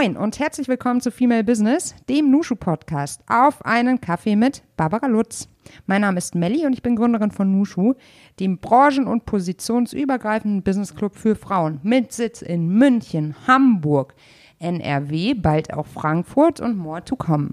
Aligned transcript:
Moin 0.00 0.16
und 0.16 0.38
herzlich 0.38 0.66
willkommen 0.66 1.02
zu 1.02 1.10
Female 1.10 1.44
Business, 1.44 1.94
dem 2.08 2.30
Nushu 2.30 2.56
Podcast, 2.56 3.22
auf 3.28 3.62
einen 3.66 4.00
Kaffee 4.00 4.34
mit 4.34 4.62
Barbara 4.74 5.06
Lutz. 5.08 5.46
Mein 5.84 6.00
Name 6.00 6.16
ist 6.16 6.34
Melli 6.34 6.64
und 6.64 6.72
ich 6.72 6.80
bin 6.80 6.96
Gründerin 6.96 7.30
von 7.30 7.52
Nushu, 7.52 7.92
dem 8.38 8.56
branchen- 8.56 9.06
und 9.06 9.26
positionsübergreifenden 9.26 10.62
Business 10.62 10.94
Club 10.94 11.16
für 11.16 11.36
Frauen 11.36 11.80
mit 11.82 12.12
Sitz 12.12 12.40
in 12.40 12.68
München, 12.68 13.34
Hamburg, 13.46 14.14
NRW, 14.58 15.34
bald 15.34 15.74
auch 15.74 15.86
Frankfurt 15.86 16.60
und 16.60 16.78
more 16.78 17.04
to 17.04 17.16
come. 17.16 17.50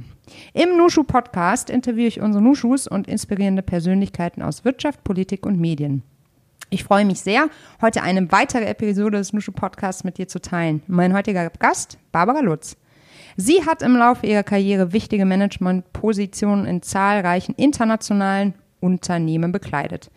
Im 0.54 0.78
Nushu 0.78 1.04
Podcast 1.04 1.70
interviewe 1.70 2.08
ich 2.08 2.22
unsere 2.22 2.42
Nushus 2.42 2.88
und 2.88 3.10
inspirierende 3.10 3.62
Persönlichkeiten 3.62 4.42
aus 4.42 4.64
Wirtschaft, 4.64 5.04
Politik 5.04 5.46
und 5.46 5.60
Medien. 5.60 6.02
Ich 6.70 6.84
freue 6.84 7.06
mich 7.06 7.22
sehr, 7.22 7.50
heute 7.82 8.04
eine 8.04 8.30
weitere 8.30 8.66
Episode 8.66 9.20
des 9.20 9.32
Nushu 9.32 9.54
Podcasts 9.54 10.04
mit 10.04 10.18
dir 10.18 10.28
zu 10.28 10.42
teilen. 10.42 10.84
Mein 10.88 11.14
heutiger 11.14 11.50
Gast, 11.50 11.98
Barbara 12.12 12.42
Lutz. 12.42 12.76
Sie 13.38 13.66
hat 13.66 13.82
im 13.82 13.96
Laufe 13.96 14.28
ihrer 14.28 14.44
Karriere 14.44 14.92
wichtige 14.92 15.24
Managementpositionen 15.24 16.66
in 16.66 16.82
zahlreichen 16.82 17.56
internationalen 17.56 18.54
Unternehmen 18.82 19.54
bekleidet. 19.54 20.12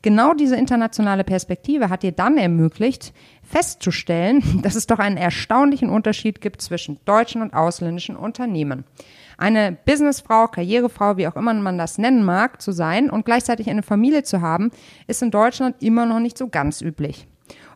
Genau 0.00 0.32
diese 0.32 0.56
internationale 0.56 1.22
Perspektive 1.22 1.90
hat 1.90 2.02
ihr 2.02 2.12
dann 2.12 2.38
ermöglicht, 2.38 3.12
festzustellen, 3.42 4.42
dass 4.62 4.76
es 4.76 4.86
doch 4.86 5.00
einen 5.00 5.18
erstaunlichen 5.18 5.90
Unterschied 5.90 6.40
gibt 6.40 6.62
zwischen 6.62 6.98
deutschen 7.04 7.42
und 7.42 7.52
ausländischen 7.52 8.16
Unternehmen. 8.16 8.84
Eine 9.40 9.72
Businessfrau, 9.72 10.48
Karrierefrau, 10.48 11.16
wie 11.16 11.26
auch 11.26 11.34
immer 11.34 11.54
man 11.54 11.78
das 11.78 11.96
nennen 11.96 12.22
mag, 12.22 12.60
zu 12.60 12.72
sein 12.72 13.08
und 13.08 13.24
gleichzeitig 13.24 13.70
eine 13.70 13.82
Familie 13.82 14.22
zu 14.22 14.42
haben, 14.42 14.70
ist 15.06 15.22
in 15.22 15.30
Deutschland 15.30 15.82
immer 15.82 16.04
noch 16.04 16.20
nicht 16.20 16.36
so 16.36 16.48
ganz 16.48 16.82
üblich. 16.82 17.26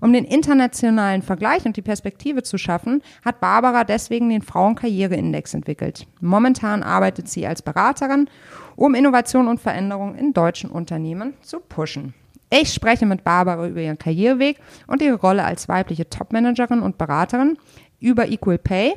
Um 0.02 0.12
den 0.12 0.26
internationalen 0.26 1.22
Vergleich 1.22 1.64
und 1.64 1.78
die 1.78 1.82
Perspektive 1.82 2.42
zu 2.42 2.58
schaffen, 2.58 3.02
hat 3.24 3.40
Barbara 3.40 3.84
deswegen 3.84 4.28
den 4.28 4.42
Frauenkarriereindex 4.42 5.54
entwickelt. 5.54 6.06
Momentan 6.20 6.82
arbeitet 6.82 7.30
sie 7.30 7.46
als 7.46 7.62
Beraterin, 7.62 8.28
um 8.76 8.94
Innovation 8.94 9.48
und 9.48 9.58
Veränderung 9.58 10.16
in 10.16 10.34
deutschen 10.34 10.68
Unternehmen 10.68 11.32
zu 11.40 11.60
pushen. 11.60 12.12
Ich 12.50 12.74
spreche 12.74 13.06
mit 13.06 13.24
Barbara 13.24 13.66
über 13.66 13.80
ihren 13.80 13.98
Karriereweg 13.98 14.58
und 14.86 15.00
ihre 15.00 15.16
Rolle 15.16 15.44
als 15.44 15.66
weibliche 15.66 16.10
Topmanagerin 16.10 16.82
und 16.82 16.98
Beraterin, 16.98 17.56
über 18.00 18.28
Equal 18.28 18.58
Pay 18.58 18.96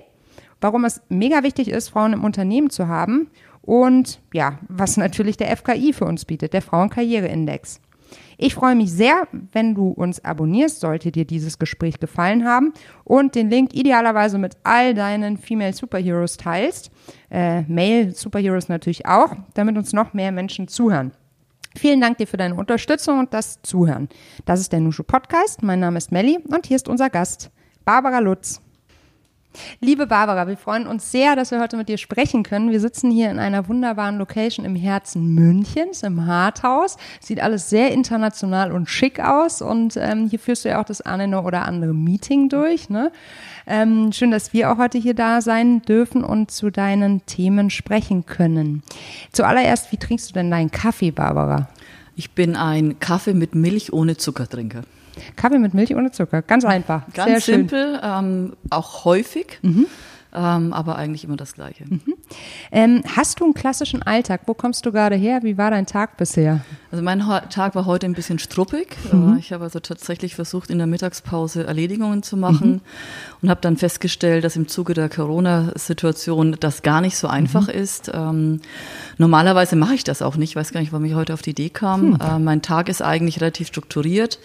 warum 0.61 0.85
es 0.85 1.01
mega 1.09 1.43
wichtig 1.43 1.69
ist, 1.69 1.89
Frauen 1.89 2.13
im 2.13 2.23
Unternehmen 2.23 2.69
zu 2.69 2.87
haben 2.87 3.29
und 3.61 4.21
ja, 4.33 4.59
was 4.69 4.97
natürlich 4.97 5.37
der 5.37 5.55
FKI 5.55 5.93
für 5.93 6.05
uns 6.05 6.25
bietet, 6.25 6.53
der 6.53 6.61
Frauenkarriereindex. 6.61 7.81
Ich 8.37 8.53
freue 8.53 8.75
mich 8.75 8.91
sehr, 8.91 9.27
wenn 9.51 9.75
du 9.75 9.89
uns 9.89 10.23
abonnierst, 10.23 10.79
sollte 10.79 11.11
dir 11.11 11.25
dieses 11.25 11.59
Gespräch 11.59 11.99
gefallen 11.99 12.45
haben 12.45 12.71
und 13.03 13.35
den 13.35 13.49
Link 13.49 13.73
idealerweise 13.73 14.37
mit 14.37 14.55
all 14.63 14.93
deinen 14.93 15.37
Female 15.37 15.73
Superheroes 15.73 16.37
teilst. 16.37 16.91
Äh, 17.29 17.63
Male 17.63 18.11
Superheroes 18.11 18.69
natürlich 18.69 19.05
auch, 19.05 19.35
damit 19.55 19.77
uns 19.77 19.91
noch 19.91 20.13
mehr 20.13 20.31
Menschen 20.31 20.67
zuhören. 20.67 21.11
Vielen 21.75 21.99
Dank 22.01 22.17
dir 22.17 22.27
für 22.27 22.37
deine 22.37 22.55
Unterstützung 22.55 23.19
und 23.19 23.33
das 23.33 23.61
Zuhören. 23.61 24.07
Das 24.45 24.59
ist 24.59 24.71
der 24.71 24.79
Nushu 24.79 25.03
Podcast. 25.03 25.61
Mein 25.61 25.79
Name 25.79 25.97
ist 25.97 26.11
Melli 26.11 26.37
und 26.47 26.67
hier 26.67 26.75
ist 26.75 26.87
unser 26.87 27.09
Gast, 27.09 27.51
Barbara 27.85 28.19
Lutz. 28.19 28.61
Liebe 29.79 30.07
Barbara, 30.07 30.47
wir 30.47 30.57
freuen 30.57 30.87
uns 30.87 31.11
sehr, 31.11 31.35
dass 31.35 31.51
wir 31.51 31.59
heute 31.59 31.77
mit 31.77 31.89
dir 31.89 31.97
sprechen 31.97 32.43
können. 32.43 32.71
Wir 32.71 32.79
sitzen 32.79 33.11
hier 33.11 33.29
in 33.31 33.39
einer 33.39 33.67
wunderbaren 33.67 34.17
Location 34.17 34.65
im 34.65 34.75
Herzen 34.75 35.33
Münchens, 35.33 36.03
im 36.03 36.25
Harthaus. 36.25 36.97
Sieht 37.19 37.41
alles 37.41 37.69
sehr 37.69 37.91
international 37.91 38.71
und 38.71 38.89
schick 38.89 39.19
aus 39.19 39.61
und 39.61 39.97
ähm, 39.97 40.27
hier 40.29 40.39
führst 40.39 40.65
du 40.65 40.69
ja 40.69 40.81
auch 40.81 40.85
das 40.85 41.01
eine 41.01 41.41
oder 41.41 41.65
andere 41.65 41.93
Meeting 41.93 42.49
durch. 42.49 42.89
Ne? 42.89 43.11
Ähm, 43.65 44.11
schön, 44.11 44.31
dass 44.31 44.53
wir 44.53 44.71
auch 44.71 44.77
heute 44.77 44.97
hier 44.97 45.13
da 45.13 45.41
sein 45.41 45.81
dürfen 45.81 46.23
und 46.23 46.51
zu 46.51 46.69
deinen 46.69 47.25
Themen 47.25 47.69
sprechen 47.69 48.25
können. 48.25 48.83
Zuallererst, 49.31 49.91
wie 49.91 49.97
trinkst 49.97 50.29
du 50.29 50.33
denn 50.33 50.51
deinen 50.51 50.71
Kaffee, 50.71 51.11
Barbara? 51.11 51.69
Ich 52.15 52.31
bin 52.31 52.55
ein 52.55 52.99
Kaffee 52.99 53.33
mit 53.33 53.53
Milch 53.53 53.93
ohne 53.93 54.17
Zuckertrinker. 54.17 54.81
Kaffee 55.35 55.59
mit 55.59 55.73
Milch 55.73 55.95
ohne 55.95 56.11
Zucker, 56.11 56.41
ganz 56.41 56.65
einfach. 56.65 57.03
Ganz 57.13 57.45
Sehr 57.45 57.55
simpel, 57.55 57.99
ähm, 58.03 58.53
auch 58.69 59.05
häufig. 59.05 59.59
Mhm. 59.61 59.87
Ähm, 60.33 60.73
aber 60.73 60.97
eigentlich 60.97 61.23
immer 61.23 61.37
das 61.37 61.53
Gleiche. 61.53 61.85
Mhm. 61.85 62.13
Ähm, 62.71 63.03
hast 63.15 63.39
du 63.39 63.45
einen 63.45 63.53
klassischen 63.53 64.03
Alltag? 64.03 64.41
Wo 64.45 64.53
kommst 64.53 64.85
du 64.85 64.91
gerade 64.91 65.15
her? 65.15 65.39
Wie 65.43 65.57
war 65.57 65.71
dein 65.71 65.85
Tag 65.85 66.17
bisher? 66.17 66.61
Also 66.91 67.03
mein 67.03 67.19
Tag 67.49 67.75
war 67.75 67.85
heute 67.85 68.05
ein 68.05 68.13
bisschen 68.13 68.39
struppig. 68.39 68.95
Mhm. 69.11 69.37
Ich 69.39 69.51
habe 69.51 69.65
also 69.65 69.79
tatsächlich 69.79 70.35
versucht, 70.35 70.69
in 70.69 70.77
der 70.77 70.87
Mittagspause 70.87 71.65
Erledigungen 71.65 72.23
zu 72.23 72.37
machen 72.37 72.71
mhm. 72.71 72.81
und 73.41 73.49
habe 73.49 73.59
dann 73.61 73.75
festgestellt, 73.75 74.43
dass 74.43 74.55
im 74.55 74.67
Zuge 74.67 74.93
der 74.93 75.09
Corona-Situation 75.09 76.55
das 76.59 76.83
gar 76.83 77.01
nicht 77.01 77.17
so 77.17 77.27
einfach 77.27 77.67
mhm. 77.67 77.73
ist. 77.73 78.11
Ähm, 78.13 78.61
normalerweise 79.17 79.75
mache 79.75 79.95
ich 79.95 80.03
das 80.03 80.21
auch 80.21 80.37
nicht. 80.37 80.51
Ich 80.51 80.55
weiß 80.55 80.71
gar 80.71 80.79
nicht, 80.79 80.93
warum 80.93 81.05
ich 81.05 81.13
heute 81.13 81.33
auf 81.33 81.41
die 81.41 81.49
Idee 81.49 81.69
kam. 81.69 82.13
Hm. 82.13 82.19
Äh, 82.21 82.39
mein 82.39 82.61
Tag 82.61 82.87
ist 82.87 83.01
eigentlich 83.01 83.41
relativ 83.41 83.67
strukturiert. 83.67 84.39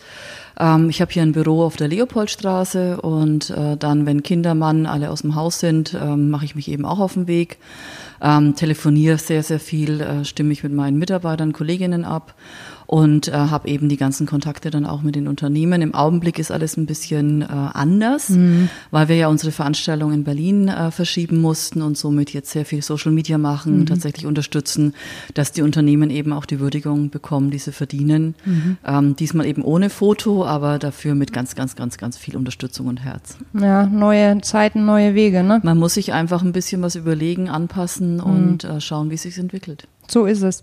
Ähm, 0.59 0.91
ich 0.91 1.01
habe 1.01 1.13
hier 1.13 1.23
ein 1.23 1.33
Büro 1.33 1.63
auf 1.63 1.77
der 1.77 1.89
Leopoldstraße 1.89 3.01
und 3.01 3.51
äh, 3.51 3.77
dann, 3.77 4.07
wenn 4.07 4.23
Kindermann 4.23 4.87
alle 4.87 5.11
aus 5.11 5.23
dem 5.23 5.35
Haus 5.35 5.61
sind, 5.61 5.95
ähm, 5.95 6.31
mache 6.31 6.45
ich 6.45 6.55
mich 6.55 6.69
eben 6.69 6.85
auch 6.85 6.99
auf 6.99 7.15
den 7.15 7.27
Weg. 7.27 7.59
Ähm, 8.21 8.55
telefoniere 8.55 9.19
sehr, 9.19 9.43
sehr 9.43 9.59
viel, 9.59 10.01
äh, 10.01 10.25
stimme 10.25 10.53
ich 10.53 10.63
mit 10.63 10.73
meinen 10.73 10.99
Mitarbeitern, 10.99 11.53
Kolleginnen 11.53 12.05
ab 12.05 12.35
und 12.93 13.29
äh, 13.29 13.33
habe 13.33 13.69
eben 13.69 13.89
die 13.89 13.97
ganzen 13.97 14.27
Kontakte 14.27 14.71
dann 14.71 14.85
auch 14.85 15.01
mit 15.01 15.17
den 15.17 15.27
Unternehmen. 15.27 15.81
Im 15.81 15.95
Augenblick 15.95 16.39
ist 16.39 16.51
alles 16.51 16.77
ein 16.77 16.85
bisschen 16.85 17.41
äh, 17.41 17.47
anders, 17.47 18.29
mhm. 18.29 18.69
weil 18.91 19.09
wir 19.09 19.17
ja 19.17 19.29
unsere 19.29 19.51
Veranstaltung 19.51 20.13
in 20.13 20.25
Berlin 20.25 20.69
äh, 20.69 20.91
verschieben 20.91 21.41
mussten 21.41 21.81
und 21.81 21.97
somit 21.97 22.35
jetzt 22.35 22.51
sehr 22.51 22.67
viel 22.67 22.83
Social 22.83 23.11
Media 23.11 23.39
machen, 23.39 23.79
mhm. 23.79 23.87
tatsächlich 23.87 24.27
unterstützen, 24.27 24.93
dass 25.33 25.53
die 25.53 25.63
Unternehmen 25.63 26.11
eben 26.11 26.35
auch 26.35 26.45
die 26.45 26.61
Würdigung 26.61 27.09
bekommen, 27.09 27.51
die 27.51 27.57
sie 27.57 27.73
verdienen. 27.73 28.35
Mhm. 28.45 28.77
Ähm, 28.85 29.17
diesmal 29.17 29.47
eben 29.47 29.63
ohne 29.63 29.89
Foto, 29.89 30.45
aber 30.45 30.79
dafür 30.79 31.15
mit 31.15 31.33
ganz, 31.33 31.55
ganz, 31.55 31.77
ganz, 31.77 31.97
ganz 31.97 32.19
viel 32.19 32.37
Unterstützung 32.37 32.89
und 32.89 33.03
Herz. 33.03 33.39
Ja, 33.59 33.87
neue 33.87 34.43
Zeiten, 34.43 34.85
neue 34.85 35.15
Wege, 35.15 35.43
ne? 35.43 35.61
Man 35.63 35.79
muss 35.79 35.95
sich 35.95 36.13
einfach 36.13 36.43
ein 36.43 36.53
bisschen 36.53 36.83
was 36.83 36.95
überlegen, 36.95 37.49
anpassen 37.49 38.17
mhm. 38.17 38.23
und 38.23 38.65
äh, 38.65 38.83
schauen, 38.83 39.09
wie 39.09 39.15
es 39.15 39.23
sich 39.23 39.39
entwickelt. 39.39 39.89
So 40.09 40.27
ist 40.27 40.43
es. 40.43 40.63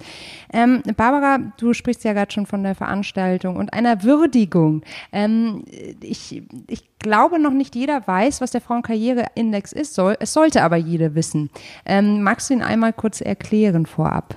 Ähm, 0.52 0.84
Barbara, 0.98 1.40
du 1.58 1.74
sprichst 1.74 2.04
ja 2.04 2.14
gerade 2.14 2.32
schon 2.32 2.46
von 2.46 2.64
der 2.64 2.76
Veranstaltung 2.76 3.56
und 3.56 3.74
einer 3.74 4.04
Würdigung. 4.04 4.84
Ähm, 5.12 5.64
ich, 6.02 6.44
ich 6.68 6.84
glaube, 7.00 7.40
noch 7.40 7.54
nicht 7.54 7.76
jeder 7.76 8.06
weiß, 8.06 8.42
was 8.42 8.52
der 8.52 8.62
Frauenkarriereindex 8.62 9.72
ist. 9.72 9.96
Soll, 9.96 10.18
es 10.20 10.34
sollte 10.34 10.62
aber 10.62 10.76
jeder 10.76 11.16
wissen. 11.16 11.50
Ähm, 11.86 12.22
magst 12.22 12.50
du 12.50 12.54
ihn 12.54 12.62
einmal 12.62 12.94
kurz 12.94 13.22
erklären 13.22 13.86
vorab? 13.86 14.36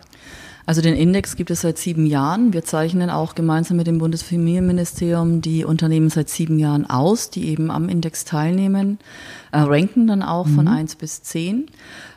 Also 0.64 0.80
den 0.80 0.94
Index 0.94 1.36
gibt 1.36 1.50
es 1.50 1.62
seit 1.62 1.78
sieben 1.78 2.06
Jahren. 2.06 2.52
Wir 2.52 2.64
zeichnen 2.64 3.10
auch 3.10 3.34
gemeinsam 3.34 3.76
mit 3.76 3.86
dem 3.86 3.98
Bundesfamilienministerium 3.98 5.40
die 5.40 5.64
Unternehmen 5.64 6.08
seit 6.08 6.28
sieben 6.28 6.58
Jahren 6.58 6.88
aus, 6.88 7.30
die 7.30 7.48
eben 7.48 7.70
am 7.70 7.88
Index 7.88 8.24
teilnehmen, 8.24 8.98
äh, 9.50 9.58
ranken 9.58 10.06
dann 10.06 10.22
auch 10.22 10.46
mhm. 10.46 10.54
von 10.54 10.68
eins 10.68 10.94
bis 10.94 11.22
zehn 11.22 11.66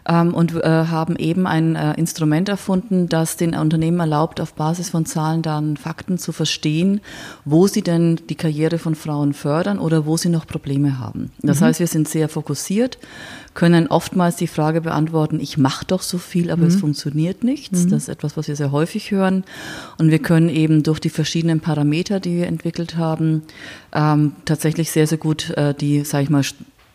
ähm, 0.07 0.33
und 0.33 0.53
äh, 0.53 0.61
haben 0.63 1.15
eben 1.15 1.47
ein 1.47 1.75
äh, 1.75 1.93
Instrument 1.93 2.47
erfunden, 2.47 3.07
das 3.09 3.37
den 3.37 3.55
Unternehmen 3.55 3.99
erlaubt, 3.99 4.39
auf 4.39 4.53
Basis 4.53 4.89
von 4.89 5.05
Zahlen, 5.05 5.41
Daten, 5.41 5.77
Fakten 5.77 6.17
zu 6.17 6.31
verstehen, 6.31 7.01
wo 7.45 7.67
sie 7.67 7.81
denn 7.81 8.19
die 8.29 8.35
Karriere 8.35 8.77
von 8.77 8.95
Frauen 8.95 9.33
fördern 9.33 9.79
oder 9.79 10.05
wo 10.05 10.17
sie 10.17 10.29
noch 10.29 10.45
Probleme 10.45 10.99
haben. 10.99 11.31
Das 11.41 11.59
mhm. 11.59 11.65
heißt, 11.65 11.79
wir 11.79 11.87
sind 11.87 12.07
sehr 12.07 12.29
fokussiert, 12.29 12.99
können 13.55 13.87
oftmals 13.87 14.35
die 14.35 14.47
Frage 14.47 14.81
beantworten, 14.81 15.39
ich 15.39 15.57
mache 15.57 15.85
doch 15.85 16.01
so 16.01 16.17
viel, 16.17 16.51
aber 16.51 16.63
mhm. 16.63 16.67
es 16.67 16.75
funktioniert 16.75 17.43
nichts. 17.43 17.85
Mhm. 17.85 17.89
Das 17.89 18.03
ist 18.03 18.09
etwas, 18.09 18.37
was 18.37 18.47
wir 18.47 18.55
sehr 18.55 18.71
häufig 18.71 19.11
hören. 19.11 19.45
Und 19.97 20.11
wir 20.11 20.19
können 20.19 20.49
eben 20.49 20.83
durch 20.83 20.99
die 20.99 21.09
verschiedenen 21.09 21.61
Parameter, 21.61 22.19
die 22.19 22.35
wir 22.35 22.47
entwickelt 22.47 22.97
haben, 22.97 23.43
ähm, 23.93 24.33
tatsächlich 24.43 24.91
sehr, 24.91 25.07
sehr 25.07 25.17
gut 25.17 25.51
äh, 25.51 25.73
die, 25.73 26.03
sage 26.03 26.25
ich 26.25 26.29
mal, 26.29 26.43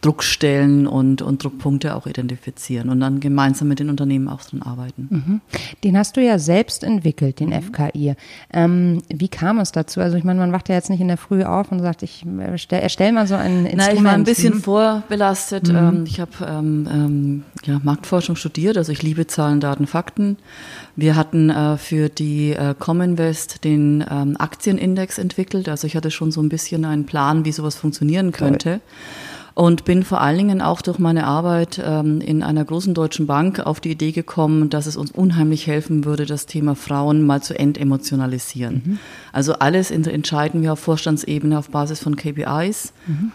Druckstellen 0.01 0.87
und, 0.87 1.21
und 1.21 1.45
Druckpunkte 1.45 1.95
auch 1.95 2.07
identifizieren 2.07 2.89
und 2.89 3.01
dann 3.01 3.21
gemeinsam 3.21 3.69
mit 3.69 3.81
den 3.81 3.91
Unternehmen 3.91 4.29
auch 4.29 4.41
dran 4.43 4.63
arbeiten. 4.63 5.09
Mhm. 5.11 5.41
Den 5.85 5.99
hast 5.99 6.17
du 6.17 6.25
ja 6.25 6.39
selbst 6.39 6.85
entwickelt, 6.85 7.39
den 7.39 7.51
mhm. 7.51 7.63
FKI. 7.63 8.15
Ähm, 8.53 9.03
wie 9.09 9.29
kam 9.29 9.59
es 9.59 9.73
dazu? 9.73 10.01
Also 10.01 10.17
ich 10.17 10.25
meine, 10.25 10.41
man 10.41 10.53
wacht 10.53 10.71
ja 10.71 10.75
jetzt 10.75 10.89
nicht 10.89 11.01
in 11.01 11.09
der 11.09 11.19
Früh 11.19 11.45
auf 11.45 11.71
und 11.71 11.81
sagt, 11.81 12.03
ich 12.03 12.25
erstelle 12.39 12.81
erstell 12.81 13.13
mal 13.13 13.27
so 13.27 13.35
ein 13.35 13.67
Instrument. 13.67 13.77
Na, 13.77 13.93
ich 13.93 14.05
war 14.05 14.13
ein 14.13 14.25
bisschen 14.25 14.55
mhm. 14.55 14.63
vorbelastet. 14.63 15.69
Mhm. 15.69 15.77
Ähm, 15.77 16.05
ich 16.07 16.19
habe 16.19 16.33
ähm, 16.49 16.89
ähm, 16.91 17.43
ja, 17.67 17.79
Marktforschung 17.83 18.37
studiert, 18.37 18.79
also 18.79 18.93
ich 18.93 19.03
liebe 19.03 19.27
Zahlen, 19.27 19.61
Daten, 19.61 19.87
Fakten. 19.87 20.39
Wir 20.97 21.15
hatten 21.15 21.51
äh, 21.51 21.77
für 21.77 22.09
die 22.09 22.53
äh, 22.53 22.75
Cominvest 22.79 23.65
den 23.65 24.03
ähm, 24.11 24.37
Aktienindex 24.39 25.19
entwickelt. 25.19 25.69
Also 25.69 25.87
ich 25.87 25.95
hatte 25.95 26.11
schon 26.11 26.31
so 26.31 26.41
ein 26.43 26.49
bisschen 26.49 26.87
einen 26.87 27.05
Plan, 27.05 27.45
wie 27.45 27.53
sowas 27.53 27.75
funktionieren 27.75 28.33
könnte. 28.33 28.71
Toll 28.71 28.81
und 29.61 29.85
bin 29.85 30.05
vor 30.05 30.23
allen 30.23 30.39
Dingen 30.39 30.63
auch 30.63 30.81
durch 30.81 30.99
meine 30.99 31.27
Arbeit 31.27 31.79
ähm, 31.85 32.23
in 32.23 32.43
einer 32.43 32.65
großen 32.65 32.95
deutschen 32.95 33.27
Bank 33.27 33.61
auf 33.61 33.79
die 33.79 33.91
Idee 33.91 34.11
gekommen, 34.11 34.71
dass 34.71 34.87
es 34.87 34.97
uns 34.97 35.11
unheimlich 35.11 35.67
helfen 35.67 36.07
würde, 36.07 36.25
das 36.25 36.47
Thema 36.47 36.75
Frauen 36.75 37.27
mal 37.27 37.43
zu 37.43 37.59
entemotionalisieren. 37.59 38.83
Mhm. 38.83 38.99
Also 39.35 39.53
alles 39.53 39.91
entscheiden 39.91 40.63
wir 40.63 40.73
auf 40.73 40.79
Vorstandsebene 40.79 41.59
auf 41.59 41.69
Basis 41.69 42.01
von 42.01 42.17
KPIs. 42.17 42.95
Mhm 43.07 43.33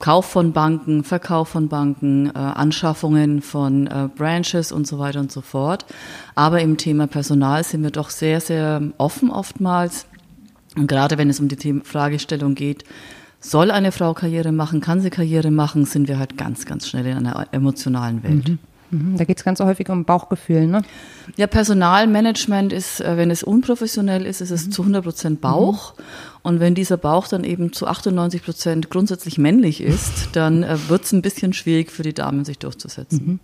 Kauf 0.00 0.26
von 0.26 0.52
Banken, 0.52 1.04
Verkauf 1.04 1.50
von 1.50 1.68
Banken, 1.68 2.26
äh, 2.26 2.32
Anschaffungen 2.32 3.40
von 3.40 3.86
äh, 3.86 4.08
Branches 4.12 4.72
und 4.72 4.84
so 4.84 4.98
weiter 4.98 5.20
und 5.20 5.30
so 5.30 5.42
fort. 5.42 5.86
Aber 6.34 6.60
im 6.60 6.76
Thema 6.76 7.06
Personal 7.06 7.62
sind 7.62 7.84
wir 7.84 7.92
doch 7.92 8.10
sehr, 8.10 8.40
sehr 8.40 8.82
offen 8.98 9.30
oftmals. 9.30 10.06
Und 10.74 10.88
gerade 10.88 11.18
wenn 11.18 11.30
es 11.30 11.38
um 11.38 11.46
die 11.46 11.80
Fragestellung 11.84 12.56
geht, 12.56 12.82
soll 13.42 13.70
eine 13.70 13.92
Frau 13.92 14.14
Karriere 14.14 14.52
machen, 14.52 14.80
kann 14.80 15.00
sie 15.00 15.10
Karriere 15.10 15.50
machen, 15.50 15.84
sind 15.84 16.08
wir 16.08 16.18
halt 16.18 16.38
ganz, 16.38 16.64
ganz 16.64 16.88
schnell 16.88 17.06
in 17.06 17.18
einer 17.18 17.46
emotionalen 17.52 18.22
Welt. 18.22 18.48
Mhm. 18.48 18.58
Mhm. 18.92 19.16
Da 19.16 19.24
geht 19.24 19.38
es 19.38 19.44
ganz 19.44 19.58
häufig 19.60 19.88
um 19.88 20.04
Bauchgefühl, 20.04 20.66
ne? 20.66 20.82
Ja, 21.36 21.46
Personalmanagement 21.46 22.72
ist, 22.72 23.00
äh, 23.00 23.16
wenn 23.16 23.30
es 23.30 23.42
unprofessionell 23.42 24.26
ist, 24.26 24.42
ist 24.42 24.50
es 24.50 24.68
zu 24.68 24.82
100 24.82 25.02
Prozent 25.02 25.40
Bauch. 25.40 25.96
Mhm. 25.96 26.02
Und 26.42 26.60
wenn 26.60 26.74
dieser 26.74 26.98
Bauch 26.98 27.26
dann 27.26 27.44
eben 27.44 27.72
zu 27.72 27.86
98 27.86 28.44
Prozent 28.44 28.90
grundsätzlich 28.90 29.38
männlich 29.38 29.80
ist, 29.80 30.30
dann 30.32 30.62
äh, 30.62 30.76
wird 30.88 31.04
es 31.04 31.12
ein 31.12 31.22
bisschen 31.22 31.54
schwierig 31.54 31.90
für 31.90 32.02
die 32.02 32.12
Damen, 32.12 32.44
sich 32.44 32.58
durchzusetzen. 32.58 33.24
Mhm. 33.24 33.40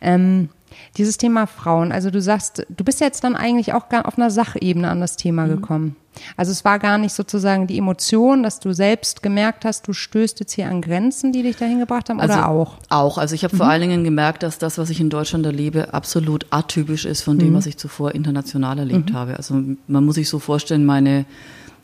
Ähm, 0.00 0.48
dieses 0.96 1.18
Thema 1.18 1.46
Frauen, 1.46 1.92
also 1.92 2.10
du 2.10 2.20
sagst, 2.20 2.66
du 2.68 2.84
bist 2.84 3.00
jetzt 3.00 3.24
dann 3.24 3.36
eigentlich 3.36 3.72
auch 3.72 3.84
auf 4.04 4.18
einer 4.18 4.30
Sachebene 4.30 4.88
an 4.88 5.00
das 5.00 5.16
Thema 5.16 5.46
mhm. 5.46 5.50
gekommen. 5.50 5.96
Also 6.36 6.52
es 6.52 6.64
war 6.64 6.78
gar 6.78 6.98
nicht 6.98 7.14
sozusagen 7.14 7.66
die 7.66 7.78
Emotion, 7.78 8.42
dass 8.42 8.60
du 8.60 8.72
selbst 8.72 9.22
gemerkt 9.22 9.64
hast, 9.64 9.86
du 9.86 9.92
stößt 9.92 10.40
jetzt 10.40 10.52
hier 10.52 10.68
an 10.68 10.82
Grenzen, 10.82 11.32
die 11.32 11.42
dich 11.42 11.56
dahin 11.56 11.78
gebracht 11.78 12.10
haben, 12.10 12.20
also 12.20 12.34
oder 12.34 12.48
auch? 12.48 12.74
Auch. 12.88 13.18
Also 13.18 13.34
ich 13.34 13.44
habe 13.44 13.54
mhm. 13.54 13.58
vor 13.58 13.68
allen 13.68 13.82
Dingen 13.82 14.04
gemerkt, 14.04 14.42
dass 14.42 14.58
das, 14.58 14.78
was 14.78 14.90
ich 14.90 15.00
in 15.00 15.10
Deutschland 15.10 15.46
erlebe, 15.46 15.94
absolut 15.94 16.46
atypisch 16.50 17.04
ist 17.04 17.22
von 17.22 17.38
dem, 17.38 17.50
mhm. 17.50 17.54
was 17.54 17.66
ich 17.66 17.76
zuvor 17.76 18.14
international 18.14 18.78
erlebt 18.78 19.10
mhm. 19.10 19.14
habe. 19.14 19.36
Also 19.36 19.54
man 19.86 20.04
muss 20.04 20.16
sich 20.16 20.28
so 20.28 20.38
vorstellen, 20.38 20.84
meine 20.84 21.24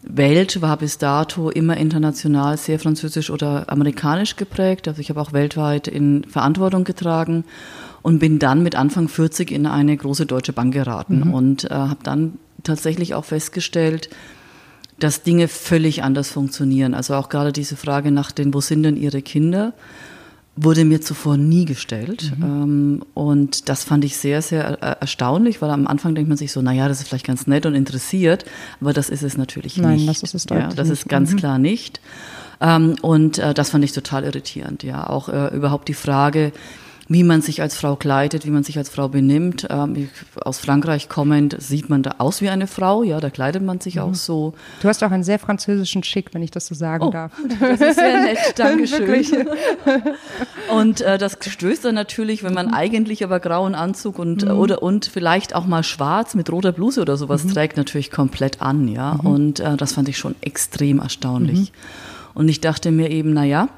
Welt 0.02 0.60
war 0.60 0.76
bis 0.76 0.98
dato 0.98 1.48
immer 1.50 1.76
international 1.76 2.58
sehr 2.58 2.78
französisch 2.78 3.30
oder 3.30 3.70
amerikanisch 3.70 4.36
geprägt. 4.36 4.86
Also 4.86 5.00
ich 5.00 5.08
habe 5.08 5.20
auch 5.20 5.32
weltweit 5.32 5.88
in 5.88 6.24
Verantwortung 6.24 6.84
getragen 6.84 7.44
und 8.04 8.18
bin 8.18 8.38
dann 8.38 8.62
mit 8.62 8.76
Anfang 8.76 9.08
40 9.08 9.50
in 9.50 9.64
eine 9.66 9.96
große 9.96 10.26
deutsche 10.26 10.52
Bank 10.52 10.74
geraten 10.74 11.22
mhm. 11.24 11.34
und 11.34 11.64
äh, 11.64 11.74
habe 11.74 12.00
dann 12.02 12.34
tatsächlich 12.62 13.14
auch 13.14 13.24
festgestellt, 13.24 14.10
dass 15.00 15.22
Dinge 15.22 15.48
völlig 15.48 16.02
anders 16.02 16.28
funktionieren. 16.30 16.92
Also 16.92 17.14
auch 17.14 17.30
gerade 17.30 17.50
diese 17.50 17.76
Frage 17.76 18.10
nach 18.10 18.30
den, 18.30 18.52
wo 18.52 18.60
sind 18.60 18.82
denn 18.82 18.98
ihre 18.98 19.22
Kinder, 19.22 19.72
wurde 20.54 20.84
mir 20.84 21.00
zuvor 21.00 21.38
nie 21.38 21.64
gestellt. 21.64 22.30
Mhm. 22.36 22.44
Ähm, 22.44 23.02
und 23.14 23.70
das 23.70 23.84
fand 23.84 24.04
ich 24.04 24.18
sehr, 24.18 24.42
sehr 24.42 24.64
erstaunlich, 24.82 25.62
weil 25.62 25.70
am 25.70 25.86
Anfang 25.86 26.14
denkt 26.14 26.28
man 26.28 26.36
sich 26.36 26.52
so, 26.52 26.60
naja, 26.60 26.88
das 26.88 27.00
ist 27.00 27.08
vielleicht 27.08 27.26
ganz 27.26 27.46
nett 27.46 27.64
und 27.64 27.74
interessiert, 27.74 28.44
aber 28.82 28.92
das 28.92 29.08
ist 29.08 29.22
es 29.22 29.38
natürlich 29.38 29.78
Nein, 29.78 29.92
nicht. 29.92 30.00
Nein, 30.00 30.14
das 30.14 30.22
ist 30.22 30.34
es 30.34 30.44
deutlich 30.44 30.68
ja, 30.68 30.74
Das 30.74 30.90
ist 30.90 31.08
ganz 31.08 31.32
mhm. 31.32 31.36
klar 31.36 31.58
nicht. 31.58 32.02
Ähm, 32.60 32.96
und 33.00 33.38
äh, 33.38 33.54
das 33.54 33.70
fand 33.70 33.82
ich 33.82 33.92
total 33.92 34.24
irritierend, 34.24 34.82
ja. 34.82 35.08
Auch 35.08 35.30
äh, 35.30 35.56
überhaupt 35.56 35.88
die 35.88 35.94
Frage, 35.94 36.52
wie 37.08 37.22
man 37.22 37.42
sich 37.42 37.60
als 37.60 37.76
Frau 37.76 37.96
kleidet, 37.96 38.46
wie 38.46 38.50
man 38.50 38.64
sich 38.64 38.78
als 38.78 38.88
Frau 38.88 39.08
benimmt. 39.08 39.66
Ähm, 39.70 40.08
aus 40.36 40.58
Frankreich 40.58 41.08
kommend 41.08 41.56
sieht 41.60 41.90
man 41.90 42.02
da 42.02 42.16
aus 42.18 42.40
wie 42.40 42.48
eine 42.48 42.66
Frau, 42.66 43.02
ja, 43.02 43.20
da 43.20 43.30
kleidet 43.30 43.62
man 43.62 43.80
sich 43.80 43.96
mhm. 43.96 44.02
auch 44.02 44.14
so. 44.14 44.54
Du 44.80 44.88
hast 44.88 45.02
auch 45.04 45.10
einen 45.10 45.24
sehr 45.24 45.38
französischen 45.38 46.02
Schick, 46.02 46.32
wenn 46.32 46.42
ich 46.42 46.50
das 46.50 46.66
so 46.66 46.74
sagen 46.74 47.04
oh, 47.04 47.10
darf. 47.10 47.32
Das 47.60 47.80
ist 47.80 47.96
sehr 47.96 48.22
nett, 48.22 48.38
Dankeschön. 48.56 49.48
und 50.70 51.00
äh, 51.00 51.18
das 51.18 51.38
stößt 51.40 51.84
dann 51.84 51.94
natürlich, 51.94 52.42
wenn 52.42 52.54
man 52.54 52.68
mhm. 52.68 52.74
eigentlich 52.74 53.24
aber 53.24 53.40
grauen 53.40 53.74
Anzug 53.74 54.18
und 54.18 54.44
mhm. 54.44 54.52
oder 54.52 54.82
und 54.82 55.06
vielleicht 55.06 55.54
auch 55.54 55.66
mal 55.66 55.82
schwarz 55.82 56.34
mit 56.34 56.50
roter 56.50 56.72
Bluse 56.72 57.00
oder 57.00 57.16
sowas 57.16 57.44
mhm. 57.44 57.52
trägt, 57.52 57.76
natürlich 57.76 58.10
komplett 58.10 58.62
an, 58.62 58.88
ja. 58.88 59.14
Mhm. 59.14 59.20
Und 59.20 59.60
äh, 59.60 59.76
das 59.76 59.92
fand 59.92 60.08
ich 60.08 60.18
schon 60.18 60.34
extrem 60.40 61.00
erstaunlich. 61.00 61.72
Mhm. 61.72 62.34
Und 62.34 62.48
ich 62.48 62.60
dachte 62.60 62.90
mir 62.90 63.10
eben, 63.10 63.32
na 63.32 63.44
ja, 63.44 63.68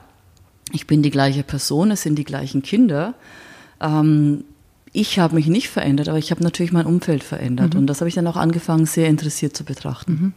ich 0.72 0.86
bin 0.86 1.02
die 1.02 1.10
gleiche 1.10 1.42
Person, 1.42 1.90
es 1.90 2.02
sind 2.02 2.16
die 2.16 2.24
gleichen 2.24 2.62
Kinder. 2.62 3.14
Ähm, 3.80 4.44
ich 4.92 5.18
habe 5.18 5.34
mich 5.34 5.46
nicht 5.46 5.68
verändert, 5.68 6.08
aber 6.08 6.16
ich 6.16 6.30
habe 6.30 6.42
natürlich 6.42 6.72
mein 6.72 6.86
Umfeld 6.86 7.22
verändert. 7.22 7.74
Mhm. 7.74 7.80
Und 7.80 7.86
das 7.86 8.00
habe 8.00 8.08
ich 8.08 8.14
dann 8.14 8.26
auch 8.26 8.36
angefangen, 8.36 8.86
sehr 8.86 9.08
interessiert 9.08 9.54
zu 9.54 9.62
betrachten. 9.62 10.12
Mhm. 10.12 10.32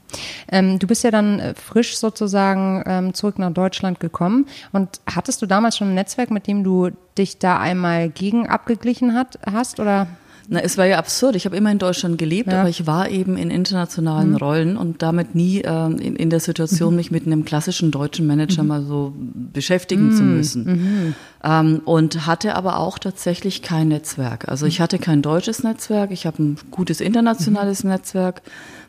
Ähm, 0.51 0.79
du 0.79 0.85
bist 0.85 1.03
ja 1.05 1.11
dann 1.11 1.39
äh, 1.39 1.53
frisch 1.55 1.97
sozusagen 1.97 2.83
ähm, 2.85 3.13
zurück 3.13 3.39
nach 3.39 3.53
Deutschland 3.53 4.01
gekommen. 4.01 4.47
Und 4.73 4.99
hattest 5.05 5.41
du 5.41 5.45
damals 5.45 5.77
schon 5.77 5.89
ein 5.89 5.95
Netzwerk, 5.95 6.29
mit 6.29 6.45
dem 6.45 6.65
du 6.65 6.89
dich 7.17 7.39
da 7.39 7.57
einmal 7.57 8.09
gegen 8.09 8.49
abgeglichen 8.49 9.13
hat, 9.13 9.39
hast? 9.49 9.79
Oder? 9.79 10.07
Na, 10.51 10.61
es 10.61 10.79
war 10.79 10.85
ja 10.87 10.97
absurd. 10.97 11.35
Ich 11.35 11.45
habe 11.45 11.55
immer 11.55 11.71
in 11.71 11.77
Deutschland 11.77 12.17
gelebt, 12.17 12.51
ja. 12.51 12.61
aber 12.61 12.69
ich 12.69 12.87
war 12.87 13.07
eben 13.09 13.37
in 13.37 13.51
internationalen 13.51 14.31
mhm. 14.31 14.35
Rollen 14.37 14.77
und 14.77 15.03
damit 15.03 15.35
nie 15.35 15.61
äh, 15.61 15.85
in, 15.85 16.15
in, 16.15 16.31
der 16.31 16.39
Situation, 16.39 16.89
mhm. 16.91 16.95
mich 16.95 17.11
mit 17.11 17.27
einem 17.27 17.45
klassischen 17.45 17.91
deutschen 17.91 18.25
Manager 18.25 18.63
mhm. 18.63 18.67
mal 18.67 18.83
so 18.83 19.13
beschäftigen 19.15 20.11
zu 20.11 20.23
mhm. 20.23 20.35
müssen. 20.35 20.63
Mhm. 20.63 21.15
Ähm, 21.43 21.81
und 21.85 22.25
hatte 22.25 22.55
aber 22.55 22.79
auch 22.79 22.97
tatsächlich 22.97 23.61
kein 23.61 23.89
Netzwerk. 23.89 24.49
Also 24.49 24.65
ich 24.65 24.81
hatte 24.81 24.97
kein 24.97 25.21
deutsches 25.21 25.61
Netzwerk, 25.61 26.09
ich 26.09 26.25
habe 26.25 26.41
ein 26.41 26.57
gutes 26.71 26.99
internationales 26.99 27.83
Netzwerk, 27.83 28.41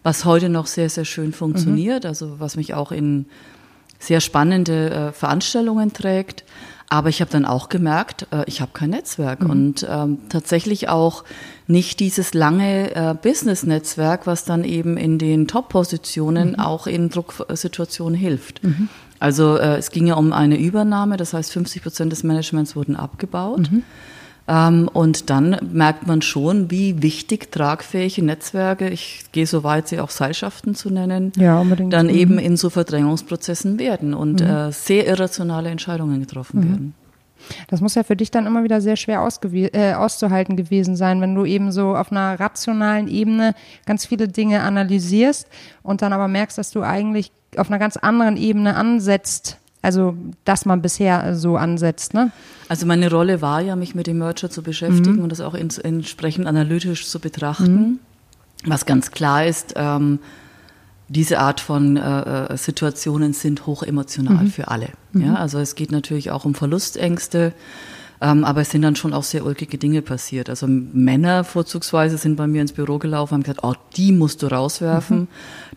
was 0.03 0.25
heute 0.25 0.49
noch 0.49 0.67
sehr, 0.67 0.89
sehr 0.89 1.05
schön 1.05 1.35
funktioniert, 1.35 2.07
also 2.07 2.41
was 2.41 2.57
mich 2.57 2.73
auch 2.73 2.91
in 2.91 3.27
sehr 3.99 4.23
spannende 4.23 4.91
äh, 4.91 5.13
Veranstaltungen 5.13 5.93
trägt. 5.93 6.45
Aber 6.93 7.09
ich 7.09 7.21
habe 7.21 7.31
dann 7.31 7.45
auch 7.45 7.69
gemerkt, 7.69 8.27
äh, 8.33 8.43
ich 8.47 8.61
habe 8.61 8.73
kein 8.75 8.91
Netzwerk 8.91 9.45
mhm. 9.45 9.51
und 9.51 9.87
ähm, 9.89 10.19
tatsächlich 10.29 10.89
auch 10.89 11.25
nicht 11.69 12.01
dieses 12.01 12.35
lange 12.35 12.95
äh, 12.95 13.15
Business-Netzwerk, 13.15 14.27
was 14.27 14.45
dann 14.45 14.65
eben 14.65 14.97
in 14.97 15.17
den 15.19 15.47
Top-Positionen 15.47 16.51
mhm. 16.51 16.59
auch 16.59 16.89
in 16.89 17.09
Drucksituationen 17.09 18.19
hilft. 18.19 18.65
Mhm. 18.65 18.89
Also 19.21 19.57
äh, 19.57 19.77
es 19.77 19.93
ging 19.93 20.09
ja 20.09 20.15
um 20.15 20.33
eine 20.33 20.59
Übernahme, 20.59 21.17
das 21.17 21.33
heißt 21.33 21.53
50 21.53 21.83
Prozent 21.83 22.11
des 22.11 22.25
Managements 22.25 22.75
wurden 22.75 22.97
abgebaut. 22.97 23.71
Ähm, 24.51 24.91
und 24.93 25.31
dann 25.31 25.57
merkt 25.73 26.09
man 26.09 26.23
schon, 26.23 26.73
wie 26.73 27.03
wichtig 27.03 27.53
tragfähige 27.53 28.25
Netzwerke, 28.25 28.89
ich 28.89 29.23
gehe 29.31 29.47
so 29.47 29.63
weit, 29.63 29.87
sie 29.87 30.01
auch 30.01 30.11
Seilschaften 30.11 30.75
zu 30.75 30.91
nennen, 30.91 31.33
ja, 31.37 31.63
dann 31.65 32.07
mhm. 32.07 32.15
eben 32.15 32.39
in 32.39 32.57
so 32.57 32.69
Verdrängungsprozessen 32.69 33.79
werden 33.79 34.13
und 34.13 34.41
mhm. 34.41 34.47
äh, 34.49 34.73
sehr 34.73 35.07
irrationale 35.07 35.71
Entscheidungen 35.71 36.19
getroffen 36.19 36.61
mhm. 36.61 36.65
werden. 36.65 36.95
Das 37.69 37.81
muss 37.81 37.95
ja 37.95 38.03
für 38.03 38.17
dich 38.17 38.33
dann 38.33 38.47
immer 38.47 38.65
wieder 38.65 38.81
sehr 38.81 38.97
schwer 38.97 39.27
äh, 39.73 39.95
auszuhalten 39.95 40.57
gewesen 40.57 40.97
sein, 40.97 41.21
wenn 41.21 41.35
du 41.35 41.45
eben 41.45 41.71
so 41.71 41.95
auf 41.95 42.11
einer 42.11 42.39
rationalen 42.39 43.07
Ebene 43.07 43.55
ganz 43.87 44.05
viele 44.05 44.27
Dinge 44.27 44.63
analysierst 44.63 45.49
und 45.83 46.03
dann 46.03 46.13
aber 46.13 46.27
merkst, 46.27 46.59
dass 46.59 46.73
du 46.73 46.83
eigentlich 46.83 47.31
auf 47.57 47.69
einer 47.69 47.79
ganz 47.79 47.97
anderen 47.97 48.37
Ebene 48.37 48.75
ansetzt, 48.75 49.60
also, 49.83 50.15
dass 50.45 50.67
man 50.67 50.83
bisher 50.83 51.35
so 51.35 51.57
ansetzt, 51.57 52.13
ne? 52.13 52.33
Also 52.69 52.87
meine 52.87 53.11
Rolle 53.11 53.41
war 53.41 53.61
ja, 53.61 53.77
mich 53.77 53.95
mit 53.95 54.07
dem 54.07 54.19
Merger 54.19 54.51
zu 54.51 54.63
beschäftigen 54.63 55.17
mhm. 55.17 55.23
und 55.23 55.33
das 55.33 55.41
auch 55.41 55.55
ins, 55.55 55.79
entsprechend 55.79 56.47
analytisch 56.47 57.07
zu 57.07 57.19
betrachten. 57.19 57.75
Mhm. 57.75 57.99
Was 58.67 58.85
ganz 58.85 59.11
klar 59.11 59.47
ist, 59.47 59.75
ähm, 59.77 60.19
diese 61.09 61.41
Art 61.41 61.61
von 61.61 61.97
äh, 61.97 62.45
äh 62.53 62.57
Situationen 62.57 63.33
sind 63.33 63.67
hoch 63.67 63.83
emotional 63.83 64.45
mhm. 64.45 64.51
für 64.51 64.69
alle. 64.69 64.91
Ja, 65.15 65.21
mhm. 65.21 65.37
also 65.37 65.59
es 65.59 65.75
geht 65.75 65.93
natürlich 65.93 66.31
auch 66.31 66.45
um 66.45 66.55
Verlustängste. 66.55 67.53
Ähm, 68.23 68.45
aber 68.45 68.61
es 68.61 68.71
sind 68.71 68.83
dann 68.83 68.97
schon 68.97 69.15
auch 69.15 69.23
sehr 69.23 69.47
ulkige 69.47 69.79
Dinge 69.79 70.03
passiert. 70.03 70.51
Also 70.51 70.67
Männer 70.69 71.43
vorzugsweise 71.43 72.19
sind 72.19 72.37
bei 72.37 72.47
mir 72.47 72.61
ins 72.61 72.73
Büro 72.73 72.99
gelaufen, 72.99 73.35
haben 73.35 73.43
gesagt, 73.43 73.61
oh, 73.63 73.75
die 73.97 74.13
musst 74.13 74.43
du 74.43 74.49
rauswerfen. 74.49 75.21
Mhm. 75.21 75.29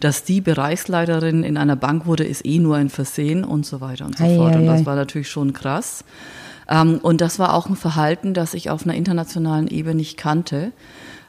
Dass 0.02 0.26
die 0.26 0.42
Bereichsleiterin 0.42 1.44
in 1.44 1.58
einer 1.58 1.78
Bank 1.78 2.06
wurde, 2.06 2.26
ist 2.26 2.46
eh 2.46 2.60
nur 2.60 2.76
ein 2.76 2.90
Versehen 2.90 3.46
und 3.46 3.66
so 3.66 3.80
weiter 3.80 4.06
und 4.06 4.18
so 4.18 4.26
ei, 4.26 4.36
fort. 4.36 4.56
Ei, 4.56 4.60
und 4.60 4.66
das 4.66 4.82
ei. 4.82 4.86
war 4.86 4.96
natürlich 4.96 5.30
schon 5.30 5.54
krass. 5.54 6.04
Ähm, 6.68 7.00
und 7.02 7.22
das 7.22 7.40
war 7.40 7.54
auch 7.54 7.68
ein 7.68 7.78
Verhalten, 7.78 8.34
das 8.34 8.54
ich 8.54 8.70
auf 8.70 8.84
einer 8.84 8.96
internationalen 8.96 9.68
Ebene 9.68 9.96
nicht 9.96 10.18
kannte. 10.18 10.74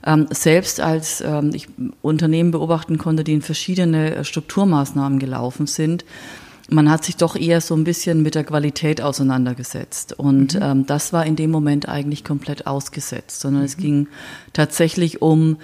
Ähm, 0.04 0.26
selbst 0.30 0.80
als 0.80 1.20
ähm, 1.20 1.52
ich 1.54 1.68
Unternehmen 2.02 2.50
beobachten 2.50 2.98
konnte, 2.98 3.22
die 3.22 3.34
in 3.34 3.42
verschiedene 3.42 4.24
Strukturmaßnahmen 4.24 5.18
gelaufen 5.18 5.66
sind, 5.66 6.04
man 6.70 6.90
hat 6.90 7.04
sich 7.04 7.16
doch 7.16 7.36
eher 7.36 7.60
so 7.60 7.74
ein 7.74 7.84
bisschen 7.84 8.22
mit 8.22 8.34
der 8.34 8.44
Qualität 8.44 9.00
auseinandergesetzt. 9.00 10.12
Und 10.18 10.54
mhm. 10.54 10.62
ähm, 10.62 10.86
das 10.86 11.12
war 11.12 11.26
in 11.26 11.36
dem 11.36 11.50
Moment 11.50 11.88
eigentlich 11.88 12.24
komplett 12.24 12.66
ausgesetzt, 12.66 13.40
sondern 13.40 13.62
mhm. 13.62 13.66
es 13.66 13.76
ging 13.76 14.08
tatsächlich 14.52 15.22
um 15.22 15.58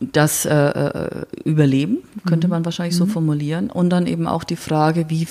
das 0.00 0.46
äh, 0.46 0.54
äh, 0.54 1.26
Überleben, 1.44 1.98
könnte 2.26 2.46
mhm. 2.46 2.52
man 2.52 2.64
wahrscheinlich 2.64 2.96
so 2.96 3.04
mhm. 3.04 3.10
formulieren. 3.10 3.70
Und 3.70 3.90
dann 3.90 4.06
eben 4.06 4.26
auch 4.26 4.44
die 4.44 4.56
Frage, 4.56 5.10
wie, 5.10 5.28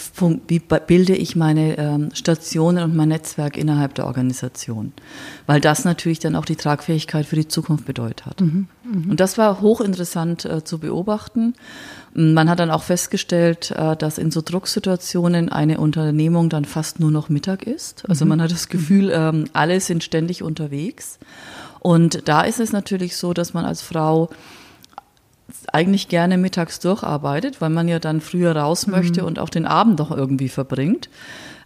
wie 0.48 0.60
bilde 0.60 1.16
ich 1.16 1.36
meine 1.36 1.78
ähm, 1.80 2.10
Stationen 2.14 2.84
und 2.84 2.96
mein 2.96 3.10
Netzwerk 3.10 3.58
innerhalb 3.58 3.96
der 3.96 4.06
Organisation? 4.06 4.94
Weil 5.48 5.60
das 5.60 5.86
natürlich 5.86 6.20
dann 6.20 6.36
auch 6.36 6.46
die 6.46 6.56
Tragfähigkeit 6.56 7.26
für 7.26 7.36
die 7.36 7.48
Zukunft 7.48 7.86
bedeutet 7.86 8.28
hat. 8.28 8.42
Mhm. 8.42 8.68
mhm. 8.84 9.10
Und 9.10 9.20
das 9.20 9.40
war 9.40 9.60
hochinteressant 9.60 10.46
äh, 10.46 10.64
zu 10.64 10.78
beobachten. 10.78 11.56
Man 12.14 12.50
hat 12.50 12.60
dann 12.60 12.72
auch 12.72 12.84
festgestellt, 12.84 13.72
äh, 13.72 13.96
dass 13.96 14.18
in 14.18 14.32
so 14.32 14.42
Drucksituationen 14.42 15.50
eine 15.50 15.80
Unternehmung 15.80 16.50
dann 16.50 16.66
fast 16.66 17.00
nur 17.00 17.12
noch 17.12 17.30
Mittag 17.30 17.64
ist. 17.64 18.04
Also 18.10 18.26
mhm. 18.26 18.30
man 18.30 18.42
hat 18.42 18.52
das 18.52 18.68
Gefühl, 18.68 19.12
ähm, 19.14 19.46
alle 19.54 19.80
sind 19.80 20.04
ständig 20.04 20.44
unterwegs. 20.44 21.20
Und 21.80 22.28
da 22.28 22.42
ist 22.42 22.60
es 22.60 22.72
natürlich 22.72 23.16
so, 23.16 23.34
dass 23.34 23.54
man 23.54 23.66
als 23.66 23.82
Frau 23.82 24.30
eigentlich 25.72 26.08
gerne 26.08 26.38
mittags 26.38 26.80
durcharbeitet, 26.80 27.62
weil 27.62 27.70
man 27.70 27.88
ja 27.88 28.00
dann 28.00 28.22
früher 28.22 28.56
raus 28.56 28.88
möchte 28.88 29.22
mhm. 29.22 29.28
und 29.28 29.40
auch 29.40 29.50
den 29.50 29.66
Abend 29.66 30.00
doch 30.00 30.12
irgendwie 30.12 30.50
verbringt. 30.50 31.10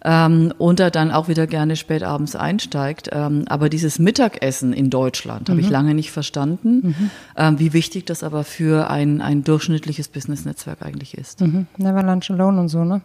Ähm, 0.03 0.53
und 0.57 0.79
er 0.79 0.91
dann 0.91 1.12
auch 1.12 1.27
wieder 1.27 1.48
gerne 1.48 1.75
spät 1.75 2.03
abends 2.03 2.36
einsteigt. 2.36 3.10
Ähm, 3.12 3.45
aber 3.48 3.69
dieses 3.69 4.00
Mittagessen 4.00 4.74
in 4.74 4.89
Deutschland 4.89 5.48
mhm. 5.48 5.53
habe 5.53 5.62
ich 5.62 5.69
lange 5.69 5.93
nicht 5.93 6.12
verstanden, 6.12 6.81
mhm. 6.83 7.10
ähm, 7.38 7.60
wie 7.60 7.74
wichtig 7.74 8.05
das 8.05 8.24
aber 8.24 8.43
für 8.43 8.89
ein, 8.89 9.22
ein 9.22 9.43
durchschnittliches 9.43 10.10
Business-Netzwerk 10.10 10.81
eigentlich 10.81 11.17
ist. 11.17 11.41
Mhm. 11.41 11.67
Never 11.77 12.03
lunch 12.03 12.29
alone 12.31 12.60
und 12.60 12.69
so, 12.69 12.83
ne? 12.83 13.01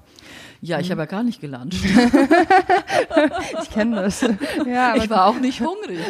Ja, 0.60 0.80
ich 0.80 0.90
habe 0.90 1.02
ja 1.02 1.06
gar 1.06 1.22
nicht 1.22 1.40
gelancht. 1.40 1.76
ich 3.62 3.70
kenne 3.70 3.96
das. 3.96 4.24
Ja, 4.66 4.96
ich 4.96 5.08
war 5.08 5.26
auch 5.26 5.38
nicht 5.38 5.60
hungrig. 5.60 6.00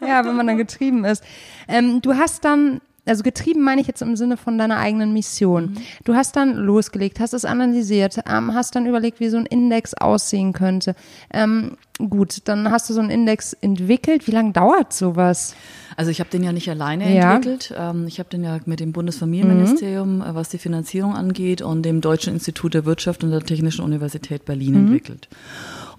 Ja, 0.00 0.06
ja 0.06 0.24
wenn 0.24 0.36
man 0.36 0.46
dann 0.46 0.56
getrieben 0.56 1.04
ist. 1.04 1.24
Ähm, 1.68 2.00
du 2.00 2.14
hast 2.14 2.44
dann 2.44 2.80
also 3.10 3.24
getrieben 3.24 3.62
meine 3.62 3.80
ich 3.80 3.88
jetzt 3.88 4.02
im 4.02 4.14
Sinne 4.14 4.36
von 4.36 4.56
deiner 4.56 4.78
eigenen 4.78 5.12
Mission. 5.12 5.64
Mhm. 5.64 5.76
Du 6.04 6.14
hast 6.14 6.36
dann 6.36 6.54
losgelegt, 6.54 7.18
hast 7.18 7.34
es 7.34 7.44
analysiert, 7.44 8.20
ähm, 8.30 8.54
hast 8.54 8.76
dann 8.76 8.86
überlegt, 8.86 9.18
wie 9.18 9.28
so 9.28 9.36
ein 9.36 9.46
Index 9.46 9.94
aussehen 9.94 10.52
könnte. 10.52 10.94
Ähm, 11.34 11.76
gut, 11.98 12.42
dann 12.44 12.70
hast 12.70 12.88
du 12.88 12.94
so 12.94 13.00
einen 13.00 13.10
Index 13.10 13.52
entwickelt. 13.52 14.28
Wie 14.28 14.30
lange 14.30 14.52
dauert 14.52 14.92
sowas? 14.92 15.56
Also 15.96 16.12
ich 16.12 16.20
habe 16.20 16.30
den 16.30 16.44
ja 16.44 16.52
nicht 16.52 16.70
alleine 16.70 17.12
ja. 17.12 17.34
entwickelt. 17.34 17.74
Ähm, 17.76 18.06
ich 18.06 18.20
habe 18.20 18.30
den 18.30 18.44
ja 18.44 18.60
mit 18.64 18.78
dem 18.78 18.92
Bundesfamilienministerium, 18.92 20.16
mhm. 20.16 20.22
Äh, 20.22 20.34
was 20.36 20.48
die 20.48 20.58
Finanzierung 20.58 21.16
angeht, 21.16 21.62
und 21.62 21.82
dem 21.82 22.00
Deutschen 22.00 22.32
Institut 22.32 22.74
der 22.74 22.84
Wirtschaft 22.84 23.24
und 23.24 23.32
der 23.32 23.40
Technischen 23.40 23.84
Universität 23.84 24.44
Berlin 24.44 24.74
mhm. 24.74 24.86
entwickelt. 24.86 25.28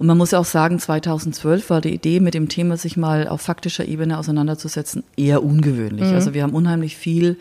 Und 0.02 0.08
man 0.08 0.18
muss 0.18 0.32
ja 0.32 0.40
auch 0.40 0.46
sagen, 0.46 0.80
2012 0.80 1.70
war 1.70 1.80
die 1.80 1.94
Idee, 1.94 2.20
mit 2.22 2.34
dem 2.34 2.50
Thema 2.50 2.76
sich 2.76 2.98
mal 2.98 3.28
auf 3.28 3.42
faktischer 3.42 3.86
Ebene 3.86 4.18
auseinanderzusetzen, 4.18 5.04
eher 5.16 5.44
ungewöhnlich. 5.44 6.08
Mhm. 6.08 6.16
Also 6.16 6.34
wir 6.34 6.42
haben 6.42 6.56
unheimlich 6.56 6.98
viel 6.98 7.38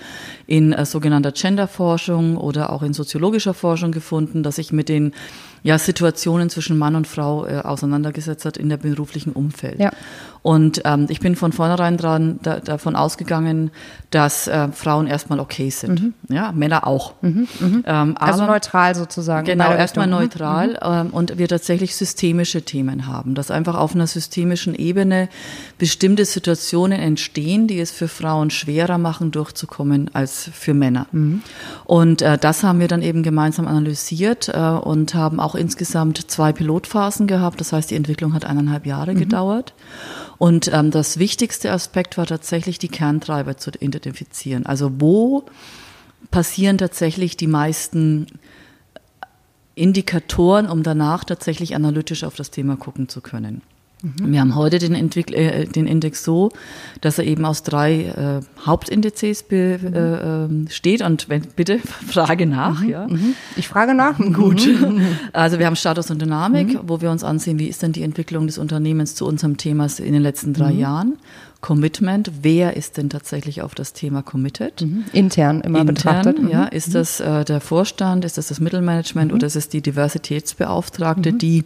in 0.47 0.75
äh, 0.75 0.85
sogenannter 0.85 1.33
Genderforschung 1.33 2.37
oder 2.37 2.71
auch 2.71 2.83
in 2.83 2.93
soziologischer 2.93 3.55
Forschung 3.55 3.93
gefunden, 3.93 4.43
dass 4.43 4.57
sich 4.57 4.73
mit 4.73 4.91
den 4.91 5.15
ja, 5.63 5.79
Situationen 5.79 6.51
zwischen 6.51 6.77
Mann 6.77 6.97
und 6.97 7.07
Frau 7.07 7.47
äh, 7.47 7.61
auseinandergesetzt 7.61 8.45
hat 8.45 8.59
in 8.59 8.69
der 8.69 8.77
beruflichen 8.77 9.33
Umfeld. 9.33 9.81
Ja. 9.81 9.91
Und 10.43 10.83
ähm, 10.85 11.07
ich 11.11 11.21
bin 11.21 11.37
von 11.37 11.53
vornherein 11.53 11.97
dran, 11.97 12.39
da, 12.43 12.61
davon 12.61 12.97
ausgegangen, 12.97 13.71
dass 14.11 14.49
äh, 14.49 14.69
Frauen 14.73 15.07
erstmal 15.07 15.39
okay 15.39 15.69
sind. 15.71 16.03
Mhm. 16.03 16.15
Ja, 16.35 16.53
Männer 16.53 16.87
auch. 16.87 17.15
Mhm, 17.21 17.47
mhm. 17.61 17.85
Ähm, 17.87 18.17
also 18.19 18.47
neutral 18.47 18.95
sozusagen. 18.95 19.47
Genau, 19.47 19.73
erstmal 19.73 20.07
mhm, 20.07 20.13
neutral 20.13 20.69
mhm. 20.69 20.77
ähm, 20.83 21.11
und 21.11 21.39
wir 21.39 21.47
tatsächlich 21.47 21.95
systemische 21.95 22.63
Themen 22.63 23.07
haben, 23.07 23.35
dass 23.35 23.51
einfach 23.51 23.77
auf 23.77 23.95
einer 23.95 24.07
systemischen 24.07 24.75
Ebene 24.75 25.29
bestimmte 25.79 26.25
Situationen 26.25 27.01
entstehen, 27.01 27.67
die 27.67 27.79
es 27.79 27.91
für 27.91 28.09
Frauen 28.09 28.51
schwerer 28.51 28.99
machen, 28.99 29.31
durchzukommen 29.33 30.11
als 30.15 30.51
für 30.53 30.73
Männer. 30.73 31.07
Mhm. 31.13 31.43
Und 31.85 32.23
äh, 32.23 32.39
das 32.39 32.63
haben 32.63 32.81
wir 32.81 32.89
dann 32.89 33.03
eben 33.03 33.23
gemeinsam 33.23 33.69
analysiert 33.69 34.49
äh, 34.49 34.59
und 34.59 35.15
haben 35.15 35.39
auch 35.39 35.55
insgesamt 35.55 36.31
zwei 36.31 36.53
Pilotphasen 36.53 37.27
gehabt. 37.27 37.61
Das 37.61 37.75
heißt, 37.75 37.91
die 37.91 37.97
Entwicklung 37.97 38.33
hat 38.33 38.47
eineinhalb 38.47 38.87
Jahre 38.87 39.15
gedauert. 39.15 39.75
Und 40.41 40.73
ähm, 40.73 40.91
das 40.91 41.19
wichtigste 41.19 41.71
Aspekt 41.71 42.17
war 42.17 42.25
tatsächlich, 42.25 42.79
die 42.79 42.89
Kerntreiber 42.89 43.59
zu 43.59 43.73
identifizieren. 43.79 44.65
Also 44.65 44.91
wo 44.99 45.45
passieren 46.31 46.79
tatsächlich 46.79 47.37
die 47.37 47.47
meisten 47.47 48.27
Indikatoren, 49.75 50.67
um 50.67 50.83
danach 50.83 51.25
tatsächlich 51.25 51.75
analytisch 51.75 52.25
auf 52.25 52.37
das 52.37 52.51
Thema 52.51 52.77
gucken 52.77 53.11
zu 53.11 53.21
können. 53.21 53.61
Mhm. 54.03 54.33
Wir 54.33 54.41
haben 54.41 54.55
heute 54.55 54.79
den, 54.79 54.95
Entwick 54.95 55.33
äh, 55.33 55.67
den 55.67 55.87
Index 55.87 56.25
so, 56.25 56.51
dass 57.01 57.19
er 57.19 57.25
eben 57.25 57.45
aus 57.45 57.63
drei 57.63 58.05
äh, 58.07 58.65
Hauptindizes 58.65 59.43
besteht. 59.43 59.83
Mhm. 61.01 61.05
Äh, 61.05 61.07
und 61.07 61.29
wenn, 61.29 61.43
bitte 61.57 61.79
frage 62.09 62.47
nach. 62.47 62.81
Mhm. 62.81 62.89
Ja. 62.89 63.07
Mhm. 63.07 63.35
Ich 63.57 63.69
frage 63.69 63.95
nach. 63.95 64.19
Gut. 64.33 64.69
Also 65.33 65.59
wir 65.59 65.67
haben 65.67 65.77
Status 65.77 66.11
und 66.11 66.21
Dynamik, 66.21 66.75
mhm. 66.75 66.81
wo 66.87 67.01
wir 67.01 67.11
uns 67.11 67.25
ansehen, 67.25 67.59
wie 67.59 67.69
ist 67.69 67.83
denn 67.83 67.93
die 67.93 68.03
Entwicklung 68.03 68.47
des 68.47 68.59
Unternehmens 68.59 69.15
zu 69.15 69.27
unserem 69.27 69.57
Thema 69.57 69.87
in 69.99 70.13
den 70.13 70.23
letzten 70.23 70.53
drei 70.53 70.73
mhm. 70.73 70.79
Jahren. 70.79 71.17
Commitment, 71.61 72.33
wer 72.41 72.77
ist 72.77 72.97
denn 72.97 73.11
tatsächlich 73.11 73.61
auf 73.61 73.75
das 73.75 73.93
Thema 73.93 74.23
committed? 74.23 74.81
Mhm. 74.81 75.05
Intern 75.13 75.61
immer 75.61 75.81
Intern, 75.81 75.95
betrachtet. 75.95 76.51
Ja, 76.51 76.65
ist 76.65 76.95
das 76.95 77.21
äh, 77.21 77.45
der 77.45 77.61
Vorstand, 77.61 78.25
ist 78.25 78.39
das 78.39 78.49
das 78.49 78.61
Mittelmanagement 78.61 79.31
oder 79.33 79.47
ist 79.47 79.57
es 79.57 79.69
die 79.69 79.83
Diversitätsbeauftragte, 79.83 81.35
die 81.35 81.65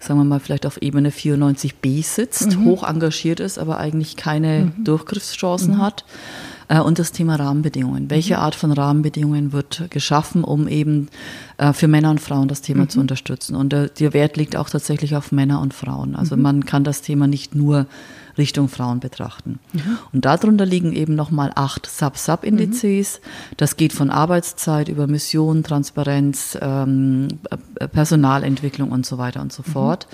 sagen 0.00 0.20
wir 0.20 0.24
mal, 0.24 0.40
vielleicht 0.40 0.66
auf 0.66 0.80
Ebene 0.82 1.10
94b 1.10 2.02
sitzt, 2.02 2.56
mhm. 2.56 2.64
hoch 2.66 2.88
engagiert 2.88 3.40
ist, 3.40 3.58
aber 3.58 3.78
eigentlich 3.78 4.16
keine 4.16 4.72
mhm. 4.76 4.84
Durchgriffschancen 4.84 5.74
mhm. 5.74 5.82
hat. 5.82 6.04
Äh, 6.68 6.80
und 6.80 6.98
das 6.98 7.12
Thema 7.12 7.36
Rahmenbedingungen. 7.36 8.10
Welche 8.10 8.34
mhm. 8.34 8.40
Art 8.40 8.54
von 8.54 8.72
Rahmenbedingungen 8.72 9.52
wird 9.52 9.86
geschaffen, 9.90 10.44
um 10.44 10.68
eben 10.68 11.08
äh, 11.58 11.72
für 11.72 11.88
Männer 11.88 12.10
und 12.10 12.20
Frauen 12.20 12.48
das 12.48 12.62
Thema 12.62 12.88
zu 12.88 12.98
mhm. 12.98 13.02
unterstützen? 13.02 13.56
Und 13.56 13.72
der 13.72 14.12
Wert 14.12 14.36
liegt 14.36 14.56
auch 14.56 14.68
tatsächlich 14.68 15.16
auf 15.16 15.32
Männer 15.32 15.60
und 15.60 15.74
Frauen. 15.74 16.16
Also 16.16 16.36
mhm. 16.36 16.42
man 16.42 16.64
kann 16.66 16.84
das 16.84 17.02
Thema 17.02 17.26
nicht 17.26 17.54
nur 17.54 17.86
Richtung 18.38 18.68
Frauen 18.68 19.00
betrachten. 19.00 19.58
Mhm. 19.72 19.98
Und 20.12 20.24
darunter 20.24 20.66
liegen 20.66 20.92
eben 20.92 21.14
nochmal 21.14 21.52
acht 21.54 21.86
Sub-Sub-Indizes. 21.86 23.20
Mhm. 23.20 23.54
Das 23.56 23.76
geht 23.76 23.92
von 23.92 24.10
Arbeitszeit 24.10 24.88
über 24.88 25.06
Mission, 25.06 25.62
Transparenz, 25.62 26.58
ähm, 26.60 27.28
Personalentwicklung 27.92 28.90
und 28.90 29.06
so 29.06 29.18
weiter 29.18 29.40
und 29.40 29.52
so 29.52 29.62
mhm. 29.66 29.70
fort. 29.72 30.06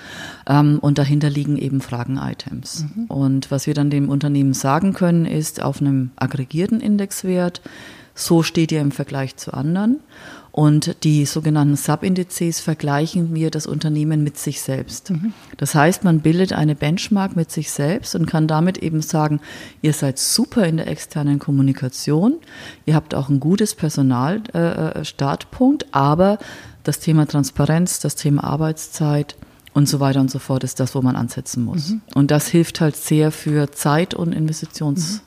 Ähm, 0.46 0.78
und 0.80 0.98
dahinter 0.98 1.30
liegen 1.30 1.56
eben 1.56 1.80
Fragen-Items. 1.80 2.86
Mhm. 2.94 3.04
Und 3.06 3.50
was 3.50 3.66
wir 3.66 3.74
dann 3.74 3.90
dem 3.90 4.08
Unternehmen 4.08 4.54
sagen 4.54 4.92
können, 4.92 5.26
ist 5.26 5.62
auf 5.62 5.80
einem 5.80 6.10
aggregierten 6.16 6.80
Indexwert, 6.80 7.60
so 8.14 8.42
steht 8.42 8.72
ihr 8.72 8.80
im 8.80 8.92
Vergleich 8.92 9.36
zu 9.36 9.54
anderen. 9.54 10.00
Und 10.52 11.02
die 11.02 11.24
sogenannten 11.24 11.76
Subindizes 11.76 12.60
vergleichen 12.60 13.34
wir 13.34 13.50
das 13.50 13.66
Unternehmen 13.66 14.22
mit 14.22 14.36
sich 14.36 14.60
selbst. 14.60 15.08
Mhm. 15.10 15.32
Das 15.56 15.74
heißt, 15.74 16.04
man 16.04 16.20
bildet 16.20 16.52
eine 16.52 16.74
Benchmark 16.74 17.36
mit 17.36 17.50
sich 17.50 17.70
selbst 17.70 18.14
und 18.14 18.26
kann 18.26 18.46
damit 18.46 18.76
eben 18.76 19.00
sagen, 19.00 19.40
ihr 19.80 19.94
seid 19.94 20.18
super 20.18 20.66
in 20.66 20.76
der 20.76 20.88
externen 20.88 21.38
Kommunikation, 21.38 22.34
ihr 22.84 22.94
habt 22.94 23.14
auch 23.14 23.30
ein 23.30 23.40
gutes 23.40 23.74
Personalstartpunkt, 23.74 25.84
äh, 25.84 25.86
aber 25.92 26.38
das 26.84 27.00
Thema 27.00 27.26
Transparenz, 27.26 28.00
das 28.00 28.14
Thema 28.14 28.44
Arbeitszeit, 28.44 29.36
und 29.74 29.88
so 29.88 30.00
weiter 30.00 30.20
und 30.20 30.30
so 30.30 30.38
fort 30.38 30.64
ist 30.64 30.80
das, 30.80 30.94
wo 30.94 31.00
man 31.00 31.16
ansetzen 31.16 31.64
muss. 31.64 31.90
Mhm. 31.90 32.02
Und 32.14 32.30
das 32.30 32.46
hilft 32.46 32.82
halt 32.82 32.94
sehr 32.94 33.32
für 33.32 33.72
Zeit- 33.72 34.12
und 34.12 34.34
Investitions- 34.34 35.14
mhm. 35.14 35.20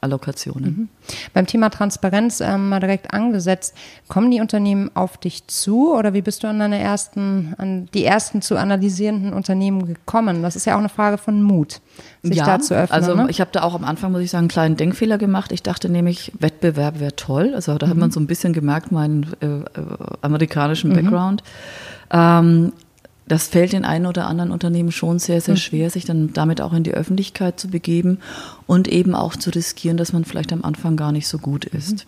Allokationen. 0.00 0.64
Mhm. 0.64 0.88
Beim 1.34 1.46
Thema 1.46 1.70
Transparenz 1.70 2.40
ähm, 2.40 2.68
mal 2.68 2.80
direkt 2.80 3.12
angesetzt, 3.12 3.74
kommen 4.08 4.30
die 4.30 4.40
Unternehmen 4.40 4.90
auf 4.94 5.16
dich 5.18 5.46
zu 5.46 5.94
oder 5.94 6.14
wie 6.14 6.22
bist 6.22 6.42
du 6.42 6.48
an 6.48 6.58
deine 6.58 6.78
ersten, 6.78 7.54
an 7.58 7.88
die 7.92 8.04
ersten 8.04 8.42
zu 8.42 8.56
analysierenden 8.56 9.32
Unternehmen 9.32 9.86
gekommen? 9.86 10.42
Das 10.42 10.56
ist 10.56 10.66
ja 10.66 10.74
auch 10.74 10.80
eine 10.80 10.88
Frage 10.88 11.18
von 11.18 11.42
Mut, 11.42 11.80
sich 12.22 12.36
ja, 12.36 12.46
da 12.46 12.60
zu 12.60 12.74
öffnen. 12.74 12.98
Also 12.98 13.14
ne? 13.14 13.26
ich 13.28 13.40
habe 13.40 13.50
da 13.52 13.62
auch 13.62 13.74
am 13.74 13.84
Anfang, 13.84 14.12
muss 14.12 14.22
ich 14.22 14.30
sagen, 14.30 14.42
einen 14.42 14.48
kleinen 14.48 14.76
Denkfehler 14.76 15.18
gemacht. 15.18 15.52
Ich 15.52 15.62
dachte 15.62 15.88
nämlich, 15.88 16.32
Wettbewerb 16.38 17.00
wäre 17.00 17.16
toll. 17.16 17.52
Also 17.54 17.76
da 17.76 17.86
mhm. 17.86 17.90
hat 17.90 17.96
man 17.98 18.10
so 18.10 18.20
ein 18.20 18.26
bisschen 18.26 18.52
gemerkt, 18.52 18.92
meinen 18.92 19.26
äh, 19.40 19.46
äh, 19.46 19.64
amerikanischen 20.22 20.90
mhm. 20.90 20.94
Background. 20.94 21.42
Ähm, 22.12 22.72
das 23.30 23.46
fällt 23.46 23.72
den 23.72 23.84
einen 23.84 24.06
oder 24.06 24.26
anderen 24.26 24.50
Unternehmen 24.50 24.90
schon 24.90 25.20
sehr, 25.20 25.40
sehr 25.40 25.54
hm. 25.54 25.60
schwer, 25.60 25.90
sich 25.90 26.04
dann 26.04 26.32
damit 26.32 26.60
auch 26.60 26.72
in 26.72 26.82
die 26.82 26.92
Öffentlichkeit 26.92 27.60
zu 27.60 27.68
begeben 27.68 28.18
und 28.66 28.88
eben 28.88 29.14
auch 29.14 29.36
zu 29.36 29.50
riskieren, 29.50 29.96
dass 29.96 30.12
man 30.12 30.24
vielleicht 30.24 30.52
am 30.52 30.64
Anfang 30.64 30.96
gar 30.96 31.12
nicht 31.12 31.28
so 31.28 31.38
gut 31.38 31.64
ist. 31.64 32.06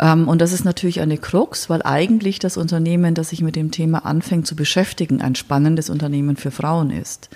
Mhm. 0.00 0.28
Und 0.28 0.40
das 0.40 0.52
ist 0.52 0.64
natürlich 0.64 1.00
eine 1.00 1.18
Krux, 1.18 1.70
weil 1.70 1.82
eigentlich 1.82 2.38
das 2.38 2.56
Unternehmen, 2.56 3.14
das 3.14 3.30
sich 3.30 3.42
mit 3.42 3.56
dem 3.56 3.70
Thema 3.70 4.04
anfängt 4.04 4.46
zu 4.46 4.56
beschäftigen, 4.56 5.20
ein 5.20 5.34
spannendes 5.34 5.90
Unternehmen 5.90 6.36
für 6.36 6.50
Frauen 6.50 6.90
ist. 6.90 7.30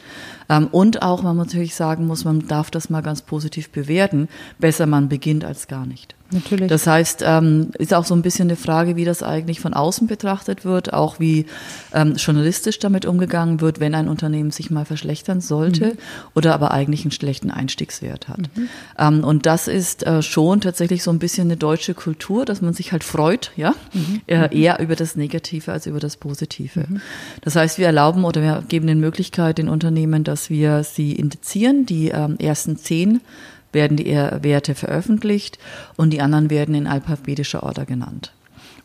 Ähm, 0.49 0.69
und 0.71 1.03
auch, 1.03 1.23
man 1.23 1.37
natürlich 1.37 1.75
sagen 1.75 2.07
muss, 2.07 2.25
man 2.25 2.47
darf 2.47 2.71
das 2.71 2.91
mal 2.91 3.03
ganz 3.03 3.23
positiv 3.23 3.71
bewerten. 3.71 4.29
Besser 4.59 4.87
man 4.87 5.09
beginnt 5.09 5.45
als 5.45 5.69
gar 5.69 5.87
nicht. 5.87 6.15
Natürlich. 6.31 6.69
Das 6.69 6.87
heißt, 6.87 7.23
ähm, 7.25 7.71
ist 7.79 7.95
auch 7.95 8.05
so 8.05 8.15
ein 8.15 8.21
bisschen 8.21 8.49
eine 8.49 8.57
Frage, 8.57 8.97
wie 8.97 9.07
das 9.07 9.23
eigentlich 9.23 9.61
von 9.61 9.73
außen 9.73 10.07
betrachtet 10.07 10.65
wird, 10.65 10.93
auch 10.93 11.19
wie 11.19 11.47
ähm, 11.95 12.17
journalistisch 12.17 12.79
damit 12.79 13.07
umgegangen 13.07 13.63
wird, 13.63 13.81
wenn 13.81 13.95
ein 13.95 14.09
Unternehmen 14.09 14.51
sich 14.51 14.71
mal 14.71 14.85
verschlechtern 14.85 15.41
sollte 15.41 15.87
mhm. 15.87 15.99
oder 16.35 16.53
aber 16.53 16.71
eigentlich 16.73 17.03
einen 17.03 17.13
schlechten 17.13 17.51
Einstiegswert 17.51 18.29
hat. 18.29 18.41
Mhm. 18.41 18.69
Ähm, 18.99 19.25
und 19.25 19.47
das 19.47 19.69
ist 19.69 20.07
äh, 20.07 20.21
schon 20.21 20.61
tatsächlich 20.61 21.03
so 21.03 21.11
ein 21.11 21.19
bisschen 21.19 21.49
eine 21.49 21.57
deutsche 21.57 21.95
Kultur, 21.95 22.45
dass 22.45 22.61
man 22.61 22.75
sich 22.75 22.93
halt 22.93 23.05
freut, 23.05 23.53
ja, 23.57 23.75
mhm. 23.95 24.21
äh, 24.27 24.55
eher 24.55 24.81
über 24.81 24.97
das 24.97 25.17
Negative 25.17 25.73
als 25.73 25.87
über 25.87 26.01
das 26.01 26.19
Positive. 26.19 26.85
Mhm. 26.89 27.01
Das 27.41 27.57
heißt, 27.57 27.79
wir 27.79 27.87
erlauben 27.87 28.25
oder 28.25 28.43
wir 28.43 28.65
geben 28.69 28.87
den 28.87 29.01
Möglichkeit 29.01 29.57
den 29.57 29.71
Unternehmen, 29.71 30.25
dass 30.25 30.51
wir 30.51 30.85
sie 30.85 31.13
indizieren, 31.13 31.87
die 31.87 32.09
ähm, 32.09 32.37
ersten 32.39 32.77
zehn 32.77 33.23
werden 33.73 33.97
die 33.97 34.07
Werte 34.07 34.75
veröffentlicht 34.75 35.59
und 35.97 36.11
die 36.11 36.21
anderen 36.21 36.51
werden 36.51 36.75
in 36.75 36.87
alphabetischer 36.87 37.63
Order 37.63 37.85
genannt. 37.85 38.33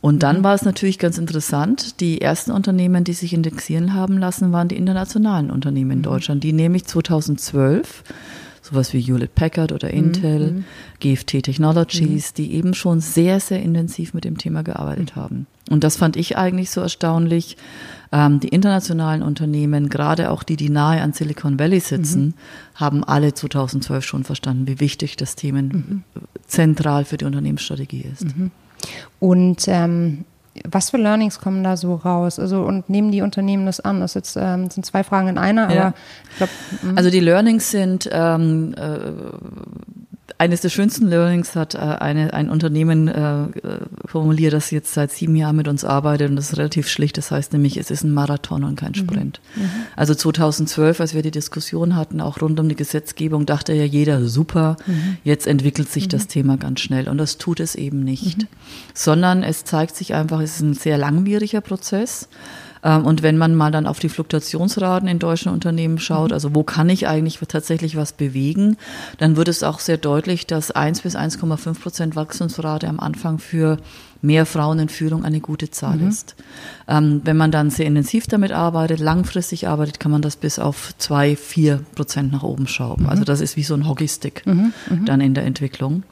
Und 0.01 0.21
dann 0.21 0.39
mhm. 0.39 0.43
war 0.43 0.53
es 0.53 0.63
natürlich 0.63 0.99
ganz 0.99 1.17
interessant, 1.17 2.01
die 2.01 2.19
ersten 2.19 2.51
Unternehmen, 2.51 3.05
die 3.05 3.13
sich 3.13 3.33
indexieren 3.33 3.93
haben 3.93 4.17
lassen, 4.17 4.51
waren 4.51 4.67
die 4.67 4.75
internationalen 4.75 5.49
Unternehmen 5.49 5.91
in 5.91 5.97
mhm. 5.99 6.03
Deutschland, 6.03 6.43
die 6.43 6.51
nämlich 6.51 6.85
2012 6.85 8.03
sowas 8.63 8.93
wie 8.93 9.01
Hewlett 9.01 9.35
Packard 9.35 9.71
oder 9.71 9.89
mhm. 9.89 9.97
Intel, 9.97 10.51
mhm. 10.51 10.65
GFT 10.99 11.43
Technologies, 11.43 12.31
mhm. 12.31 12.35
die 12.35 12.53
eben 12.53 12.73
schon 12.73 12.99
sehr, 13.01 13.39
sehr 13.39 13.61
intensiv 13.61 14.13
mit 14.13 14.23
dem 14.23 14.37
Thema 14.37 14.63
gearbeitet 14.63 15.15
mhm. 15.15 15.21
haben. 15.21 15.47
Und 15.69 15.83
das 15.83 15.97
fand 15.97 16.17
ich 16.17 16.37
eigentlich 16.37 16.71
so 16.71 16.81
erstaunlich. 16.81 17.57
Ähm, 18.13 18.39
die 18.39 18.49
internationalen 18.49 19.23
Unternehmen, 19.23 19.89
gerade 19.89 20.29
auch 20.29 20.43
die, 20.43 20.55
die 20.55 20.69
nahe 20.69 21.01
an 21.01 21.13
Silicon 21.13 21.57
Valley 21.57 21.79
sitzen, 21.79 22.25
mhm. 22.25 22.33
haben 22.75 23.03
alle 23.03 23.33
2012 23.33 24.05
schon 24.05 24.23
verstanden, 24.23 24.67
wie 24.67 24.79
wichtig 24.79 25.17
das 25.17 25.35
Thema 25.35 25.63
mhm. 25.63 26.03
zentral 26.45 27.05
für 27.05 27.17
die 27.17 27.25
Unternehmensstrategie 27.25 28.05
ist. 28.13 28.27
Und 29.19 29.65
ähm, 29.67 30.25
was 30.69 30.91
für 30.91 30.97
Learnings 30.97 31.39
kommen 31.39 31.63
da 31.63 31.75
so 31.75 31.95
raus? 31.95 32.37
Also 32.37 32.61
und 32.61 32.87
nehmen 32.87 33.11
die 33.11 33.21
Unternehmen 33.21 33.65
das 33.65 33.79
an? 33.79 33.99
Das 33.99 34.13
jetzt, 34.13 34.37
ähm, 34.39 34.69
sind 34.69 34.85
zwei 34.85 35.03
Fragen 35.03 35.29
in 35.29 35.37
einer, 35.39 35.73
ja. 35.73 35.81
aber 35.81 35.95
ich 36.29 36.37
glaube. 36.37 36.51
Mhm. 36.83 36.97
Also 36.97 37.09
die 37.09 37.19
Learnings 37.19 37.71
sind 37.71 38.07
ähm, 38.11 38.75
äh, 38.77 38.99
eines 40.37 40.61
der 40.61 40.69
schönsten 40.69 41.07
Learnings 41.07 41.55
hat 41.55 41.75
äh, 41.75 41.77
eine, 41.77 42.33
ein 42.33 42.49
Unternehmen 42.49 43.07
äh, 43.07 43.47
formuliert, 44.05 44.53
das 44.53 44.71
jetzt 44.71 44.93
seit 44.93 45.11
sieben 45.11 45.35
Jahren 45.35 45.55
mit 45.55 45.67
uns 45.67 45.85
arbeitet 45.85 46.29
und 46.29 46.35
das 46.35 46.51
ist 46.51 46.57
relativ 46.57 46.87
schlicht. 46.89 47.17
Das 47.17 47.31
heißt 47.31 47.53
nämlich, 47.53 47.77
es 47.77 47.91
ist 47.91 48.03
ein 48.03 48.13
Marathon 48.13 48.63
und 48.63 48.75
kein 48.75 48.91
mhm. 48.91 48.95
Sprint. 48.95 49.41
Mhm. 49.55 49.69
Also 49.95 50.15
2012, 50.15 50.99
als 50.99 51.13
wir 51.13 51.21
die 51.21 51.31
Diskussion 51.31 51.95
hatten, 51.95 52.21
auch 52.21 52.41
rund 52.41 52.59
um 52.59 52.69
die 52.69 52.75
Gesetzgebung, 52.75 53.45
dachte 53.45 53.73
ja 53.73 53.85
jeder, 53.85 54.25
super, 54.27 54.77
mhm. 54.85 55.17
jetzt 55.23 55.47
entwickelt 55.47 55.89
sich 55.89 56.05
mhm. 56.05 56.09
das 56.09 56.27
Thema 56.27 56.57
ganz 56.57 56.81
schnell. 56.81 57.07
Und 57.07 57.17
das 57.17 57.37
tut 57.37 57.59
es 57.59 57.75
eben 57.75 58.03
nicht, 58.03 58.39
mhm. 58.39 58.47
sondern 58.93 59.43
es 59.43 59.63
zeigt 59.65 59.95
sich 59.95 60.13
einfach, 60.13 60.39
es 60.39 60.55
ist 60.55 60.61
ein 60.61 60.73
sehr 60.73 60.97
langwieriger 60.97 61.61
Prozess. 61.61 62.27
Ähm, 62.83 63.05
und 63.05 63.23
wenn 63.23 63.37
man 63.37 63.55
mal 63.55 63.71
dann 63.71 63.87
auf 63.87 63.99
die 63.99 64.09
Fluktuationsraten 64.09 65.07
in 65.07 65.19
deutschen 65.19 65.51
Unternehmen 65.51 65.99
schaut, 65.99 66.29
mhm. 66.29 66.33
also 66.33 66.53
wo 66.55 66.63
kann 66.63 66.89
ich 66.89 67.07
eigentlich 67.07 67.39
tatsächlich 67.47 67.95
was 67.95 68.13
bewegen, 68.13 68.77
dann 69.17 69.35
wird 69.35 69.47
es 69.47 69.63
auch 69.63 69.79
sehr 69.79 69.97
deutlich, 69.97 70.47
dass 70.47 70.71
1 70.71 71.01
bis 71.01 71.15
1,5 71.15 71.79
Prozent 71.79 72.15
Wachstumsrate 72.15 72.87
am 72.87 72.99
Anfang 72.99 73.39
für 73.39 73.77
mehr 74.21 74.45
Frauen 74.45 74.79
in 74.79 74.89
Führung 74.89 75.25
eine 75.25 75.41
gute 75.41 75.69
Zahl 75.69 75.97
mhm. 75.97 76.07
ist. 76.07 76.35
Ähm, 76.87 77.21
wenn 77.25 77.35
man 77.35 77.51
dann 77.51 77.69
sehr 77.69 77.85
intensiv 77.85 78.25
damit 78.27 78.53
arbeitet, 78.53 78.99
langfristig 78.99 79.67
arbeitet, 79.67 79.99
kann 79.99 80.11
man 80.11 80.21
das 80.21 80.37
bis 80.37 80.59
auf 80.59 80.93
zwei, 80.97 81.35
vier 81.35 81.81
Prozent 81.95 82.31
nach 82.31 82.43
oben 82.43 82.67
schrauben. 82.67 83.03
Mhm. 83.03 83.09
Also 83.09 83.23
das 83.25 83.41
ist 83.41 83.57
wie 83.57 83.63
so 83.63 83.73
ein 83.73 83.87
Hockeystick 83.87 84.45
mhm. 84.45 84.73
mhm. 84.89 85.05
dann 85.05 85.19
in 85.19 85.33
der 85.33 85.43
Entwicklung. 85.43 86.03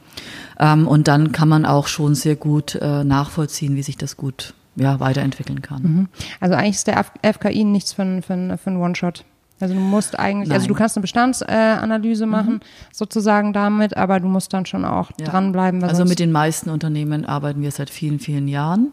Ähm, 0.60 0.86
und 0.86 1.08
dann 1.08 1.32
kann 1.32 1.48
man 1.48 1.64
auch 1.64 1.86
schon 1.86 2.14
sehr 2.14 2.36
gut 2.36 2.74
äh, 2.74 3.02
nachvollziehen, 3.02 3.76
wie 3.76 3.82
sich 3.82 3.96
das 3.96 4.18
gut 4.18 4.52
ja, 4.76 5.00
weiterentwickeln 5.00 5.62
kann. 5.62 5.82
Mhm. 5.82 6.08
Also 6.40 6.54
eigentlich 6.54 6.76
ist 6.76 6.86
der 6.86 7.04
FKI 7.22 7.64
nichts 7.64 7.92
für, 7.92 8.22
für, 8.22 8.58
für 8.58 8.70
einen 8.70 8.76
One-Shot. 8.78 9.24
Also 9.62 9.74
du 9.74 9.80
musst 9.80 10.18
eigentlich, 10.18 10.48
Nein. 10.48 10.56
also 10.56 10.66
du 10.66 10.74
kannst 10.74 10.96
eine 10.96 11.02
Bestandsanalyse 11.02 12.24
äh, 12.24 12.26
machen, 12.26 12.54
mhm. 12.54 12.60
sozusagen 12.90 13.52
damit, 13.52 13.96
aber 13.96 14.18
du 14.18 14.26
musst 14.26 14.52
dann 14.52 14.66
schon 14.66 14.84
auch 14.84 15.12
ja. 15.20 15.26
dranbleiben. 15.26 15.84
Also 15.84 16.04
mit 16.04 16.18
den 16.18 16.32
meisten 16.32 16.68
Unternehmen 16.68 17.24
arbeiten 17.24 17.62
wir 17.62 17.70
seit 17.70 17.88
vielen, 17.88 18.18
vielen 18.18 18.48
Jahren. 18.48 18.88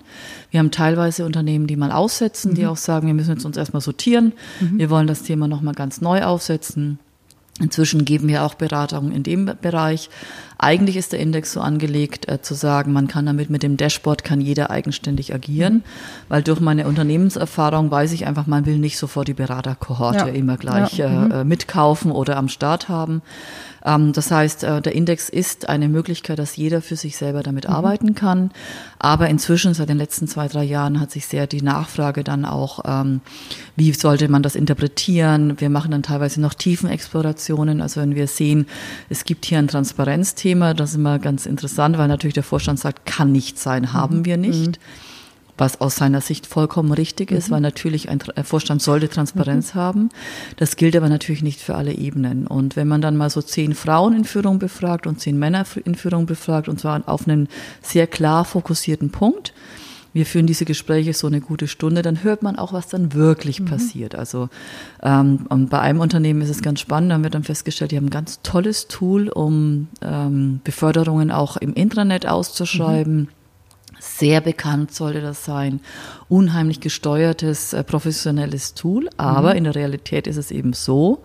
Wir 0.51 0.59
haben 0.59 0.69
teilweise 0.69 1.25
Unternehmen, 1.25 1.65
die 1.65 1.75
mal 1.75 1.91
aussetzen, 1.91 2.51
mhm. 2.51 2.55
die 2.55 2.67
auch 2.67 2.77
sagen, 2.77 3.07
wir 3.07 3.15
müssen 3.15 3.31
jetzt 3.31 3.45
uns 3.45 3.57
erstmal 3.57 3.81
sortieren. 3.81 4.33
Mhm. 4.59 4.77
Wir 4.77 4.91
wollen 4.91 5.07
das 5.07 5.23
Thema 5.23 5.47
nochmal 5.47 5.73
ganz 5.73 6.01
neu 6.01 6.23
aufsetzen. 6.23 6.99
Inzwischen 7.59 8.05
geben 8.05 8.27
wir 8.27 8.43
auch 8.43 8.53
Beratungen 8.53 9.11
in 9.11 9.23
dem 9.23 9.51
Bereich. 9.59 10.09
Eigentlich 10.61 10.97
ist 10.97 11.13
der 11.13 11.21
Index 11.21 11.53
so 11.53 11.61
angelegt, 11.61 12.27
äh, 12.27 12.41
zu 12.41 12.53
sagen, 12.53 12.91
man 12.91 13.07
kann 13.07 13.25
damit 13.25 13.49
mit 13.49 13.63
dem 13.63 13.77
Dashboard 13.77 14.25
kann 14.25 14.41
jeder 14.41 14.69
eigenständig 14.69 15.33
agieren, 15.33 15.85
weil 16.27 16.43
durch 16.43 16.59
meine 16.59 16.85
Unternehmenserfahrung 16.85 17.89
weiß 17.89 18.11
ich 18.11 18.27
einfach, 18.27 18.45
man 18.45 18.65
will 18.65 18.77
nicht 18.77 18.97
sofort 18.97 19.29
die 19.29 19.33
Beraterkohorte 19.33 20.17
ja. 20.17 20.27
immer 20.27 20.57
gleich 20.57 20.97
ja. 20.97 21.07
mhm. 21.07 21.31
äh, 21.31 21.43
mitkaufen 21.45 22.11
oder 22.11 22.35
am 22.35 22.49
Start 22.49 22.89
haben. 22.89 23.21
Ähm, 23.85 24.11
das 24.11 24.31
heißt, 24.31 24.65
äh, 24.65 24.81
der 24.81 24.93
Index 24.95 25.29
ist 25.29 25.69
eine 25.69 25.87
Möglichkeit, 25.87 26.39
dass 26.39 26.57
jeder 26.57 26.81
für 26.81 26.97
sich 26.97 27.15
selber 27.15 27.41
damit 27.41 27.67
mhm. 27.67 27.73
arbeiten 27.73 28.15
kann. 28.15 28.51
Aber 28.99 29.29
inzwischen, 29.29 29.73
seit 29.73 29.87
den 29.87 29.97
letzten 29.97 30.27
zwei, 30.27 30.49
drei 30.49 30.65
Jahren, 30.65 30.99
hat 30.99 31.11
sich 31.11 31.25
sehr 31.25 31.47
die 31.47 31.61
Nachfrage 31.61 32.25
dann 32.25 32.43
auch, 32.43 32.81
ähm, 32.85 33.21
wie 33.77 33.93
sollte 33.93 34.27
man 34.27 34.43
das 34.43 34.55
interpretieren? 34.55 35.59
Wir 35.61 35.69
machen 35.69 35.91
dann 35.91 36.03
teilweise 36.03 36.41
noch 36.41 36.53
Tiefenexplorationen. 36.53 37.79
Also 37.79 38.01
wenn 38.01 38.15
wir 38.15 38.27
sehen, 38.27 38.67
es 39.07 39.23
gibt 39.23 39.45
hier 39.45 39.59
ein 39.59 39.69
Transparenzthema, 39.69 40.48
Thema. 40.49 40.73
Das 40.73 40.91
ist 40.91 40.95
immer 40.95 41.19
ganz 41.19 41.45
interessant, 41.45 41.99
weil 41.99 42.07
natürlich 42.07 42.33
der 42.33 42.43
Vorstand 42.43 42.79
sagt, 42.79 43.05
kann 43.05 43.31
nicht 43.31 43.59
sein, 43.59 43.93
haben 43.93 44.19
mhm. 44.19 44.25
wir 44.25 44.37
nicht. 44.37 44.79
Mhm. 44.79 44.83
Was 45.57 45.81
aus 45.81 45.97
seiner 45.97 46.21
Sicht 46.21 46.47
vollkommen 46.47 46.93
richtig 46.93 47.31
ist, 47.31 47.49
mhm. 47.49 47.55
weil 47.55 47.61
natürlich 47.61 48.09
ein 48.09 48.19
Vorstand 48.43 48.81
sollte 48.81 49.09
Transparenz 49.09 49.75
haben. 49.75 50.09
Das 50.55 50.75
gilt 50.75 50.95
aber 50.95 51.09
natürlich 51.09 51.43
nicht 51.43 51.59
für 51.59 51.75
alle 51.75 51.93
Ebenen. 51.93 52.47
Und 52.47 52.77
wenn 52.77 52.87
man 52.87 53.01
dann 53.01 53.17
mal 53.17 53.29
so 53.29 53.41
zehn 53.41 53.75
Frauen 53.75 54.15
in 54.15 54.23
Führung 54.23 54.57
befragt 54.57 55.05
und 55.05 55.19
zehn 55.19 55.37
Männer 55.37 55.65
in 55.83 55.95
Führung 55.95 56.25
befragt, 56.25 56.67
und 56.69 56.79
zwar 56.79 57.03
auf 57.07 57.27
einen 57.27 57.47
sehr 57.81 58.07
klar 58.07 58.45
fokussierten 58.45 59.11
Punkt, 59.11 59.53
wir 60.19 60.25
führen 60.25 60.47
diese 60.47 60.65
Gespräche 60.65 61.13
so 61.13 61.27
eine 61.27 61.39
gute 61.39 61.69
Stunde, 61.69 62.01
dann 62.01 62.23
hört 62.23 62.43
man 62.43 62.57
auch, 62.57 62.73
was 62.73 62.89
dann 62.89 63.13
wirklich 63.13 63.61
mhm. 63.61 63.65
passiert. 63.65 64.15
Also 64.15 64.49
ähm, 65.01 65.45
und 65.47 65.69
bei 65.69 65.79
einem 65.79 66.01
Unternehmen 66.01 66.41
ist 66.41 66.49
es 66.49 66.61
ganz 66.61 66.81
spannend, 66.81 67.09
da 67.09 67.15
haben 67.15 67.23
wir 67.23 67.29
dann 67.29 67.45
festgestellt, 67.45 67.91
die 67.91 67.95
haben 67.95 68.07
ein 68.07 68.11
ganz 68.11 68.41
tolles 68.41 68.89
Tool, 68.89 69.29
um 69.29 69.87
ähm, 70.01 70.59
Beförderungen 70.65 71.31
auch 71.31 71.55
im 71.55 71.73
Intranet 71.73 72.27
auszuschreiben. 72.27 73.15
Mhm. 73.15 73.27
Sehr 74.01 74.41
bekannt 74.41 74.93
sollte 74.93 75.21
das 75.21 75.45
sein. 75.45 75.79
Unheimlich 76.27 76.81
gesteuertes, 76.81 77.71
äh, 77.71 77.85
professionelles 77.85 78.73
Tool. 78.73 79.09
Aber 79.15 79.51
mhm. 79.51 79.57
in 79.57 79.63
der 79.63 79.75
Realität 79.75 80.27
ist 80.27 80.37
es 80.37 80.51
eben 80.51 80.73
so, 80.73 81.23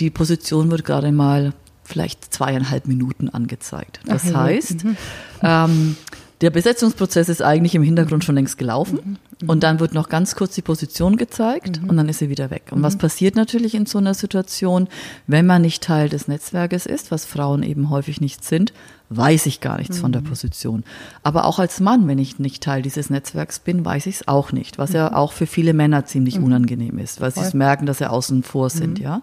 die 0.00 0.10
Position 0.10 0.72
wird 0.72 0.84
gerade 0.84 1.12
mal 1.12 1.52
vielleicht 1.84 2.34
zweieinhalb 2.34 2.88
Minuten 2.88 3.28
angezeigt. 3.28 4.00
Das 4.04 4.24
Ach, 4.32 4.38
heißt, 4.38 4.84
mhm. 4.84 4.96
ähm, 5.42 5.96
der 6.44 6.50
Besetzungsprozess 6.50 7.30
ist 7.30 7.40
eigentlich 7.40 7.74
im 7.74 7.82
Hintergrund 7.82 8.22
schon 8.22 8.34
längst 8.34 8.58
gelaufen. 8.58 9.18
Mhm. 9.42 9.48
Und 9.48 9.62
dann 9.62 9.80
wird 9.80 9.94
noch 9.94 10.08
ganz 10.08 10.36
kurz 10.36 10.54
die 10.54 10.62
Position 10.62 11.16
gezeigt 11.16 11.82
mhm. 11.82 11.90
und 11.90 11.96
dann 11.96 12.08
ist 12.08 12.18
sie 12.18 12.30
wieder 12.30 12.50
weg. 12.50 12.64
Und 12.70 12.78
mhm. 12.78 12.84
was 12.84 12.96
passiert 12.96 13.36
natürlich 13.36 13.74
in 13.74 13.86
so 13.86 13.98
einer 13.98 14.14
Situation, 14.14 14.88
wenn 15.26 15.46
man 15.46 15.62
nicht 15.62 15.82
Teil 15.82 16.08
des 16.08 16.28
Netzwerkes 16.28 16.86
ist, 16.86 17.10
was 17.10 17.24
Frauen 17.24 17.62
eben 17.62 17.90
häufig 17.90 18.20
nicht 18.20 18.44
sind, 18.44 18.72
weiß 19.10 19.46
ich 19.46 19.60
gar 19.60 19.78
nichts 19.78 19.98
mhm. 19.98 20.00
von 20.00 20.12
der 20.12 20.22
mhm. 20.22 20.26
Position. 20.26 20.84
Aber 21.22 21.44
auch 21.44 21.58
als 21.58 21.80
Mann, 21.80 22.08
wenn 22.08 22.18
ich 22.18 22.38
nicht 22.38 22.62
Teil 22.62 22.82
dieses 22.82 23.10
Netzwerks 23.10 23.58
bin, 23.58 23.84
weiß 23.84 24.06
ich 24.06 24.16
es 24.16 24.28
auch 24.28 24.52
nicht, 24.52 24.78
was 24.78 24.92
ja 24.92 25.10
mhm. 25.10 25.14
auch 25.14 25.32
für 25.32 25.46
viele 25.46 25.74
Männer 25.74 26.06
ziemlich 26.06 26.38
unangenehm 26.38 26.98
ist, 26.98 27.20
weil 27.20 27.30
sie 27.30 27.56
merken, 27.56 27.86
dass 27.86 27.98
sie 27.98 28.10
außen 28.10 28.42
vor 28.42 28.70
sind, 28.70 28.98
ja. 28.98 29.22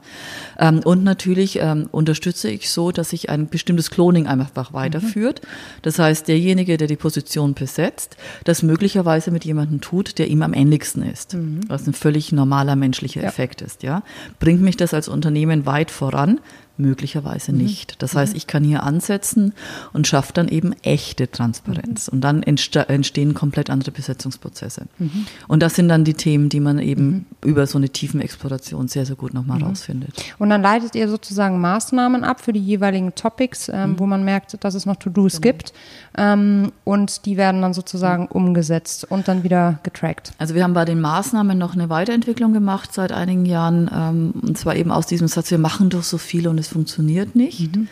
Ähm, 0.59 0.81
und 0.83 1.03
natürlich 1.03 1.59
ähm, 1.59 1.87
unterstütze 1.91 2.49
ich 2.49 2.69
so, 2.69 2.91
dass 2.91 3.09
sich 3.09 3.29
ein 3.29 3.47
bestimmtes 3.47 3.89
Cloning 3.89 4.27
einfach 4.27 4.73
weiterführt. 4.73 5.41
Das 5.81 5.99
heißt, 5.99 6.27
derjenige, 6.27 6.77
der 6.77 6.87
die 6.87 6.95
Position 6.95 7.53
besetzt, 7.53 8.17
das 8.43 8.63
möglicherweise 8.63 9.31
mit 9.31 9.45
jemandem 9.45 9.81
tut, 9.81 10.00
der 10.09 10.27
ihm 10.27 10.41
am 10.41 10.53
ähnlichsten 10.53 11.03
ist, 11.03 11.35
was 11.67 11.87
ein 11.87 11.93
völlig 11.93 12.31
normaler 12.31 12.75
menschlicher 12.75 13.21
ja. 13.21 13.27
Effekt 13.27 13.61
ist, 13.61 13.83
ja. 13.83 14.03
Bringt 14.39 14.61
mich 14.61 14.77
das 14.77 14.93
als 14.93 15.07
Unternehmen 15.07 15.65
weit 15.65 15.91
voran, 15.91 16.39
möglicherweise 16.77 17.51
mhm. 17.51 17.59
nicht. 17.59 18.01
Das 18.01 18.15
heißt, 18.15 18.33
mhm. 18.33 18.37
ich 18.37 18.47
kann 18.47 18.63
hier 18.63 18.83
ansetzen 18.83 19.53
und 19.93 20.07
schaffe 20.07 20.33
dann 20.33 20.47
eben 20.47 20.73
echte 20.83 21.29
Transparenz. 21.29 22.07
Und 22.07 22.21
dann 22.21 22.43
entstehen 22.43 23.33
komplett 23.33 23.69
andere 23.69 23.91
Besetzungsprozesse. 23.91 24.87
Mhm. 24.97 25.25
Und 25.47 25.63
das 25.63 25.75
sind 25.75 25.89
dann 25.89 26.03
die 26.03 26.13
Themen, 26.13 26.49
die 26.49 26.59
man 26.59 26.79
eben 26.79 27.25
über 27.43 27.67
so 27.67 27.77
eine 27.77 27.89
tiefen 27.89 28.21
Exploration 28.21 28.87
sehr, 28.87 29.05
sehr 29.05 29.15
gut 29.15 29.33
nochmal 29.33 29.59
mhm. 29.59 29.65
rausfindet. 29.65 30.13
Und 30.39 30.49
dann 30.49 30.61
leitet 30.61 30.95
ihr 30.95 31.07
sozusagen 31.07 31.59
Maßnahmen 31.59 32.23
ab 32.23 32.41
für 32.41 32.53
die 32.53 32.59
jeweiligen 32.59 33.15
Topics, 33.15 33.69
ähm, 33.69 33.95
wo 33.97 34.05
man 34.05 34.23
merkt, 34.23 34.63
dass 34.63 34.73
es 34.73 34.85
noch 34.85 34.95
To-Dos 34.95 35.41
genau. 35.41 35.41
gibt. 35.41 35.73
Ähm, 36.17 36.71
und 36.83 37.25
die 37.25 37.37
werden 37.37 37.61
dann 37.61 37.73
sozusagen 37.73 38.27
umgesetzt 38.27 39.09
und 39.09 39.27
dann 39.27 39.43
wieder 39.43 39.79
getrackt. 39.83 40.33
Also 40.37 40.55
wir 40.55 40.63
haben 40.63 40.73
bei 40.73 40.85
den 40.85 41.01
Maßnahmen 41.01 41.57
noch 41.57 41.73
eine 41.73 41.89
Weiterentwicklung 41.89 42.53
gemacht 42.53 42.93
seit 42.93 43.11
einigen 43.11 43.45
Jahren. 43.45 43.89
Ähm, 43.93 44.33
und 44.41 44.57
zwar 44.57 44.75
eben 44.75 44.91
aus 44.91 45.07
diesem 45.07 45.27
Satz, 45.27 45.51
wir 45.51 45.57
machen 45.57 45.89
doch 45.89 46.03
so 46.03 46.17
viel 46.17 46.47
und 46.47 46.57
es 46.61 46.69
funktioniert 46.69 47.35
nicht, 47.35 47.75
mhm. 47.75 47.87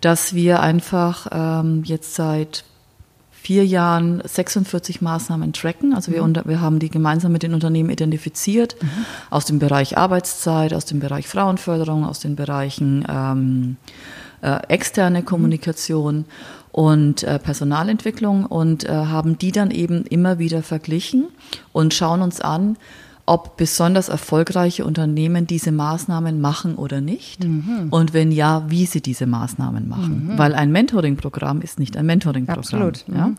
dass 0.00 0.34
wir 0.34 0.60
einfach 0.60 1.28
ähm, 1.30 1.84
jetzt 1.84 2.14
seit 2.14 2.64
vier 3.46 3.64
Jahren 3.64 4.20
46 4.24 5.02
Maßnahmen 5.02 5.52
tracken. 5.52 5.94
Also 5.94 6.10
wir, 6.10 6.18
mhm. 6.18 6.24
unter, 6.24 6.46
wir 6.46 6.60
haben 6.60 6.80
die 6.80 6.90
gemeinsam 6.90 7.30
mit 7.30 7.44
den 7.44 7.54
Unternehmen 7.54 7.90
identifiziert 7.90 8.74
mhm. 8.82 8.88
aus 9.30 9.44
dem 9.44 9.60
Bereich 9.60 9.96
Arbeitszeit, 9.96 10.74
aus 10.74 10.84
dem 10.84 10.98
Bereich 10.98 11.28
Frauenförderung, 11.28 12.04
aus 12.04 12.18
den 12.18 12.34
Bereichen 12.34 13.06
ähm, 13.08 13.76
äh, 14.42 14.66
externe 14.66 15.20
mhm. 15.20 15.26
Kommunikation 15.26 16.24
und 16.72 17.22
äh, 17.22 17.38
Personalentwicklung 17.38 18.46
und 18.46 18.84
äh, 18.84 18.90
haben 18.90 19.38
die 19.38 19.52
dann 19.52 19.70
eben 19.70 20.04
immer 20.06 20.40
wieder 20.40 20.64
verglichen 20.64 21.28
und 21.72 21.94
schauen 21.94 22.22
uns 22.22 22.40
an, 22.40 22.76
ob 23.28 23.56
besonders 23.56 24.08
erfolgreiche 24.08 24.84
Unternehmen 24.84 25.48
diese 25.48 25.72
Maßnahmen 25.72 26.40
machen 26.40 26.76
oder 26.76 27.00
nicht 27.00 27.44
Mhm. 27.44 27.88
und 27.90 28.14
wenn 28.14 28.30
ja, 28.30 28.64
wie 28.68 28.86
sie 28.86 29.00
diese 29.00 29.26
Maßnahmen 29.26 29.88
machen. 29.88 30.32
Weil 30.36 30.54
ein 30.54 30.70
Mentoring-Programm 30.70 31.60
ist 31.60 31.80
nicht 31.80 31.96
ein 31.96 32.06
Mentoring-Programm. 32.06 32.58
Absolut, 32.60 33.04
Ja? 33.12 33.32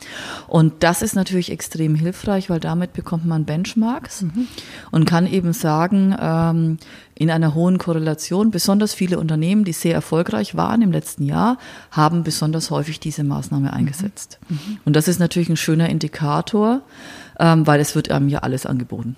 Und 0.48 0.84
das 0.84 1.02
ist 1.02 1.16
natürlich 1.16 1.52
extrem 1.52 1.96
hilfreich, 1.96 2.50
weil 2.50 2.60
damit 2.60 2.92
bekommt 2.92 3.26
man 3.26 3.46
Benchmarks 3.46 4.24
Mhm. 4.24 4.48
und 4.92 5.06
kann 5.06 5.26
eben 5.26 5.54
sagen, 5.54 6.14
ähm, 6.20 6.78
in 7.16 7.32
einer 7.32 7.56
hohen 7.56 7.78
Korrelation, 7.78 8.52
besonders 8.52 8.94
viele 8.94 9.18
Unternehmen, 9.20 9.64
die 9.64 9.72
sehr 9.74 9.94
erfolgreich 9.96 10.56
waren 10.56 10.82
im 10.82 10.92
letzten 10.92 11.24
Jahr, 11.24 11.58
haben 11.92 12.24
besonders 12.24 12.70
häufig 12.72 13.00
diese 13.00 13.24
Maßnahme 13.24 13.72
eingesetzt. 13.74 14.38
Und 14.86 14.96
das 14.96 15.08
ist 15.08 15.20
natürlich 15.20 15.50
ein 15.50 15.58
schöner 15.58 15.90
Indikator, 15.90 16.82
ähm, 17.40 17.66
weil 17.66 17.80
es 17.80 17.96
wird 17.96 18.12
einem 18.12 18.28
ja 18.30 18.40
alles 18.40 18.66
angeboten. 18.66 19.16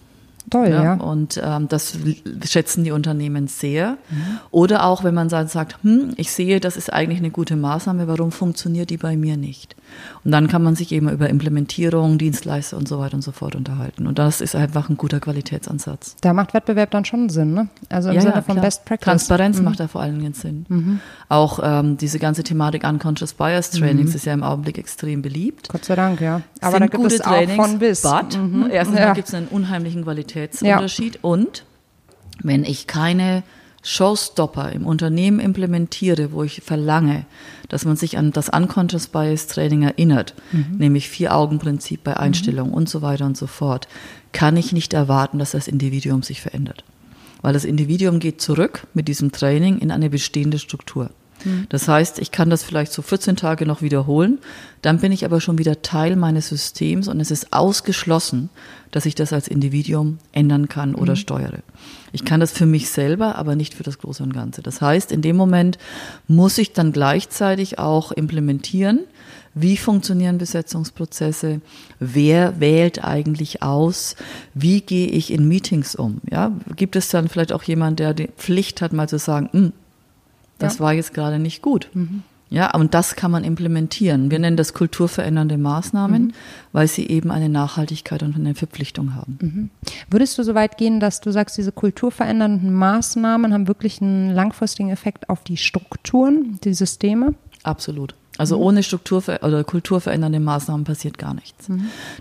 Toll, 0.49 0.69
ja. 0.69 0.83
Ja, 0.83 0.93
Und 0.95 1.39
ähm, 1.43 1.67
das 1.67 1.97
schätzen 2.45 2.83
die 2.83 2.91
Unternehmen 2.91 3.47
sehr. 3.47 3.97
Oder 4.51 4.85
auch, 4.85 5.03
wenn 5.03 5.13
man 5.13 5.29
dann 5.29 5.47
sagt, 5.47 5.77
hm, 5.83 6.13
ich 6.17 6.31
sehe, 6.31 6.59
das 6.59 6.75
ist 6.77 6.91
eigentlich 6.91 7.19
eine 7.19 7.29
gute 7.29 7.55
Maßnahme, 7.55 8.07
warum 8.07 8.31
funktioniert 8.31 8.89
die 8.89 8.97
bei 8.97 9.15
mir 9.15 9.37
nicht? 9.37 9.75
Und 10.23 10.31
dann 10.31 10.47
kann 10.47 10.63
man 10.63 10.75
sich 10.75 10.91
eben 10.91 11.09
über 11.09 11.29
Implementierung, 11.29 12.17
Dienstleister 12.17 12.77
und 12.77 12.87
so 12.87 12.99
weiter 12.99 13.15
und 13.15 13.21
so 13.21 13.31
fort 13.31 13.55
unterhalten. 13.55 14.07
Und 14.07 14.19
das 14.19 14.41
ist 14.41 14.55
einfach 14.55 14.89
ein 14.89 14.97
guter 14.97 15.19
Qualitätsansatz. 15.19 16.15
Da 16.21 16.33
macht 16.33 16.53
Wettbewerb 16.53 16.91
dann 16.91 17.05
schon 17.05 17.29
Sinn, 17.29 17.53
ne? 17.53 17.67
Also 17.89 18.09
im 18.09 18.19
Sinne 18.21 18.41
von 18.43 18.55
klar. 18.55 18.65
Best 18.65 18.85
Practice. 18.85 19.05
Transparenz 19.05 19.61
macht 19.61 19.79
da 19.79 19.87
vor 19.87 20.01
allen 20.01 20.19
Dingen 20.19 20.33
Sinn. 20.33 20.99
Auch 21.27 21.59
ähm, 21.61 21.97
diese 21.97 22.19
ganze 22.19 22.43
Thematik 22.43 22.83
Unconscious 22.87 23.33
Bias 23.33 23.71
Trainings 23.71 24.15
ist 24.15 24.25
ja 24.25 24.33
im 24.33 24.43
Augenblick 24.43 24.77
extrem 24.77 25.21
beliebt. 25.21 25.69
Gott 25.69 25.85
sei 25.85 25.95
Dank, 25.95 26.21
ja. 26.21 26.41
Aber 26.61 26.71
sind 26.71 26.81
da 26.81 26.85
gibt 26.87 27.03
gute 27.03 27.15
es 27.15 27.21
auch 27.21 27.27
Trainings, 27.31 27.55
von 27.55 27.79
bis. 27.79 28.01
But, 28.01 28.39
erstens 28.71 28.99
Ja. 28.99 29.13
gibt 29.13 29.27
es 29.27 29.33
einen 29.33 29.47
unheimlichen 29.47 30.05
Qualitätsunterschied 30.47 31.19
und 31.21 31.65
wenn 32.41 32.63
ich 32.63 32.87
keine 32.87 33.43
Showstopper 33.83 34.71
im 34.71 34.85
Unternehmen 34.85 35.39
implementiere, 35.39 36.31
wo 36.31 36.43
ich 36.43 36.61
verlange, 36.61 37.25
dass 37.69 37.85
man 37.85 37.95
sich 37.95 38.17
an 38.17 38.31
das 38.31 38.49
Unconscious 38.49 39.07
Bias 39.07 39.47
Training 39.47 39.83
erinnert, 39.83 40.35
nämlich 40.77 41.09
Vier-Augen-Prinzip 41.09 42.03
bei 42.03 42.17
Einstellungen 42.17 42.73
und 42.73 42.89
so 42.89 43.01
weiter 43.01 43.25
und 43.25 43.37
so 43.37 43.47
fort, 43.47 43.87
kann 44.33 44.57
ich 44.57 44.73
nicht 44.73 44.93
erwarten, 44.93 45.39
dass 45.39 45.51
das 45.51 45.67
Individuum 45.67 46.23
sich 46.23 46.41
verändert. 46.41 46.83
Weil 47.41 47.53
das 47.53 47.63
Individuum 47.63 48.19
geht 48.19 48.41
zurück 48.41 48.85
mit 48.93 49.07
diesem 49.07 49.31
Training 49.31 49.79
in 49.79 49.91
eine 49.91 50.09
bestehende 50.09 50.59
Struktur. 50.59 51.11
Das 51.69 51.87
heißt, 51.87 52.19
ich 52.19 52.31
kann 52.31 52.49
das 52.49 52.63
vielleicht 52.63 52.91
so 52.91 53.01
14 53.01 53.35
Tage 53.35 53.65
noch 53.65 53.81
wiederholen, 53.81 54.39
dann 54.81 54.99
bin 54.99 55.11
ich 55.11 55.25
aber 55.25 55.41
schon 55.41 55.57
wieder 55.57 55.81
Teil 55.81 56.15
meines 56.15 56.49
Systems 56.49 57.07
und 57.07 57.19
es 57.19 57.31
ist 57.31 57.53
ausgeschlossen, 57.53 58.49
dass 58.91 59.05
ich 59.05 59.15
das 59.15 59.33
als 59.33 59.47
Individuum 59.47 60.17
ändern 60.31 60.67
kann 60.67 60.95
oder 60.95 61.15
steuere. 61.15 61.59
Ich 62.11 62.25
kann 62.25 62.39
das 62.39 62.51
für 62.51 62.65
mich 62.65 62.89
selber, 62.89 63.35
aber 63.35 63.55
nicht 63.55 63.73
für 63.73 63.83
das 63.83 63.99
Große 63.99 64.23
und 64.23 64.33
Ganze. 64.33 64.61
Das 64.61 64.81
heißt, 64.81 65.11
in 65.11 65.21
dem 65.21 65.35
Moment 65.35 65.77
muss 66.27 66.57
ich 66.57 66.73
dann 66.73 66.91
gleichzeitig 66.91 67.77
auch 67.79 68.11
implementieren, 68.11 69.01
wie 69.55 69.77
funktionieren 69.77 70.37
Besetzungsprozesse? 70.37 71.61
Wer 71.99 72.59
wählt 72.59 73.03
eigentlich 73.03 73.63
aus? 73.63 74.15
Wie 74.53 74.81
gehe 74.81 75.07
ich 75.07 75.33
in 75.33 75.47
Meetings 75.47 75.95
um? 75.95 76.21
Ja, 76.29 76.51
gibt 76.75 76.95
es 76.95 77.09
dann 77.09 77.27
vielleicht 77.27 77.51
auch 77.51 77.63
jemand, 77.63 77.99
der 77.99 78.13
die 78.13 78.29
Pflicht 78.37 78.81
hat, 78.81 78.93
mal 78.93 79.09
zu 79.09 79.17
sagen, 79.17 79.49
"Hm, 79.51 79.73
das 80.59 80.75
Ja. 80.75 80.79
war 80.81 80.93
jetzt 80.93 81.13
gerade 81.13 81.39
nicht 81.39 81.61
gut. 81.61 81.89
Ja, 82.51 82.73
und 82.73 82.95
das 82.95 83.15
kann 83.15 83.29
man 83.29 83.43
implementieren. 83.43 84.31
Wir 84.31 84.39
nennen 84.39 84.57
das 84.57 84.73
kulturverändernde 84.73 85.57
Maßnahmen, 85.59 86.33
weil 86.71 86.87
sie 86.87 87.07
eben 87.07 87.29
eine 87.29 87.47
Nachhaltigkeit 87.47 88.23
und 88.23 88.35
eine 88.35 88.55
Verpflichtung 88.55 89.13
haben. 89.13 89.69
Würdest 90.09 90.37
du 90.37 90.43
so 90.43 90.55
weit 90.55 90.77
gehen, 90.77 90.99
dass 90.99 91.21
du 91.21 91.31
sagst, 91.31 91.57
diese 91.59 91.71
kulturverändernden 91.71 92.73
Maßnahmen 92.73 93.53
haben 93.53 93.67
wirklich 93.67 94.01
einen 94.01 94.31
langfristigen 94.31 94.89
Effekt 94.89 95.29
auf 95.29 95.43
die 95.43 95.57
Strukturen, 95.57 96.57
die 96.63 96.73
Systeme? 96.73 97.35
Absolut. 97.63 98.15
Also 98.39 98.57
ohne 98.57 98.83
Struktur 98.83 99.21
oder 99.41 99.65
kulturverändernde 99.65 100.39
Maßnahmen 100.39 100.85
passiert 100.85 101.17
gar 101.17 101.33
nichts. 101.33 101.67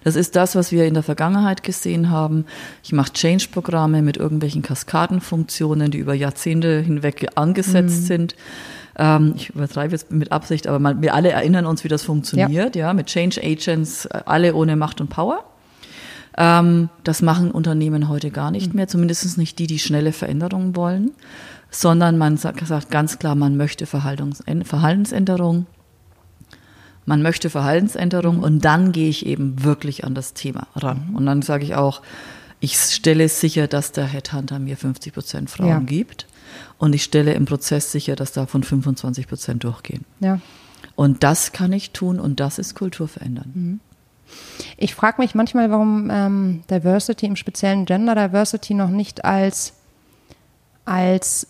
Das 0.02 0.16
ist 0.16 0.34
das, 0.34 0.56
was 0.56 0.72
wir 0.72 0.84
in 0.84 0.94
der 0.94 1.04
Vergangenheit 1.04 1.62
gesehen 1.62 2.10
haben. 2.10 2.44
Ich 2.82 2.92
mache 2.92 3.12
Change-Programme 3.12 4.02
mit 4.02 4.16
irgendwelchen 4.16 4.62
Kaskadenfunktionen, 4.62 5.92
die 5.92 5.98
über 5.98 6.14
Jahrzehnte 6.14 6.80
hinweg 6.80 7.28
angesetzt 7.36 8.06
sind. 8.08 8.34
Ähm, 8.98 9.34
ich 9.36 9.50
übertreibe 9.50 9.92
jetzt 9.92 10.10
mit 10.10 10.32
Absicht, 10.32 10.66
aber 10.66 10.80
man, 10.80 11.00
wir 11.02 11.14
alle 11.14 11.30
erinnern 11.30 11.66
uns, 11.66 11.84
wie 11.84 11.88
das 11.88 12.02
funktioniert, 12.02 12.74
ja, 12.74 12.92
mit 12.94 13.06
Change 13.06 13.40
Agents, 13.40 14.06
äh, 14.06 14.20
alle 14.26 14.56
ohne 14.56 14.74
Macht 14.74 15.00
und 15.00 15.10
Power. 15.10 15.44
Ähm, 16.36 16.88
das 17.04 17.22
machen 17.22 17.52
Unternehmen 17.52 18.08
heute 18.08 18.32
gar 18.32 18.50
nicht 18.50 18.74
mehr, 18.74 18.88
zumindest 18.88 19.38
nicht 19.38 19.56
die, 19.60 19.68
die 19.68 19.78
schnelle 19.78 20.10
Veränderungen 20.10 20.74
wollen, 20.74 21.12
sondern 21.70 22.18
man 22.18 22.38
sagt, 22.38 22.90
ganz 22.90 23.20
klar, 23.20 23.36
man 23.36 23.56
möchte 23.56 23.86
Verhaltens 23.86 24.42
Verhaltensänderung. 24.64 25.66
Man 27.08 27.22
möchte 27.22 27.48
Verhaltensänderung 27.48 28.40
und 28.40 28.66
dann 28.66 28.92
gehe 28.92 29.08
ich 29.08 29.24
eben 29.24 29.64
wirklich 29.64 30.04
an 30.04 30.14
das 30.14 30.34
Thema 30.34 30.66
ran. 30.76 31.08
Und 31.14 31.24
dann 31.24 31.40
sage 31.40 31.64
ich 31.64 31.74
auch, 31.74 32.02
ich 32.60 32.76
stelle 32.76 33.26
sicher, 33.30 33.66
dass 33.66 33.92
der 33.92 34.04
Headhunter 34.04 34.58
mir 34.58 34.76
50 34.76 35.14
Prozent 35.14 35.48
Frauen 35.48 35.68
Ja. 35.68 35.78
gibt 35.78 36.26
und 36.76 36.94
ich 36.94 37.02
stelle 37.04 37.32
im 37.32 37.46
Prozess 37.46 37.92
sicher, 37.92 38.14
dass 38.14 38.32
davon 38.32 38.62
25 38.62 39.26
Prozent 39.26 39.64
durchgehen. 39.64 40.04
Ja. 40.20 40.40
Und 40.96 41.22
das 41.24 41.52
kann 41.52 41.72
ich 41.72 41.92
tun 41.92 42.20
und 42.20 42.40
das 42.40 42.58
ist 42.58 42.74
Kultur 42.74 43.08
verändern. 43.08 43.80
Ich 44.76 44.94
frage 44.94 45.22
mich 45.22 45.34
manchmal, 45.34 45.70
warum 45.70 46.10
ähm, 46.12 46.62
Diversity, 46.70 47.24
im 47.24 47.36
speziellen 47.36 47.86
Gender 47.86 48.14
Diversity, 48.14 48.74
noch 48.74 48.90
nicht 48.90 49.24
als, 49.24 49.72
als 50.84 51.46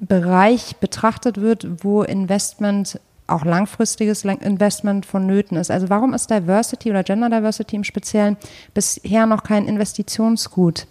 Bereich 0.00 0.76
betrachtet 0.76 1.40
wird, 1.42 1.84
wo 1.84 2.02
Investment, 2.02 2.98
auch 3.26 3.44
langfristiges 3.44 4.24
Lang- 4.24 4.40
Investment 4.40 5.06
vonnöten 5.06 5.56
ist. 5.56 5.70
Also 5.70 5.88
warum 5.88 6.14
ist 6.14 6.30
Diversity 6.30 6.90
oder 6.90 7.02
Gender 7.02 7.30
Diversity 7.30 7.76
im 7.76 7.84
Speziellen 7.84 8.36
bisher 8.74 9.26
noch 9.26 9.42
kein 9.42 9.66
Investitionsgut? 9.66 10.86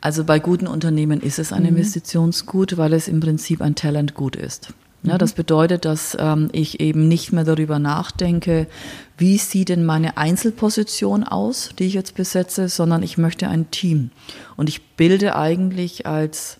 Also 0.00 0.24
bei 0.24 0.38
guten 0.38 0.68
Unternehmen 0.68 1.20
ist 1.20 1.40
es 1.40 1.52
ein 1.52 1.64
Investitionsgut, 1.64 2.76
weil 2.76 2.92
es 2.92 3.08
im 3.08 3.18
Prinzip 3.18 3.60
ein 3.60 3.74
Talentgut 3.74 4.36
ist. 4.36 4.72
Ja, 5.04 5.16
das 5.16 5.32
bedeutet, 5.32 5.84
dass 5.84 6.16
ähm, 6.18 6.48
ich 6.52 6.80
eben 6.80 7.06
nicht 7.06 7.32
mehr 7.32 7.44
darüber 7.44 7.78
nachdenke, 7.78 8.66
wie 9.16 9.38
sieht 9.38 9.68
denn 9.68 9.84
meine 9.84 10.16
Einzelposition 10.16 11.22
aus, 11.24 11.70
die 11.78 11.84
ich 11.84 11.94
jetzt 11.94 12.16
besetze, 12.16 12.68
sondern 12.68 13.02
ich 13.02 13.16
möchte 13.16 13.48
ein 13.48 13.70
Team. 13.70 14.10
Und 14.56 14.68
ich 14.68 14.82
bilde 14.96 15.36
eigentlich 15.36 16.06
als 16.06 16.58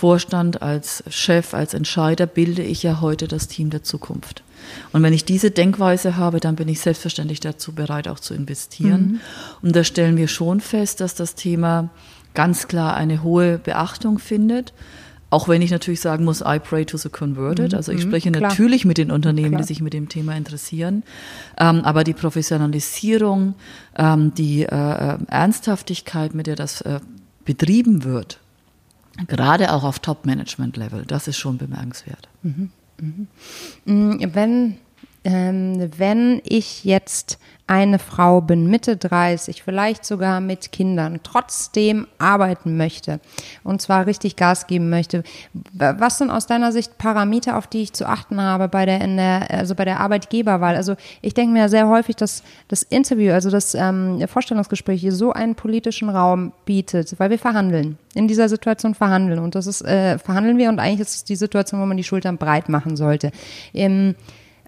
Vorstand, 0.00 0.62
als 0.62 1.04
Chef, 1.10 1.52
als 1.52 1.74
Entscheider, 1.74 2.24
bilde 2.24 2.62
ich 2.62 2.82
ja 2.82 3.02
heute 3.02 3.28
das 3.28 3.48
Team 3.48 3.68
der 3.68 3.82
Zukunft. 3.82 4.42
Und 4.94 5.02
wenn 5.02 5.12
ich 5.12 5.26
diese 5.26 5.50
Denkweise 5.50 6.16
habe, 6.16 6.40
dann 6.40 6.56
bin 6.56 6.68
ich 6.68 6.80
selbstverständlich 6.80 7.40
dazu 7.40 7.74
bereit, 7.74 8.08
auch 8.08 8.18
zu 8.18 8.32
investieren. 8.32 9.20
Und 9.60 9.76
da 9.76 9.84
stellen 9.84 10.16
wir 10.16 10.26
schon 10.26 10.60
fest, 10.60 11.02
dass 11.02 11.14
das 11.16 11.34
Thema 11.34 11.90
ganz 12.32 12.66
klar 12.66 12.96
eine 12.96 13.22
hohe 13.22 13.58
Beachtung 13.58 14.18
findet. 14.18 14.72
Auch 15.28 15.48
wenn 15.48 15.60
ich 15.60 15.70
natürlich 15.70 16.00
sagen 16.00 16.24
muss, 16.24 16.40
I 16.40 16.58
pray 16.58 16.86
to 16.86 16.96
the 16.96 17.10
converted. 17.10 17.74
Also 17.74 17.92
ich 17.92 18.00
spreche 18.00 18.32
klar. 18.32 18.48
natürlich 18.48 18.86
mit 18.86 18.96
den 18.96 19.10
Unternehmen, 19.10 19.50
Klar. 19.50 19.60
die 19.60 19.66
sich 19.66 19.82
mit 19.82 19.92
dem 19.92 20.08
Thema 20.08 20.34
interessieren. 20.34 21.02
Ähm, 21.58 21.82
aber 21.82 22.04
die 22.04 22.14
Professionalisierung, 22.14 23.54
ähm, 23.98 24.32
die 24.32 24.62
äh, 24.62 24.66
äh, 24.66 25.18
Ernsthaftigkeit, 25.28 26.34
mit 26.34 26.46
der 26.46 26.56
das 26.56 26.80
äh, 26.80 27.00
betrieben 27.44 28.04
wird, 28.04 28.40
gerade 29.28 29.72
auch 29.72 29.84
auf 29.84 29.98
Top-Management-Level, 29.98 31.04
das 31.06 31.28
ist 31.28 31.38
schon 31.38 31.58
bemerkenswert. 31.58 32.28
Wenn, 33.84 34.76
ähm, 35.24 35.90
wenn 35.96 36.40
ich 36.44 36.84
jetzt 36.84 37.38
eine 37.70 38.00
Frau 38.00 38.40
bin, 38.40 38.66
Mitte 38.66 38.96
30, 38.96 39.62
vielleicht 39.62 40.04
sogar 40.04 40.40
mit 40.40 40.72
Kindern, 40.72 41.20
trotzdem 41.22 42.08
arbeiten 42.18 42.76
möchte 42.76 43.20
und 43.62 43.80
zwar 43.80 44.06
richtig 44.06 44.34
Gas 44.34 44.66
geben 44.66 44.90
möchte, 44.90 45.22
was 45.72 46.18
sind 46.18 46.32
aus 46.32 46.46
deiner 46.46 46.72
Sicht 46.72 46.98
Parameter, 46.98 47.56
auf 47.56 47.68
die 47.68 47.82
ich 47.82 47.92
zu 47.92 48.08
achten 48.08 48.40
habe 48.40 48.66
bei 48.66 48.86
der, 48.86 49.00
in 49.02 49.16
der, 49.16 49.48
also 49.52 49.76
bei 49.76 49.84
der 49.84 50.00
Arbeitgeberwahl? 50.00 50.74
Also 50.74 50.96
ich 51.22 51.32
denke 51.32 51.52
mir 51.52 51.68
sehr 51.68 51.86
häufig, 51.86 52.16
dass 52.16 52.42
das 52.66 52.82
Interview, 52.82 53.32
also 53.32 53.50
das 53.50 53.76
ähm, 53.76 54.20
Vorstellungsgespräch 54.26 55.00
hier 55.00 55.12
so 55.12 55.32
einen 55.32 55.54
politischen 55.54 56.08
Raum 56.08 56.50
bietet, 56.64 57.20
weil 57.20 57.30
wir 57.30 57.38
verhandeln, 57.38 57.98
in 58.14 58.26
dieser 58.26 58.48
Situation 58.48 58.96
verhandeln 58.96 59.38
und 59.38 59.54
das 59.54 59.68
ist, 59.68 59.82
äh, 59.82 60.18
verhandeln 60.18 60.58
wir 60.58 60.70
und 60.70 60.80
eigentlich 60.80 61.00
ist 61.00 61.14
es 61.14 61.24
die 61.24 61.36
Situation, 61.36 61.80
wo 61.80 61.86
man 61.86 61.96
die 61.96 62.02
Schultern 62.04 62.36
breit 62.36 62.68
machen 62.68 62.96
sollte. 62.96 63.30
Ähm, 63.72 64.16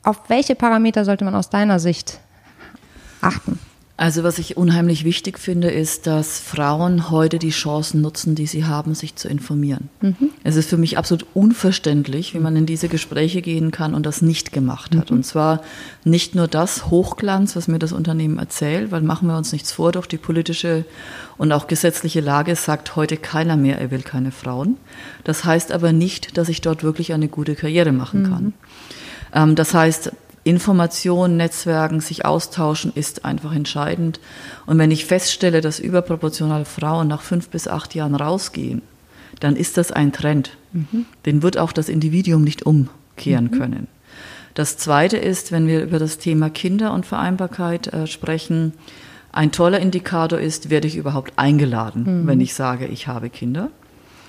auf 0.02 0.28
welche 0.28 0.54
Parameter 0.54 1.04
sollte 1.04 1.24
man 1.24 1.34
aus 1.34 1.50
deiner 1.50 1.78
Sicht 1.78 2.20
achten? 3.20 3.58
Also 3.98 4.24
was 4.24 4.38
ich 4.38 4.56
unheimlich 4.56 5.04
wichtig 5.04 5.38
finde, 5.38 5.70
ist, 5.70 6.08
dass 6.08 6.40
Frauen 6.40 7.10
heute 7.10 7.38
die 7.38 7.50
Chancen 7.50 8.00
nutzen, 8.00 8.34
die 8.34 8.46
sie 8.46 8.64
haben, 8.64 8.96
sich 8.96 9.14
zu 9.14 9.28
informieren. 9.28 9.90
Mhm. 10.00 10.30
Es 10.42 10.56
ist 10.56 10.70
für 10.70 10.78
mich 10.78 10.98
absolut 10.98 11.26
unverständlich, 11.34 12.34
wie 12.34 12.40
man 12.40 12.56
in 12.56 12.66
diese 12.66 12.88
Gespräche 12.88 13.42
gehen 13.42 13.70
kann 13.70 13.94
und 13.94 14.04
das 14.04 14.20
nicht 14.20 14.50
gemacht 14.50 14.96
hat. 14.96 15.10
Mhm. 15.10 15.18
Und 15.18 15.22
zwar 15.24 15.62
nicht 16.04 16.34
nur 16.34 16.48
das 16.48 16.86
Hochglanz, 16.90 17.54
was 17.54 17.68
mir 17.68 17.78
das 17.78 17.92
Unternehmen 17.92 18.38
erzählt, 18.38 18.90
weil 18.90 19.02
machen 19.02 19.28
wir 19.28 19.36
uns 19.36 19.52
nichts 19.52 19.70
vor, 19.70 19.92
doch 19.92 20.06
die 20.06 20.18
politische 20.18 20.84
und 21.36 21.52
auch 21.52 21.66
gesetzliche 21.66 22.20
Lage 22.20 22.56
sagt 22.56 22.96
heute 22.96 23.16
keiner 23.18 23.56
mehr, 23.56 23.78
er 23.78 23.90
will 23.90 24.02
keine 24.02 24.32
Frauen. 24.32 24.78
Das 25.22 25.44
heißt 25.44 25.70
aber 25.70 25.92
nicht, 25.92 26.38
dass 26.38 26.48
ich 26.48 26.60
dort 26.60 26.82
wirklich 26.82 27.12
eine 27.12 27.28
gute 27.28 27.54
Karriere 27.54 27.92
machen 27.92 28.24
kann. 28.24 28.42
Mhm. 28.42 28.48
Ähm, 28.48 28.54
das 29.33 29.75
heißt, 29.75 30.12
Informationen, 30.45 31.37
Netzwerken, 31.37 32.01
sich 32.01 32.25
austauschen 32.25 32.92
ist 32.95 33.25
einfach 33.25 33.55
entscheidend. 33.55 34.21
Und 34.66 34.79
wenn 34.79 34.90
ich 34.90 35.05
feststelle, 35.05 35.61
dass 35.61 35.79
überproportional 35.79 36.64
Frauen 36.64 37.09
nach 37.09 37.23
fünf 37.23 37.49
bis 37.49 37.68
acht 37.68 37.95
Jahren 37.95 38.14
rausgehen, 38.14 38.83
dann 39.40 39.57
ist 39.57 39.77
das 39.77 39.92
ein 39.92 40.12
Trend. 40.12 40.57
Mhm. 40.73 41.07
Den 41.27 41.42
wird 41.42 41.59
auch 41.59 41.73
das 41.73 41.88
Individuum 41.88 42.42
nicht 42.42 42.64
umkehren 42.64 43.47
mhm. 43.47 43.59
können. 43.59 43.88
Das 44.55 44.77
Zweite 44.77 45.16
ist, 45.16 45.53
wenn 45.53 45.66
wir 45.66 45.83
über 45.83 45.99
das 45.99 46.18
Thema 46.18 46.51
Kinder 46.51 46.92
und 46.92 47.07
Vereinbarkeit 47.07 47.92
äh, 47.92 48.07
sprechen, 48.07 48.73
ein 49.31 49.51
toller 49.51 49.81
Indikator 49.81 50.38
ist, 50.38 50.68
werde 50.68 50.88
ich 50.88 50.97
überhaupt 50.97 51.33
eingeladen, 51.37 52.23
mhm. 52.23 52.27
wenn 52.27 52.40
ich 52.40 52.53
sage, 52.53 52.87
ich 52.87 53.07
habe 53.07 53.31
Kinder. 53.31 53.71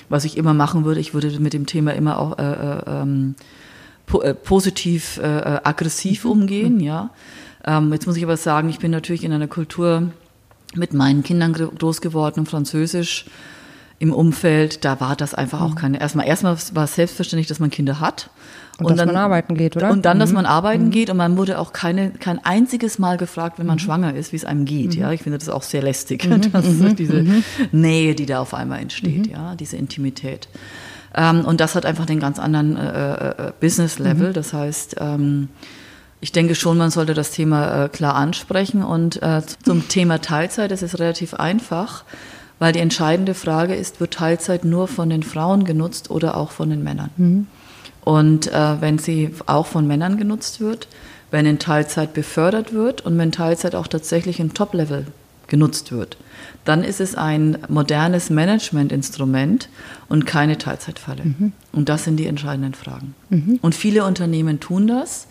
Was 0.10 0.26
ich 0.26 0.38
immer 0.38 0.54
machen 0.54 0.86
würde, 0.86 1.00
ich 1.00 1.14
würde 1.14 1.40
mit 1.40 1.54
dem 1.54 1.66
Thema 1.66 1.94
immer 1.94 2.20
auch 2.20 2.38
äh, 2.38 2.44
äh, 2.44 2.82
ähm, 2.88 3.36
po 4.06 4.22
äh, 4.22 4.34
positiv 4.34 5.18
äh, 5.18 5.22
äh, 5.22 5.60
aggressiv 5.64 6.26
mhm. 6.26 6.32
umgehen, 6.32 6.80
ja. 6.80 7.10
Ähm, 7.66 7.94
jetzt 7.94 8.08
muss 8.08 8.18
ich 8.18 8.24
aber 8.24 8.38
sagen, 8.38 8.70
ich 8.70 8.80
bin 8.80 8.92
natürlich 8.92 9.24
in 9.24 9.32
einer 9.32 9.48
Kultur 9.48 10.12
mit 10.76 10.94
meinen 10.94 11.24
Kindern 11.24 11.54
groß 11.54 12.02
geworden 12.02 12.42
und 12.42 12.50
Französisch 12.50 13.26
im 14.00 14.12
Umfeld, 14.12 14.84
da 14.84 15.00
war 15.00 15.16
das 15.16 15.34
einfach 15.34 15.62
auch 15.62 15.72
mhm. 15.72 15.76
keine. 15.76 16.02
Erstmal, 16.02 16.28
erstmal 16.28 16.58
war 16.74 16.84
es 16.84 16.96
selbstverständlich, 16.96 17.48
dass 17.48 17.60
man 17.60 17.70
Kinder 17.70 18.02
hat. 18.02 18.30
Und, 18.80 18.88
und 18.88 18.92
dass 18.92 18.98
dann, 18.98 19.14
man 19.14 19.24
arbeiten 19.24 19.56
geht, 19.56 19.78
oder? 19.78 19.92
Und 19.92 20.04
dann, 20.04 20.20
dass 20.20 20.32
mhm. 20.32 20.36
man 20.36 20.46
arbeiten 20.46 20.86
mhm. 20.86 20.92
geht 20.92 21.10
und 21.10 21.18
man 21.18 21.38
wurde 21.38 21.60
auch 21.60 21.74
keine, 21.74 22.10
kein 22.10 22.44
einziges 22.44 22.98
Mal 22.98 23.18
gefragt, 23.18 23.60
wenn 23.60 23.68
man 23.68 23.76
mhm. 23.76 23.80
schwanger 23.80 24.16
ist, 24.16 24.32
wie 24.32 24.36
es 24.36 24.46
einem 24.46 24.66
geht. 24.66 24.96
Mhm. 24.96 25.02
Ja, 25.02 25.12
ich 25.12 25.22
finde 25.22 25.38
das 25.38 25.48
auch 25.48 25.62
sehr 25.62 25.84
lästig, 25.84 26.28
mhm. 26.28 26.42
das 26.52 26.66
diese 26.96 27.26
Nähe, 27.72 28.16
die 28.16 28.26
da 28.26 28.40
auf 28.40 28.54
einmal 28.54 28.80
entsteht, 28.80 29.28
ja, 29.28 29.56
diese 29.56 29.78
Intimität. 29.78 30.50
Ähm, 31.16 31.46
und 31.46 31.60
das 31.60 31.76
hat 31.76 31.86
einfach 31.86 32.06
den 32.06 32.20
ganz 32.20 32.40
anderen 32.40 32.78
äh, 32.78 33.30
äh, 33.30 33.52
Business-Level. 33.60 34.30
Mhm. 34.30 34.34
Das 34.34 34.54
heißt, 34.54 34.96
ähm, 35.00 35.50
ich 36.22 36.32
denke 36.32 36.56
schon, 36.56 36.78
man 36.78 36.90
sollte 36.90 37.14
das 37.14 37.32
Thema 37.32 37.86
äh, 37.86 37.90
klar 37.90 38.16
ansprechen. 38.16 38.84
Und 38.84 39.22
äh, 39.22 39.42
zum 39.64 39.88
Thema 39.88 40.22
Teilzeit 40.22 40.72
ist 40.72 40.82
es 40.82 40.98
relativ 41.00 41.34
einfach, 41.34 42.04
weil 42.60 42.72
die 42.72 42.80
entscheidende 42.80 43.34
Frage 43.34 43.76
ist, 43.76 44.00
wird 44.00 44.14
Teilzeit 44.14 44.64
nur 44.64 44.88
von 44.88 45.10
den 45.10 45.24
Frauen 45.24 45.66
genutzt 45.66 46.10
oder 46.10 46.38
auch 46.38 46.52
von 46.52 46.70
den 46.70 46.84
Männern? 46.84 47.10
Mhm. 47.18 47.48
Und 48.04 48.52
äh, 48.52 48.82
wenn 48.82 48.98
sie 48.98 49.34
auch 49.46 49.68
von 49.68 49.88
Männern 49.88 50.18
genutzt 50.18 50.60
wird, 50.60 50.88
wenn 51.32 51.46
in 51.46 51.60
Teilzeit 51.60 52.14
befördert 52.14 52.74
wird 52.74 53.02
und 53.02 53.18
wenn 53.18 53.32
Teilzeit 53.32 53.76
auch 53.76 53.88
tatsächlich 53.88 54.40
in 54.40 54.54
Top-Level 54.54 55.08
genutzt 55.48 55.92
wird, 55.92 56.18
dann 56.66 56.84
ist 56.84 57.02
es 57.02 57.16
ein 57.16 57.58
modernes 57.68 58.30
Managementinstrument 58.30 59.70
und 60.10 60.26
keine 60.26 60.58
Teilzeitfalle. 60.58 61.24
Mhm. 61.26 61.52
Und 61.72 61.90
das 61.90 62.06
sind 62.06 62.18
die 62.18 62.28
entscheidenden 62.28 62.74
Fragen. 62.74 63.16
Mhm. 63.30 63.60
Und 63.62 63.76
viele 63.76 64.06
Unternehmen 64.06 64.60
tun 64.60 64.88
das. 64.88 65.28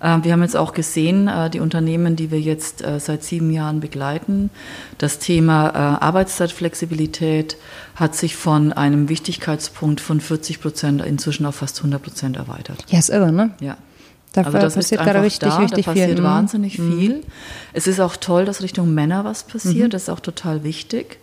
Äh, 0.00 0.18
wir 0.22 0.32
haben 0.32 0.42
jetzt 0.42 0.56
auch 0.56 0.72
gesehen, 0.72 1.28
äh, 1.28 1.50
die 1.50 1.60
Unternehmen, 1.60 2.16
die 2.16 2.30
wir 2.30 2.40
jetzt 2.40 2.82
äh, 2.82 2.98
seit 2.98 3.22
sieben 3.22 3.50
Jahren 3.50 3.80
begleiten, 3.80 4.50
das 4.98 5.18
Thema 5.18 6.00
Arbeitszeitflexibilität 6.00 7.56
hat 7.94 8.14
sich 8.14 8.36
von 8.36 8.72
einem 8.72 9.08
Wichtigkeitspunkt 9.08 10.00
von 10.00 10.20
40 10.20 10.60
Prozent 10.60 11.02
inzwischen 11.02 11.46
auf 11.46 11.56
fast 11.56 11.78
100 11.78 12.02
Prozent 12.02 12.36
erweitert. 12.36 12.84
Ja, 12.88 12.98
ist 12.98 13.10
irre, 13.10 13.32
ne? 13.32 13.50
Ja. 13.60 13.76
Da 14.32 14.42
also 14.42 14.58
das 14.58 14.74
passiert 14.74 15.02
gerade 15.02 15.22
richtig, 15.22 15.48
da, 15.48 15.56
richtig 15.56 15.84
da 15.84 15.90
passiert 15.90 16.10
viel. 16.10 16.20
Mhm. 16.20 16.24
wahnsinnig 16.24 16.78
mhm. 16.78 16.92
viel. 16.92 17.22
Es 17.72 17.86
ist 17.88 17.98
auch 17.98 18.16
toll, 18.16 18.44
dass 18.44 18.62
Richtung 18.62 18.94
Männer 18.94 19.24
was 19.24 19.42
passiert. 19.42 19.88
Mhm. 19.88 19.90
Das 19.90 20.02
ist 20.02 20.08
auch 20.08 20.20
total 20.20 20.62
wichtig. 20.62 21.18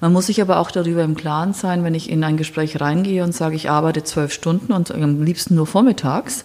Man 0.00 0.12
muss 0.12 0.26
sich 0.26 0.42
aber 0.42 0.58
auch 0.58 0.70
darüber 0.70 1.02
im 1.02 1.16
Klaren 1.16 1.54
sein, 1.54 1.84
wenn 1.84 1.94
ich 1.94 2.10
in 2.10 2.22
ein 2.22 2.36
Gespräch 2.36 2.80
reingehe 2.80 3.24
und 3.24 3.34
sage, 3.34 3.56
ich 3.56 3.70
arbeite 3.70 4.04
zwölf 4.04 4.32
Stunden 4.32 4.72
und 4.72 4.90
am 4.90 5.22
liebsten 5.22 5.54
nur 5.54 5.66
vormittags, 5.66 6.44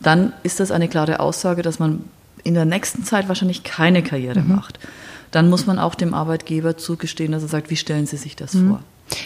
dann 0.00 0.34
ist 0.42 0.60
das 0.60 0.70
eine 0.70 0.88
klare 0.88 1.20
Aussage, 1.20 1.62
dass 1.62 1.78
man 1.78 2.04
in 2.44 2.52
der 2.52 2.66
nächsten 2.66 3.02
Zeit 3.04 3.28
wahrscheinlich 3.28 3.62
keine 3.62 4.02
Karriere 4.02 4.40
mhm. 4.40 4.56
macht. 4.56 4.78
Dann 5.30 5.48
muss 5.48 5.66
man 5.66 5.78
auch 5.78 5.94
dem 5.94 6.12
Arbeitgeber 6.12 6.76
zugestehen, 6.76 7.32
dass 7.32 7.42
er 7.42 7.48
sagt, 7.48 7.70
wie 7.70 7.76
stellen 7.76 8.06
Sie 8.06 8.18
sich 8.18 8.36
das 8.36 8.54
mhm. 8.54 8.68
vor? 8.68 8.80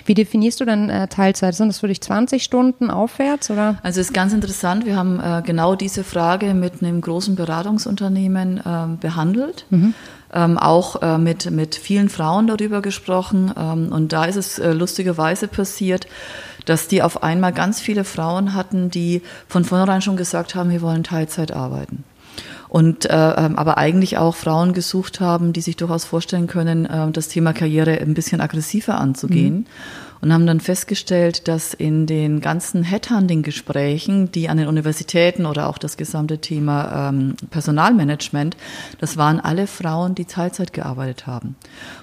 Wie 0.04 0.14
definierst 0.14 0.60
du 0.60 0.64
denn 0.64 0.90
äh, 0.90 1.08
Teilzeit? 1.08 1.54
Sind 1.54 1.68
das 1.68 1.80
für 1.80 1.88
dich 1.88 2.00
20 2.00 2.42
Stunden 2.42 2.90
aufwärts? 2.90 3.50
Oder? 3.50 3.78
Also 3.82 4.00
ist 4.00 4.14
ganz 4.14 4.32
interessant. 4.32 4.86
Wir 4.86 4.96
haben 4.96 5.20
äh, 5.20 5.42
genau 5.44 5.74
diese 5.74 6.04
Frage 6.04 6.54
mit 6.54 6.82
einem 6.82 7.00
großen 7.00 7.34
Beratungsunternehmen 7.34 8.58
äh, 8.58 8.96
behandelt. 9.00 9.66
Mhm. 9.70 9.94
Ähm, 10.32 10.58
auch 10.58 11.02
äh, 11.02 11.18
mit, 11.18 11.50
mit 11.50 11.74
vielen 11.74 12.08
Frauen 12.08 12.46
darüber 12.46 12.82
gesprochen. 12.82 13.52
Ähm, 13.56 13.90
und 13.92 14.12
da 14.12 14.24
ist 14.24 14.36
es 14.36 14.58
äh, 14.58 14.72
lustigerweise 14.72 15.48
passiert, 15.48 16.06
dass 16.66 16.88
die 16.88 17.02
auf 17.02 17.22
einmal 17.22 17.52
ganz 17.52 17.80
viele 17.80 18.04
Frauen 18.04 18.54
hatten, 18.54 18.90
die 18.90 19.22
von 19.48 19.64
vornherein 19.64 20.02
schon 20.02 20.16
gesagt 20.16 20.54
haben, 20.54 20.70
wir 20.70 20.82
wollen 20.82 21.02
Teilzeit 21.02 21.52
arbeiten 21.52 22.04
und 22.70 23.04
äh, 23.04 23.08
ähm, 23.10 23.56
aber 23.56 23.78
eigentlich 23.78 24.16
auch 24.16 24.36
Frauen 24.36 24.72
gesucht 24.72 25.20
haben, 25.20 25.52
die 25.52 25.60
sich 25.60 25.76
durchaus 25.76 26.04
vorstellen 26.04 26.46
können, 26.46 26.86
äh, 26.86 27.10
das 27.10 27.28
Thema 27.28 27.52
Karriere 27.52 28.00
ein 28.00 28.14
bisschen 28.14 28.40
aggressiver 28.40 28.98
anzugehen. 28.98 29.54
Mhm 29.54 29.66
und 30.20 30.32
haben 30.32 30.46
dann 30.46 30.60
festgestellt, 30.60 31.48
dass 31.48 31.74
in 31.74 32.06
den 32.06 32.40
ganzen 32.40 32.82
Headhunting-Gesprächen, 32.82 34.30
die 34.32 34.48
an 34.48 34.58
den 34.58 34.68
Universitäten 34.68 35.46
oder 35.46 35.68
auch 35.68 35.78
das 35.78 35.96
gesamte 35.96 36.38
Thema 36.38 37.08
ähm, 37.08 37.36
Personalmanagement, 37.50 38.56
das 38.98 39.16
waren 39.16 39.40
alle 39.40 39.66
Frauen, 39.66 40.14
die 40.14 40.26
Teilzeit 40.26 40.72
gearbeitet 40.72 41.26
haben 41.26 41.56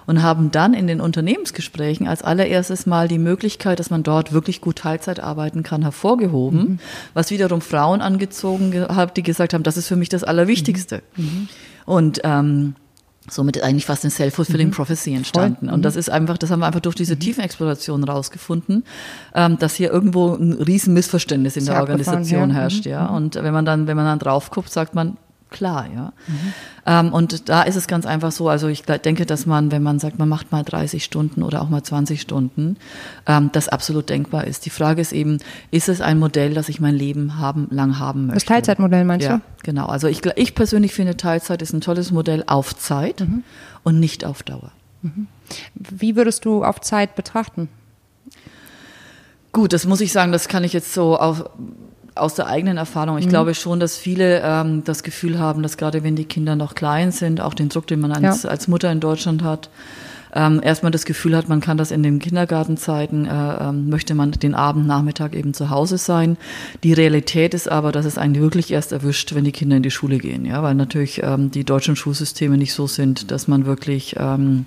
und 0.06 0.24
haben 0.24 0.52
dann 0.52 0.74
in 0.74 0.88
den 0.88 1.02
Unternehmensgesprächen 1.02 2.08
als 2.08 2.22
allererstes 2.24 2.86
mal 2.86 3.08
die 3.08 3.20
Möglichkeit, 3.20 3.80
dass 3.80 3.90
man 3.90 4.04
dort 4.04 4.34
wirklich 4.34 4.62
gut 4.62 4.78
Teilzeit 4.78 5.20
arbeiten 5.20 5.64
kann, 5.64 5.82
hervorgehoben, 5.82 6.60
mhm. 6.60 6.80
was 7.14 7.32
wiederum 7.32 7.62
Frauen 7.62 8.02
angezogen 8.02 8.88
hat, 8.88 9.18
die 9.18 9.24
gesagt 9.24 9.54
haben, 9.54 9.64
das 9.64 9.78
ist 9.78 9.88
für 9.88 9.96
mich 9.96 10.10
das 10.10 10.24
Allerwichtigste. 10.24 11.04
Mhm. 11.16 11.24
mhm. 11.24 11.50
Und 11.86 12.20
ähm, 12.26 12.76
somit 13.30 13.62
eigentlich 13.62 13.86
fast 13.86 14.04
eine 14.04 14.12
Self-Fulfilling 14.12 14.68
mhm. 14.68 14.72
Prophecy 14.72 15.14
entstanden. 15.14 15.68
Voll. 15.68 15.74
Und 15.74 15.84
das 15.84 15.96
mhm. 15.96 16.00
ist 16.00 16.10
einfach, 16.10 16.38
das 16.38 16.52
haben 16.52 16.60
wir 16.60 16.68
einfach 16.68 16.80
durch 16.80 16.96
diese 16.96 17.16
mhm. 17.16 17.20
Tiefenexploration 17.20 18.04
rausgefunden, 18.04 18.84
ähm, 19.36 19.58
dass 19.58 19.76
hier 19.76 19.92
irgendwo 19.92 20.34
ein 20.34 20.54
riesen 20.54 20.94
Missverständnis 20.94 21.58
in 21.58 21.66
der 21.66 21.80
Organisation 21.80 22.50
ja. 22.50 22.56
herrscht, 22.56 22.86
mhm. 22.86 22.92
ja. 22.92 23.06
Und 23.08 23.36
wenn 23.36 23.54
man 23.54 23.66
dann, 23.66 23.88
wenn 23.88 23.98
man 23.98 24.06
dann 24.06 24.20
drauf 24.20 24.50
guckt, 24.50 24.72
sagt 24.72 24.96
man, 24.96 25.18
klar, 25.50 25.88
ja. 25.94 26.14
Mhm. 26.28 26.54
Ähm, 26.86 27.14
und 27.14 27.50
da 27.50 27.64
ist 27.64 27.76
es 27.76 27.88
ganz 27.88 28.06
einfach 28.06 28.32
so, 28.32 28.50
also 28.50 28.68
ich 28.68 28.84
denke, 28.84 29.26
dass 29.26 29.46
man, 29.46 29.72
wenn 29.72 29.84
man 29.84 30.00
sagt, 30.00 30.20
man 30.20 30.30
macht 30.30 30.52
mal 30.52 30.64
30 30.64 31.04
Stunden 31.04 31.44
oder 31.44 31.62
auch 31.62 31.70
mal 31.70 31.84
20 31.84 32.22
Stunden, 32.22 32.78
ähm, 33.26 33.50
das 33.54 33.70
absolut 33.70 34.10
denkbar 34.10 34.46
ist. 34.46 34.66
Die 34.66 34.70
Frage 34.70 35.02
ist 35.02 35.14
eben, 35.14 35.40
ist 35.72 35.90
es 35.90 36.02
ein 36.02 36.20
Modell, 36.20 36.54
das 36.54 36.70
ich 36.70 36.80
mein 36.80 36.96
Leben 36.96 37.38
haben, 37.38 37.68
lang 37.72 38.00
haben 38.00 38.28
möchte? 38.28 38.36
Das 38.36 38.46
Teilzeitmodell 38.46 39.06
meinst 39.06 39.28
ja, 39.28 39.38
du? 39.38 39.42
genau. 39.64 39.88
Also 39.88 40.08
ich, 40.08 40.26
ich 40.36 40.56
persönlich 40.56 40.94
finde, 40.94 41.18
Teilzeit 41.18 41.62
ist 41.62 41.74
ein 41.74 41.82
tolles 41.82 42.12
Modell 42.12 42.44
auf 42.48 42.76
Zeit 42.76 43.22
mhm. 43.22 43.44
und 43.84 44.00
nicht 44.00 44.26
auf 44.26 44.44
Dauer. 44.44 44.72
Mhm. 45.02 45.28
Wie 45.76 46.16
würdest 46.16 46.46
du 46.46 46.64
auf 46.64 46.82
Zeit 46.82 47.16
betrachten? 47.16 47.70
Gut, 49.52 49.74
das 49.74 49.86
muss 49.86 50.02
ich 50.02 50.12
sagen, 50.12 50.32
das 50.32 50.48
kann 50.48 50.64
ich 50.64 50.74
jetzt 50.74 50.94
so 50.94 51.18
auf, 51.18 51.50
aus 52.20 52.36
der 52.36 52.48
eigenen 52.48 52.78
Erfahrung. 52.78 53.18
Ich 53.18 53.26
mhm. 53.26 53.30
glaube 53.30 53.56
schon, 53.56 53.80
dass 53.80 53.98
viele 53.98 54.42
ähm, 54.44 54.84
das 54.84 55.04
Gefühl 55.04 55.40
haben, 55.40 55.64
dass 55.64 55.78
gerade 55.78 56.04
wenn 56.04 56.16
die 56.16 56.26
Kinder 56.26 56.56
noch 56.56 56.76
klein 56.76 57.12
sind, 57.12 57.42
auch 57.42 57.54
den 57.54 57.70
Druck, 57.70 57.88
den 57.88 58.00
man 58.00 58.12
als, 58.12 58.44
ja. 58.44 58.50
als 58.50 58.68
Mutter 58.68 58.92
in 58.92 59.00
Deutschland 59.00 59.44
hat, 59.44 59.70
ähm, 60.34 60.60
erstmal 60.62 60.92
das 60.92 61.06
Gefühl 61.06 61.36
hat, 61.36 61.50
man 61.50 61.62
kann 61.62 61.78
das 61.78 61.92
in 61.92 62.04
den 62.04 62.20
Kindergartenzeiten, 62.20 63.26
äh, 63.26 63.30
ähm, 63.70 63.90
möchte 63.90 64.14
man 64.14 64.32
den 64.32 64.56
Abend, 64.56 64.86
Nachmittag 64.86 65.36
eben 65.36 65.54
zu 65.54 65.70
Hause 65.70 65.98
sein. 65.98 66.38
Die 66.84 66.94
Realität 66.94 67.54
ist 67.54 67.70
aber, 67.70 67.92
dass 67.92 68.06
es 68.06 68.18
einen 68.18 68.36
wirklich 68.36 68.72
erst 68.72 68.92
erwischt, 68.92 69.34
wenn 69.34 69.46
die 69.46 69.52
Kinder 69.52 69.78
in 69.78 69.84
die 69.84 69.92
Schule 69.92 70.18
gehen, 70.18 70.46
ja, 70.46 70.62
weil 70.62 70.76
natürlich 70.76 71.22
ähm, 71.24 71.50
die 71.50 71.64
deutschen 71.64 71.96
Schulsysteme 71.96 72.58
nicht 72.58 72.74
so 72.74 72.88
sind, 72.88 73.32
dass 73.32 73.48
man 73.48 73.66
wirklich 73.66 74.16
ähm, 74.20 74.66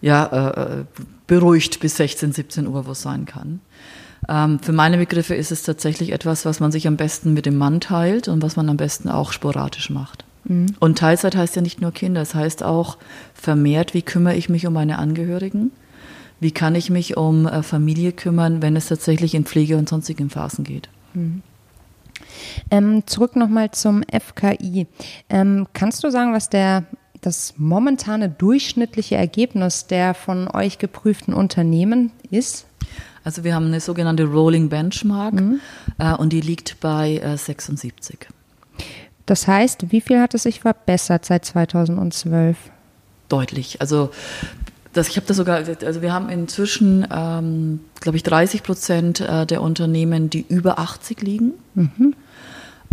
ja, 0.00 0.24
äh, 0.24 0.80
äh 0.80 0.84
beruhigt 1.26 1.78
bis 1.78 1.96
16, 1.96 2.32
17 2.32 2.66
Uhr 2.66 2.88
wo 2.88 2.94
sein 2.94 3.24
kann. 3.24 3.60
Ähm, 4.30 4.60
für 4.60 4.72
meine 4.72 4.96
Begriffe 4.96 5.34
ist 5.34 5.50
es 5.50 5.64
tatsächlich 5.64 6.12
etwas, 6.12 6.44
was 6.44 6.60
man 6.60 6.70
sich 6.70 6.86
am 6.86 6.96
besten 6.96 7.34
mit 7.34 7.46
dem 7.46 7.58
Mann 7.58 7.80
teilt 7.80 8.28
und 8.28 8.42
was 8.42 8.54
man 8.54 8.68
am 8.68 8.76
besten 8.76 9.08
auch 9.08 9.32
sporadisch 9.32 9.90
macht. 9.90 10.24
Mhm. 10.44 10.66
Und 10.78 10.98
Teilzeit 10.98 11.34
heißt 11.34 11.56
ja 11.56 11.62
nicht 11.62 11.80
nur 11.80 11.90
Kinder, 11.90 12.22
es 12.22 12.34
heißt 12.34 12.62
auch 12.62 12.96
vermehrt, 13.34 13.92
wie 13.92 14.02
kümmere 14.02 14.36
ich 14.36 14.48
mich 14.48 14.66
um 14.66 14.72
meine 14.72 14.98
Angehörigen? 14.98 15.72
Wie 16.38 16.52
kann 16.52 16.76
ich 16.76 16.88
mich 16.88 17.16
um 17.16 17.46
äh, 17.46 17.62
Familie 17.62 18.12
kümmern, 18.12 18.62
wenn 18.62 18.76
es 18.76 18.86
tatsächlich 18.86 19.34
in 19.34 19.44
Pflege 19.44 19.76
und 19.76 19.88
sonstigen 19.88 20.30
Phasen 20.30 20.64
geht? 20.64 20.88
Mhm. 21.12 21.42
Ähm, 22.70 23.02
zurück 23.06 23.34
nochmal 23.34 23.72
zum 23.72 24.02
FKI. 24.04 24.86
Ähm, 25.28 25.66
kannst 25.72 26.04
du 26.04 26.10
sagen, 26.10 26.32
was 26.32 26.48
der 26.48 26.84
das 27.20 27.54
momentane 27.58 28.30
durchschnittliche 28.30 29.16
Ergebnis 29.16 29.86
der 29.88 30.14
von 30.14 30.48
euch 30.48 30.78
geprüften 30.78 31.34
Unternehmen 31.34 32.12
ist? 32.30 32.66
Also 33.24 33.44
wir 33.44 33.54
haben 33.54 33.66
eine 33.66 33.80
sogenannte 33.80 34.24
Rolling 34.24 34.68
Benchmark 34.68 35.34
mhm. 35.34 35.60
äh, 35.98 36.14
und 36.14 36.32
die 36.32 36.40
liegt 36.40 36.80
bei 36.80 37.16
äh, 37.16 37.36
76. 37.36 38.28
Das 39.26 39.46
heißt, 39.46 39.92
wie 39.92 40.00
viel 40.00 40.20
hat 40.20 40.34
es 40.34 40.44
sich 40.44 40.60
verbessert 40.60 41.24
seit 41.24 41.44
2012? 41.44 42.56
Deutlich. 43.28 43.80
Also 43.80 44.10
das, 44.92 45.08
ich 45.08 45.16
habe 45.16 45.26
das 45.26 45.36
sogar, 45.36 45.62
also 45.84 46.02
wir 46.02 46.12
haben 46.12 46.28
inzwischen, 46.28 47.06
ähm, 47.12 47.80
glaube 48.00 48.16
ich, 48.16 48.24
30 48.24 48.62
Prozent 48.62 49.20
äh, 49.20 49.46
der 49.46 49.62
Unternehmen, 49.62 50.30
die 50.30 50.44
über 50.48 50.78
80 50.78 51.22
liegen. 51.22 51.52
Mhm. 51.74 52.14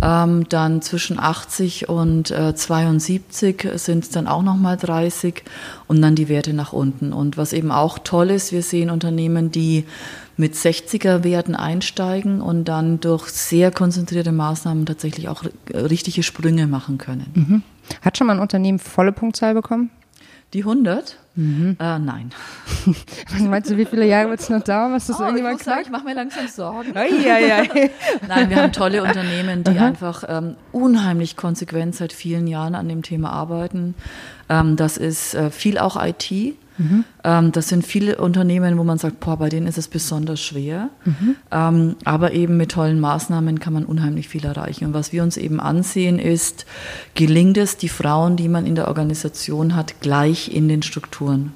Ähm, 0.00 0.48
dann 0.48 0.80
zwischen 0.80 1.18
80 1.18 1.88
und 1.88 2.30
äh, 2.30 2.54
72 2.54 3.68
sind 3.74 4.04
es 4.04 4.10
dann 4.10 4.28
auch 4.28 4.42
nochmal 4.42 4.76
30 4.76 5.42
und 5.88 6.00
dann 6.00 6.14
die 6.14 6.28
Werte 6.28 6.52
nach 6.52 6.72
unten. 6.72 7.12
Und 7.12 7.36
was 7.36 7.52
eben 7.52 7.72
auch 7.72 7.98
toll 7.98 8.30
ist, 8.30 8.52
wir 8.52 8.62
sehen 8.62 8.90
Unternehmen, 8.90 9.50
die 9.50 9.84
mit 10.36 10.54
60er 10.54 11.24
Werten 11.24 11.56
einsteigen 11.56 12.40
und 12.40 12.66
dann 12.66 13.00
durch 13.00 13.28
sehr 13.28 13.72
konzentrierte 13.72 14.30
Maßnahmen 14.30 14.86
tatsächlich 14.86 15.28
auch 15.28 15.42
richtige 15.74 16.22
Sprünge 16.22 16.68
machen 16.68 16.96
können. 16.96 17.26
Mhm. 17.34 17.62
Hat 18.00 18.16
schon 18.16 18.28
mal 18.28 18.34
ein 18.34 18.40
Unternehmen 18.40 18.78
volle 18.78 19.10
Punktzahl 19.10 19.54
bekommen? 19.54 19.90
Die 20.54 20.60
100? 20.60 21.18
Mhm. 21.38 21.76
Äh, 21.78 21.98
nein. 22.00 22.30
Was 23.30 23.40
meinst 23.42 23.70
du, 23.70 23.76
wie 23.76 23.84
viele 23.84 24.04
Jahre 24.04 24.30
wird 24.30 24.40
es 24.40 24.50
noch 24.50 24.60
dauern, 24.60 24.92
was 24.92 25.06
das 25.06 25.20
oh, 25.20 25.22
irgendjemand 25.22 25.60
ich 25.60 25.64
sagt? 25.64 25.82
ich 25.82 25.90
mache 25.90 26.04
mir 26.04 26.14
langsam 26.14 26.48
Sorgen. 26.48 26.96
Ei, 26.96 27.10
ei, 27.10 27.60
ei. 27.60 27.90
Nein, 28.28 28.50
wir 28.50 28.56
haben 28.60 28.72
tolle 28.72 29.02
Unternehmen, 29.04 29.62
die 29.62 29.78
Aha. 29.78 29.86
einfach 29.86 30.24
ähm, 30.26 30.56
unheimlich 30.72 31.36
konsequent 31.36 31.94
seit 31.94 32.12
vielen 32.12 32.48
Jahren 32.48 32.74
an 32.74 32.88
dem 32.88 33.02
Thema 33.02 33.30
arbeiten. 33.30 33.94
Ähm, 34.48 34.74
das 34.74 34.96
ist 34.96 35.34
äh, 35.34 35.50
viel 35.50 35.78
auch 35.78 35.96
IT. 36.02 36.56
Mhm. 36.78 37.04
Ähm, 37.24 37.52
das 37.52 37.68
sind 37.68 37.86
viele 37.86 38.16
Unternehmen, 38.16 38.78
wo 38.78 38.84
man 38.84 38.98
sagt, 38.98 39.20
boah, 39.20 39.36
bei 39.36 39.48
denen 39.48 39.66
ist 39.66 39.78
es 39.78 39.88
besonders 39.88 40.40
schwer. 40.40 40.88
Mhm. 41.04 41.36
Ähm, 41.50 41.96
aber 42.04 42.32
eben 42.32 42.56
mit 42.56 42.70
tollen 42.72 43.00
Maßnahmen 43.00 43.60
kann 43.60 43.72
man 43.72 43.84
unheimlich 43.84 44.28
viel 44.28 44.44
erreichen. 44.44 44.86
Und 44.86 44.94
was 44.94 45.12
wir 45.12 45.22
uns 45.22 45.36
eben 45.36 45.60
ansehen 45.60 46.18
ist, 46.18 46.66
gelingt 47.14 47.58
es, 47.58 47.76
die 47.76 47.88
Frauen, 47.88 48.36
die 48.36 48.48
man 48.48 48.66
in 48.66 48.74
der 48.74 48.88
Organisation 48.88 49.74
hat, 49.74 50.00
gleich 50.00 50.54
in 50.54 50.68
den 50.68 50.82
Strukturen 50.82 51.52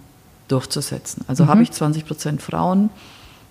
durchzusetzen. 0.49 1.25
Also 1.29 1.45
mhm. 1.45 1.49
habe 1.49 1.63
ich 1.63 1.71
20 1.71 2.07
Prozent 2.07 2.43
Frauen, 2.43 2.91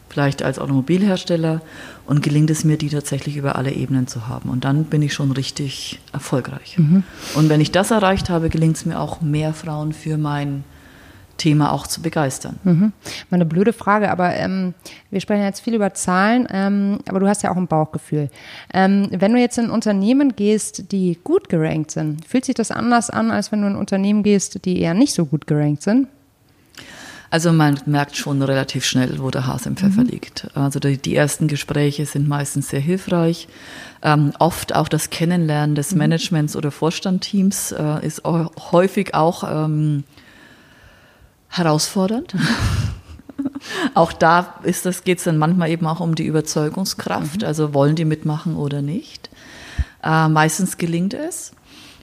vielleicht 0.10 0.44
als 0.44 0.60
Automobilhersteller, 0.60 1.62
und 2.06 2.22
gelingt 2.22 2.50
es 2.50 2.66
mir, 2.66 2.78
die 2.78 2.90
tatsächlich 2.90 3.38
über 3.38 3.56
alle 3.56 3.72
Ebenen 3.72 4.08
zu 4.08 4.28
haben. 4.28 4.50
Und 4.50 4.66
dann 4.66 4.84
bin 4.86 5.02
ich 5.02 5.14
schon 5.14 5.32
richtig 5.32 6.00
erfolgreich. 6.12 6.78
Mhm. 6.78 7.04
Und 7.36 7.48
wenn 7.48 7.62
ich 7.62 7.72
das 7.72 7.92
erreicht 7.92 8.30
habe, 8.30 8.50
gelingt 8.50 8.76
es 8.76 8.86
mir 8.86 9.00
auch, 9.00 9.22
mehr 9.22 9.54
Frauen 9.54 9.94
für 9.94 10.18
mein 10.18 10.66
Thema 11.42 11.72
auch 11.72 11.88
zu 11.88 12.04
begeistern. 12.04 12.60
Mhm. 12.64 12.94
Mal 13.32 13.38
eine 13.38 13.46
blöde 13.46 13.74
Frage, 13.74 14.12
aber 14.12 14.36
ähm, 14.36 14.76
wir 15.10 15.20
sprechen 15.22 15.44
jetzt 15.44 15.62
viel 15.62 15.74
über 15.74 15.94
Zahlen, 15.96 16.48
ähm, 16.52 17.00
aber 17.08 17.20
du 17.20 17.28
hast 17.28 17.42
ja 17.42 17.52
auch 17.52 17.58
ein 17.58 17.66
Bauchgefühl. 17.66 18.30
Ähm, 18.72 19.08
wenn 19.12 19.34
du 19.34 19.40
jetzt 19.40 19.58
in 19.58 19.72
Unternehmen 19.72 20.36
gehst, 20.36 20.92
die 20.92 21.18
gut 21.24 21.50
gerankt 21.50 21.90
sind, 21.90 22.28
fühlt 22.28 22.46
sich 22.46 22.54
das 22.54 22.70
anders 22.70 23.10
an, 23.10 23.32
als 23.32 23.52
wenn 23.52 23.62
du 23.62 23.68
in 23.68 23.76
Unternehmen 23.76 24.22
gehst, 24.22 24.66
die 24.66 24.80
eher 24.80 24.94
nicht 24.94 25.14
so 25.14 25.26
gut 25.26 25.48
gerankt 25.48 25.82
sind? 25.82 26.08
Also 27.32 27.54
man 27.54 27.80
merkt 27.86 28.18
schon 28.18 28.42
relativ 28.42 28.86
schnell, 28.86 29.18
wo 29.20 29.32
der 29.32 29.48
Hase 29.48 29.70
im 29.70 29.78
Pfeffer 29.78 30.04
mhm. 30.04 30.10
liegt. 30.10 30.48
Also 30.54 30.80
die, 30.80 30.98
die, 30.98 31.16
ersten 31.16 31.48
Gespräche 31.48 32.06
sind 32.06 32.28
meistens 32.28 32.70
sehr 32.70 32.82
hilfreich. 32.82 33.48
Ähm, 34.04 34.34
oft 34.38 34.76
auch 34.76 34.90
das 34.90 35.10
Kennenlernen 35.10 35.74
des 35.74 35.94
mhm. 35.94 36.00
Managements 36.00 36.56
oder 36.56 36.70
Vorstandteams 36.70 37.72
äh, 37.72 38.06
ist 38.06 38.24
häufig 38.26 39.16
auch 39.16 39.44
ähm, 39.66 40.04
herausfordernd. 41.52 42.36
auch 43.94 44.14
da 44.14 44.56
ist 44.64 44.86
das, 44.86 45.04
geht 45.04 45.20
es 45.20 45.26
dann 45.26 45.38
manchmal 45.38 45.70
eben 45.70 45.86
auch 45.88 46.00
um 46.00 46.16
die 46.16 46.26
Überzeugungskraft. 46.26 47.42
Mhm. 47.42 47.48
Also 47.48 47.74
wollen 47.74 47.96
die 47.96 48.06
mitmachen 48.06 48.56
oder 48.56 48.82
nicht. 48.82 49.30
Äh, 50.04 50.28
meistens 50.28 50.78
gelingt 50.78 51.14
es. 51.14 51.52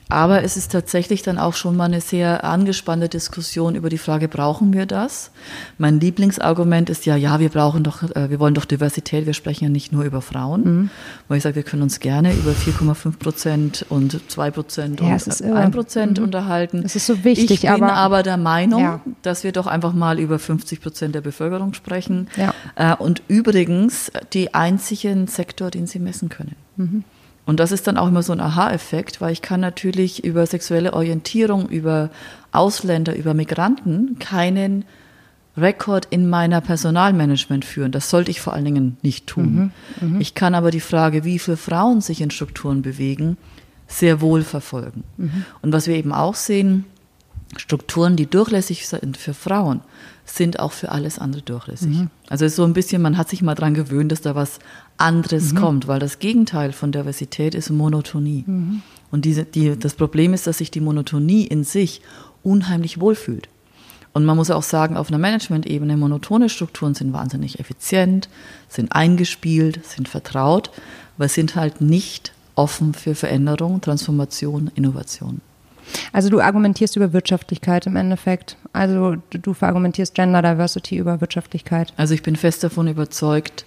Aber 0.09 0.43
es 0.43 0.57
ist 0.57 0.73
tatsächlich 0.73 1.23
dann 1.23 1.39
auch 1.39 1.55
schon 1.55 1.77
mal 1.77 1.85
eine 1.85 2.01
sehr 2.01 2.45
angespannte 2.45 3.09
Diskussion 3.09 3.75
über 3.75 3.91
die 3.91 3.99
Frage, 3.99 4.29
brauchen 4.29 4.73
wir 4.73 4.87
das? 4.87 5.31
Mein 5.77 6.01
Lieblingsargument 6.01 6.89
ist 6.89 7.05
ja, 7.05 7.17
ja, 7.17 7.41
wir 7.41 7.51
brauchen 7.51 7.85
doch, 7.85 8.03
äh, 8.03 8.31
wir 8.31 8.41
wollen 8.41 8.55
doch 8.55 8.65
Diversität, 8.65 9.27
wir 9.27 9.35
sprechen 9.35 9.65
ja 9.65 9.71
nicht 9.71 9.93
nur 9.93 10.05
über 10.05 10.23
Frauen. 10.23 10.63
Mhm. 10.65 10.91
Weil 11.29 11.37
ich 11.37 11.43
sage, 11.43 11.57
wir 11.57 11.63
können 11.63 11.83
uns 11.83 12.01
gerne 12.01 12.33
über 12.33 12.53
4,5 12.53 13.19
Prozent 13.19 13.87
und 13.91 14.19
2 14.31 14.51
Prozent 14.51 15.01
ja, 15.01 15.07
und 15.07 15.57
1 15.57 15.75
Prozent 15.75 16.19
mhm. 16.19 16.25
unterhalten. 16.25 16.83
Das 16.83 16.97
ist 16.97 17.07
so 17.07 17.25
wichtig. 17.25 17.51
Ich 17.51 17.61
bin 17.61 17.71
aber, 17.71 17.93
aber 17.93 18.23
der 18.23 18.39
Meinung, 18.39 18.83
ja. 18.83 19.01
dass 19.23 19.45
wir 19.45 19.53
doch 19.53 19.67
einfach 19.67 19.93
mal 19.93 20.19
über 20.19 20.39
50 20.39 20.81
Prozent 20.81 21.15
der 21.15 21.21
Bevölkerung 21.21 21.75
sprechen. 21.75 22.29
Ja. 22.37 22.55
Äh, 22.77 22.97
und 22.97 23.23
übrigens 23.29 24.11
die 24.33 24.55
einzigen 24.55 25.27
Sektor, 25.27 25.71
den 25.71 25.87
sie 25.87 25.99
messen 25.99 26.31
können. 26.31 26.57
Mhm. 26.77 27.05
Und 27.49 27.61
das 27.61 27.73
ist 27.73 27.87
dann 27.87 27.97
auch 27.97 28.09
immer 28.09 28.23
so 28.23 28.35
ein 28.35 28.43
Aha-Effekt, 28.43 29.23
weil 29.23 29.33
ich 29.33 29.41
kann 29.41 29.61
natürlich 29.61 30.23
über 30.23 30.45
sexuelle 30.45 30.93
Orientierung, 30.93 31.67
über 31.71 32.11
Ausländer, 32.53 33.17
über 33.17 33.33
Migranten 33.33 34.19
keinen 34.19 34.85
Rekord 35.57 36.07
in 36.11 36.29
meiner 36.29 36.61
Personalmanagement 36.61 37.65
führen. 37.65 37.91
Das 37.91 38.11
sollte 38.11 38.31
ich 38.31 38.43
vor 38.43 38.53
allen 38.53 38.67
Dingen 38.67 38.99
nicht 39.01 39.27
tun. 39.29 39.73
Mhm, 39.99 40.11
mh. 40.17 40.21
Ich 40.21 40.35
kann 40.35 40.55
aber 40.55 40.71
die 40.71 40.81
Frage, 40.81 41.25
wie 41.25 41.39
viele 41.39 41.57
Frauen 41.57 42.03
sich 42.03 42.21
in 42.21 42.31
Strukturen 42.31 42.83
bewegen, 42.83 43.39
sehr 43.87 44.21
wohl 44.21 44.43
verfolgen. 44.43 45.05
Mhm. 45.17 45.47
Und 45.63 45.73
was 45.73 45.87
wir 45.87 45.97
eben 45.97 46.13
auch 46.13 46.35
sehen, 46.35 46.85
Strukturen, 47.57 48.17
die 48.17 48.27
durchlässig 48.27 48.87
sind 48.87 49.17
für 49.17 49.33
Frauen, 49.33 49.81
sind 50.31 50.61
auch 50.61 50.73
für 50.73 50.91
alles 50.91 51.19
andere 51.19 51.43
durchlässig. 51.43 51.89
Mhm. 51.89 52.11
Also 52.29 52.47
so 52.49 52.65
ein 52.65 52.73
bisschen, 52.73 53.03
man 53.03 53.17
hat 53.17 53.29
sich 53.29 53.43
mal 53.43 53.55
dran 53.55 53.75
gewöhnt, 53.75 54.13
dass 54.13 54.21
da 54.21 54.35
was 54.35 54.59
anderes 54.97 55.53
mhm. 55.53 55.59
kommt, 55.59 55.89
weil 55.89 56.01
das 56.01 56.19
Gegenteil 56.19 56.73
von 56.73 56.93
Diversität 56.93 57.55
ist 57.55 57.71
Monotonie. 57.71 58.45
Mhm. 58.47 58.83
Und 59.11 59.25
diese, 59.25 59.45
die, 59.45 59.79
das 59.79 59.95
Problem 59.95 60.35
ist, 60.35 60.47
dass 60.47 60.59
sich 60.59 60.71
die 60.71 60.81
Monotonie 60.81 61.47
in 61.47 61.65
sich 61.65 62.03
unheimlich 62.43 63.01
wohlfühlt. 63.01 63.49
Und 64.13 64.25
man 64.25 64.37
muss 64.37 64.51
auch 64.51 64.63
sagen, 64.63 64.97
auf 64.97 65.09
einer 65.09 65.19
Management-Ebene, 65.19 65.97
monotone 65.97 66.49
Strukturen 66.49 66.95
sind 66.95 67.13
wahnsinnig 67.13 67.61
effizient, 67.61 68.29
sind 68.69 68.93
eingespielt, 68.93 69.85
sind 69.85 70.09
vertraut, 70.09 70.71
aber 71.17 71.29
sind 71.29 71.55
halt 71.57 71.81
nicht 71.81 72.33
offen 72.55 72.95
für 72.95 73.15
Veränderung, 73.15 73.81
Transformation, 73.81 74.71
Innovation. 74.75 75.41
Also 76.13 76.29
du 76.31 76.41
argumentierst 76.41 76.97
über 76.97 77.13
Wirtschaftlichkeit 77.13 77.87
im 77.87 77.97
Endeffekt. 77.97 78.57
Also 78.73 79.17
du, 79.31 79.55
verargumentierst 79.55 80.15
Gender 80.15 80.43
Diversity 80.43 80.97
über 80.97 81.21
Wirtschaftlichkeit. 81.21 81.93
Also 81.97 82.15
ich 82.15 82.23
bin 82.23 82.37
fest 82.37 82.65
davon 82.65 82.89
überzeugt, 82.89 83.65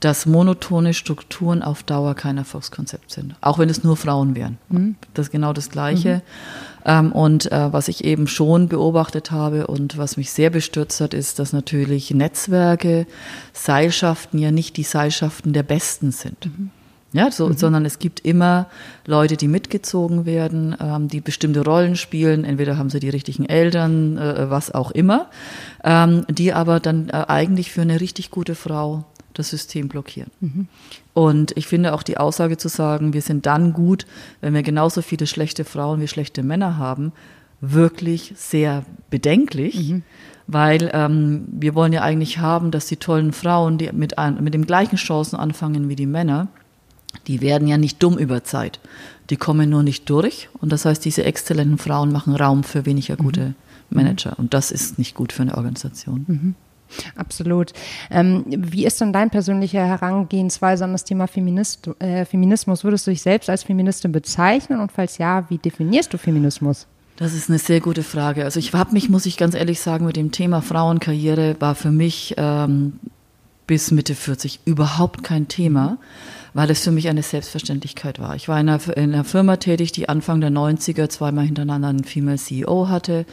dass 0.00 0.26
monotone 0.26 0.92
Strukturen 0.92 1.62
auf 1.62 1.82
Dauer 1.82 2.14
kein 2.14 2.36
Erfolgskonzept 2.36 3.10
sind. 3.10 3.36
Auch 3.40 3.58
wenn 3.58 3.70
es 3.70 3.84
nur 3.84 3.96
Frauen 3.96 4.34
wären. 4.34 4.58
Mhm. 4.68 4.96
Das 5.14 5.26
ist 5.26 5.32
genau 5.32 5.52
das 5.52 5.70
Gleiche. 5.70 6.16
Mhm. 6.16 6.20
Ähm, 6.84 7.12
und 7.12 7.50
äh, 7.50 7.72
was 7.72 7.88
ich 7.88 8.04
eben 8.04 8.26
schon 8.26 8.68
beobachtet 8.68 9.30
habe 9.30 9.66
und 9.66 9.96
was 9.96 10.18
mich 10.18 10.30
sehr 10.30 10.50
bestürzt 10.50 11.00
hat, 11.00 11.14
ist, 11.14 11.38
dass 11.38 11.54
natürlich 11.54 12.10
Netzwerke, 12.10 13.06
Seilschaften 13.54 14.38
ja 14.38 14.50
nicht 14.50 14.76
die 14.76 14.82
Seilschaften 14.82 15.54
der 15.54 15.62
Besten 15.62 16.12
sind. 16.12 16.46
Mhm. 16.46 16.70
Ja, 17.14 17.30
so, 17.30 17.48
mhm. 17.48 17.56
sondern 17.56 17.84
es 17.84 18.00
gibt 18.00 18.20
immer 18.20 18.66
Leute, 19.06 19.36
die 19.36 19.46
mitgezogen 19.46 20.26
werden, 20.26 20.76
ähm, 20.80 21.06
die 21.06 21.20
bestimmte 21.20 21.64
Rollen 21.64 21.94
spielen. 21.94 22.44
Entweder 22.44 22.76
haben 22.76 22.90
sie 22.90 22.98
die 22.98 23.08
richtigen 23.08 23.46
Eltern, 23.46 24.18
äh, 24.18 24.50
was 24.50 24.74
auch 24.74 24.90
immer, 24.90 25.30
ähm, 25.84 26.26
die 26.28 26.52
aber 26.52 26.80
dann 26.80 27.10
äh, 27.10 27.24
eigentlich 27.28 27.70
für 27.70 27.82
eine 27.82 28.00
richtig 28.00 28.32
gute 28.32 28.56
Frau 28.56 29.04
das 29.32 29.50
System 29.50 29.86
blockieren. 29.86 30.32
Mhm. 30.40 30.66
Und 31.12 31.56
ich 31.56 31.68
finde 31.68 31.94
auch 31.94 32.02
die 32.02 32.18
Aussage 32.18 32.56
zu 32.56 32.66
sagen, 32.66 33.12
wir 33.12 33.22
sind 33.22 33.46
dann 33.46 33.72
gut, 33.72 34.06
wenn 34.40 34.52
wir 34.52 34.64
genauso 34.64 35.00
viele 35.00 35.28
schlechte 35.28 35.64
Frauen 35.64 36.00
wie 36.00 36.08
schlechte 36.08 36.42
Männer 36.42 36.78
haben, 36.78 37.12
wirklich 37.60 38.32
sehr 38.36 38.84
bedenklich. 39.08 39.90
Mhm 39.90 40.02
weil 40.46 40.90
ähm, 40.92 41.46
wir 41.50 41.74
wollen 41.74 41.94
ja 41.94 42.02
eigentlich 42.02 42.38
haben, 42.38 42.70
dass 42.70 42.84
die 42.84 42.98
tollen 42.98 43.32
Frauen, 43.32 43.78
die 43.78 43.90
mit, 43.92 44.16
mit 44.40 44.52
den 44.52 44.66
gleichen 44.66 44.96
Chancen 44.96 45.36
anfangen 45.36 45.88
wie 45.88 45.96
die 45.96 46.04
Männer, 46.04 46.48
die 47.26 47.40
werden 47.40 47.68
ja 47.68 47.78
nicht 47.78 48.02
dumm 48.02 48.18
über 48.18 48.44
Zeit. 48.44 48.80
Die 49.30 49.36
kommen 49.36 49.70
nur 49.70 49.82
nicht 49.82 50.08
durch. 50.10 50.48
Und 50.60 50.70
das 50.72 50.84
heißt, 50.84 51.04
diese 51.04 51.24
exzellenten 51.24 51.78
Frauen 51.78 52.12
machen 52.12 52.36
Raum 52.36 52.64
für 52.64 52.86
weniger 52.86 53.16
gute 53.16 53.48
mhm. 53.48 53.54
Manager. 53.90 54.38
Und 54.38 54.54
das 54.54 54.70
ist 54.70 54.98
nicht 54.98 55.14
gut 55.14 55.32
für 55.32 55.42
eine 55.42 55.56
Organisation. 55.56 56.24
Mhm. 56.26 56.54
Absolut. 57.16 57.72
Ähm, 58.10 58.44
wie 58.46 58.86
ist 58.86 59.00
denn 59.00 59.12
dein 59.12 59.30
persönlicher 59.30 59.84
Herangehensweise 59.84 60.84
an 60.84 60.92
das 60.92 61.04
Thema 61.04 61.26
Feminist, 61.26 61.90
äh, 61.98 62.24
Feminismus? 62.24 62.84
Würdest 62.84 63.06
du 63.06 63.10
dich 63.10 63.22
selbst 63.22 63.50
als 63.50 63.64
Feministin 63.64 64.12
bezeichnen? 64.12 64.80
Und 64.80 64.92
falls 64.92 65.18
ja, 65.18 65.44
wie 65.48 65.58
definierst 65.58 66.12
du 66.12 66.18
Feminismus? 66.18 66.86
Das 67.16 67.32
ist 67.32 67.48
eine 67.48 67.58
sehr 67.58 67.80
gute 67.80 68.02
Frage. 68.02 68.44
Also 68.44 68.58
ich 68.58 68.72
habe 68.72 68.92
mich, 68.92 69.08
muss 69.08 69.26
ich 69.26 69.36
ganz 69.36 69.54
ehrlich 69.54 69.80
sagen, 69.80 70.04
mit 70.04 70.16
dem 70.16 70.32
Thema 70.32 70.62
Frauenkarriere 70.62 71.56
war 71.60 71.74
für 71.74 71.92
mich 71.92 72.34
ähm, 72.36 72.94
bis 73.66 73.90
Mitte 73.90 74.14
40 74.14 74.60
überhaupt 74.64 75.22
kein 75.22 75.48
Thema 75.48 75.98
weil 76.54 76.70
es 76.70 76.82
für 76.84 76.92
mich 76.92 77.08
eine 77.08 77.22
Selbstverständlichkeit 77.22 78.20
war. 78.20 78.36
Ich 78.36 78.48
war 78.48 78.58
in 78.58 78.68
einer, 78.68 78.96
in 78.96 79.12
einer 79.12 79.24
Firma 79.24 79.56
tätig, 79.56 79.92
die 79.92 80.08
Anfang 80.08 80.40
der 80.40 80.50
90er 80.50 81.08
zweimal 81.08 81.44
hintereinander 81.44 81.88
einen 81.88 82.04
Female 82.04 82.38
CEO 82.38 82.88
hatte. 82.88 83.26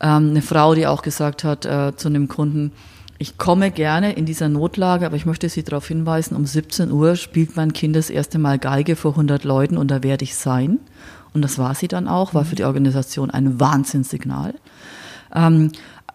Ähm, 0.00 0.30
eine 0.30 0.42
Frau, 0.42 0.74
die 0.74 0.86
auch 0.86 1.02
gesagt 1.02 1.42
hat 1.42 1.64
äh, 1.64 1.96
zu 1.96 2.08
einem 2.08 2.28
Kunden, 2.28 2.72
ich 3.18 3.36
komme 3.36 3.70
gerne 3.70 4.12
in 4.12 4.24
dieser 4.24 4.48
Notlage, 4.48 5.04
aber 5.04 5.16
ich 5.16 5.26
möchte 5.26 5.48
Sie 5.50 5.62
darauf 5.62 5.88
hinweisen, 5.88 6.36
um 6.36 6.46
17 6.46 6.90
Uhr 6.90 7.16
spielt 7.16 7.54
mein 7.54 7.74
Kind 7.74 7.94
das 7.94 8.08
erste 8.08 8.38
Mal 8.38 8.58
Geige 8.58 8.96
vor 8.96 9.12
100 9.12 9.44
Leuten 9.44 9.76
und 9.76 9.90
da 9.90 10.02
werde 10.02 10.24
ich 10.24 10.36
sein. 10.36 10.78
Und 11.34 11.42
das 11.42 11.58
war 11.58 11.74
sie 11.74 11.86
dann 11.86 12.08
auch, 12.08 12.34
war 12.34 12.44
für 12.44 12.56
die 12.56 12.64
Organisation 12.64 13.30
ein 13.30 13.60
Wahnsinnssignal. 13.60 14.54
Ähm, 15.34 15.72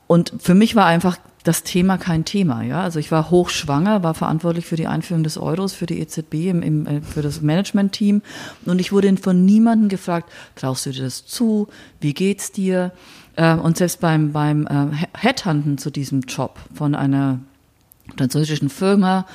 und 0.08 0.34
für 0.40 0.56
mich 0.56 0.76
war 0.76 0.88
einfach 0.88 1.18
das 1.46 1.64
Thema 1.64 1.98
kein 1.98 2.26
Thema. 2.26 2.64
Ja? 2.64 2.82
Also 2.82 3.00
ich 3.00 3.12
war 3.12 3.30
hochschwanger, 3.30 4.04
war 4.04 4.14
verantwortlich 4.14 4.66
für 4.66 4.76
die 4.76 4.88
Einführung 4.88 5.24
des 5.24 5.38
Euros, 5.38 5.74
für 5.74 5.86
die 5.86 6.00
EZB, 6.00 6.34
im, 6.50 6.62
im, 6.62 6.88
äh, 6.88 7.02
für 7.02 7.22
das 7.22 7.42
Management-Team. 7.42 8.22
Und 8.66 8.82
ich 8.82 8.92
wurde 8.92 9.16
von 9.18 9.46
niemandem 9.46 9.88
gefragt, 9.88 10.30
traust 10.56 10.86
du 10.86 10.92
dir 10.92 11.04
das 11.04 11.26
zu? 11.26 11.68
Wie 12.02 12.14
geht's 12.14 12.52
dir? 12.52 12.92
Ähm, 13.38 13.60
und 13.62 13.78
selbst 13.78 14.02
beim, 14.02 14.32
beim 14.32 14.66
äh, 14.68 15.06
Headhunten 15.18 15.78
zu 15.78 15.92
diesem 15.92 16.22
Job 16.22 16.60
von 16.74 16.96
einer 16.96 17.40
französischen 18.18 18.70
Firma 18.70 19.26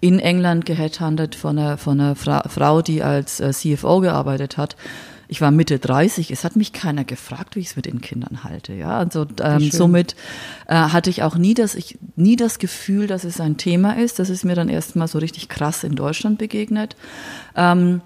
in 0.00 0.20
England 0.20 0.64
geheadhuntet 0.64 1.34
von 1.34 1.58
einer, 1.58 1.76
von 1.76 2.00
einer 2.00 2.14
Fra 2.14 2.48
Frau, 2.48 2.82
die 2.82 3.02
als 3.02 3.40
äh, 3.40 3.52
CFO 3.52 4.00
gearbeitet 4.00 4.56
hat. 4.56 4.76
Ich 5.30 5.42
war 5.42 5.50
Mitte 5.50 5.78
30, 5.78 6.30
es 6.30 6.42
hat 6.42 6.56
mich 6.56 6.72
keiner 6.72 7.04
gefragt, 7.04 7.54
wie 7.54 7.60
ich 7.60 7.68
es 7.68 7.76
mit 7.76 7.84
den 7.84 8.00
Kindern 8.00 8.44
halte. 8.44 8.72
Ja, 8.72 8.98
also 8.98 9.26
ähm, 9.42 9.70
somit 9.70 10.16
äh, 10.66 10.74
hatte 10.74 11.10
ich 11.10 11.22
auch 11.22 11.36
nie 11.36 11.52
das, 11.52 11.74
ich, 11.74 11.98
nie 12.16 12.36
das 12.36 12.58
Gefühl, 12.58 13.06
dass 13.06 13.24
es 13.24 13.38
ein 13.38 13.58
Thema 13.58 13.98
ist. 13.98 14.18
Das 14.18 14.30
ist 14.30 14.44
mir 14.44 14.54
dann 14.54 14.70
erstmal 14.70 15.06
so 15.06 15.18
richtig 15.18 15.50
krass 15.50 15.84
in 15.84 15.96
Deutschland 15.96 16.38
begegnet. 16.38 16.96
Ähm, 17.54 18.00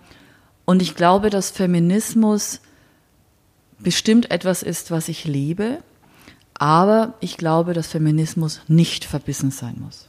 und 0.64 0.82
ich 0.82 0.96
glaube, 0.96 1.30
dass 1.30 1.50
Feminismus 1.50 2.60
bestimmt 3.78 4.30
etwas 4.30 4.62
ist, 4.62 4.90
was 4.90 5.08
ich 5.08 5.24
liebe, 5.24 5.78
aber 6.54 7.14
ich 7.20 7.36
glaube, 7.36 7.72
dass 7.72 7.86
Feminismus 7.88 8.60
nicht 8.68 9.04
verbissen 9.04 9.50
sein 9.50 9.76
muss. 9.80 10.08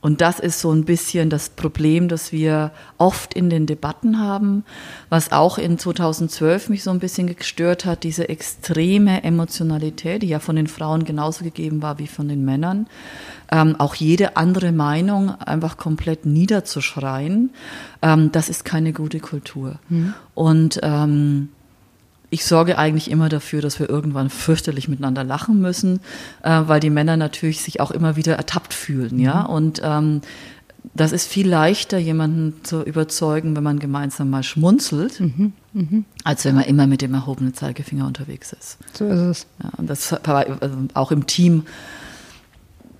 Und 0.00 0.20
das 0.20 0.38
ist 0.38 0.60
so 0.60 0.70
ein 0.70 0.84
bisschen 0.84 1.28
das 1.28 1.48
Problem, 1.48 2.08
das 2.08 2.30
wir 2.30 2.70
oft 2.98 3.34
in 3.34 3.50
den 3.50 3.66
Debatten 3.66 4.20
haben, 4.20 4.64
was 5.08 5.32
auch 5.32 5.58
in 5.58 5.78
2012 5.78 6.68
mich 6.68 6.84
so 6.84 6.90
ein 6.90 7.00
bisschen 7.00 7.34
gestört 7.34 7.84
hat, 7.84 8.04
diese 8.04 8.28
extreme 8.28 9.24
Emotionalität, 9.24 10.22
die 10.22 10.28
ja 10.28 10.38
von 10.38 10.54
den 10.54 10.68
Frauen 10.68 11.04
genauso 11.04 11.42
gegeben 11.42 11.82
war 11.82 11.98
wie 11.98 12.06
von 12.06 12.28
den 12.28 12.44
Männern. 12.44 12.86
Ähm, 13.50 13.76
auch 13.78 13.96
jede 13.96 14.36
andere 14.36 14.72
Meinung 14.72 15.30
einfach 15.40 15.76
komplett 15.78 16.26
niederzuschreien, 16.26 17.50
ähm, 18.02 18.30
das 18.30 18.48
ist 18.48 18.64
keine 18.64 18.92
gute 18.92 19.18
Kultur. 19.18 19.80
Mhm. 19.88 20.14
Und 20.34 20.78
ähm, 20.82 21.48
ich 22.30 22.44
sorge 22.44 22.78
eigentlich 22.78 23.10
immer 23.10 23.28
dafür, 23.28 23.62
dass 23.62 23.80
wir 23.80 23.88
irgendwann 23.88 24.30
fürchterlich 24.30 24.88
miteinander 24.88 25.24
lachen 25.24 25.60
müssen, 25.60 26.00
äh, 26.42 26.62
weil 26.66 26.80
die 26.80 26.90
Männer 26.90 27.16
natürlich 27.16 27.62
sich 27.62 27.80
auch 27.80 27.90
immer 27.90 28.16
wieder 28.16 28.36
ertappt 28.36 28.74
fühlen, 28.74 29.18
ja. 29.18 29.44
Mhm. 29.44 29.46
Und 29.46 29.80
ähm, 29.82 30.20
das 30.94 31.12
ist 31.12 31.26
viel 31.26 31.48
leichter, 31.48 31.98
jemanden 31.98 32.64
zu 32.64 32.82
überzeugen, 32.82 33.56
wenn 33.56 33.62
man 33.62 33.78
gemeinsam 33.78 34.30
mal 34.30 34.42
schmunzelt, 34.42 35.20
mhm. 35.20 35.52
Mhm. 35.72 36.04
als 36.24 36.44
wenn 36.44 36.54
man 36.54 36.64
immer 36.64 36.86
mit 36.86 37.02
dem 37.02 37.14
erhobenen 37.14 37.54
Zeigefinger 37.54 38.06
unterwegs 38.06 38.52
ist. 38.52 38.78
So 38.94 39.06
ist 39.06 39.20
es. 39.20 39.46
Ja, 39.62 39.70
und 39.76 39.88
das 39.88 40.12
also 40.12 40.76
auch 40.94 41.12
im 41.12 41.26
Team 41.26 41.64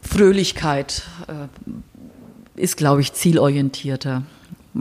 Fröhlichkeit 0.03 1.03
äh, 1.27 2.61
ist, 2.61 2.77
glaube 2.77 3.01
ich, 3.01 3.13
zielorientierter 3.13 4.23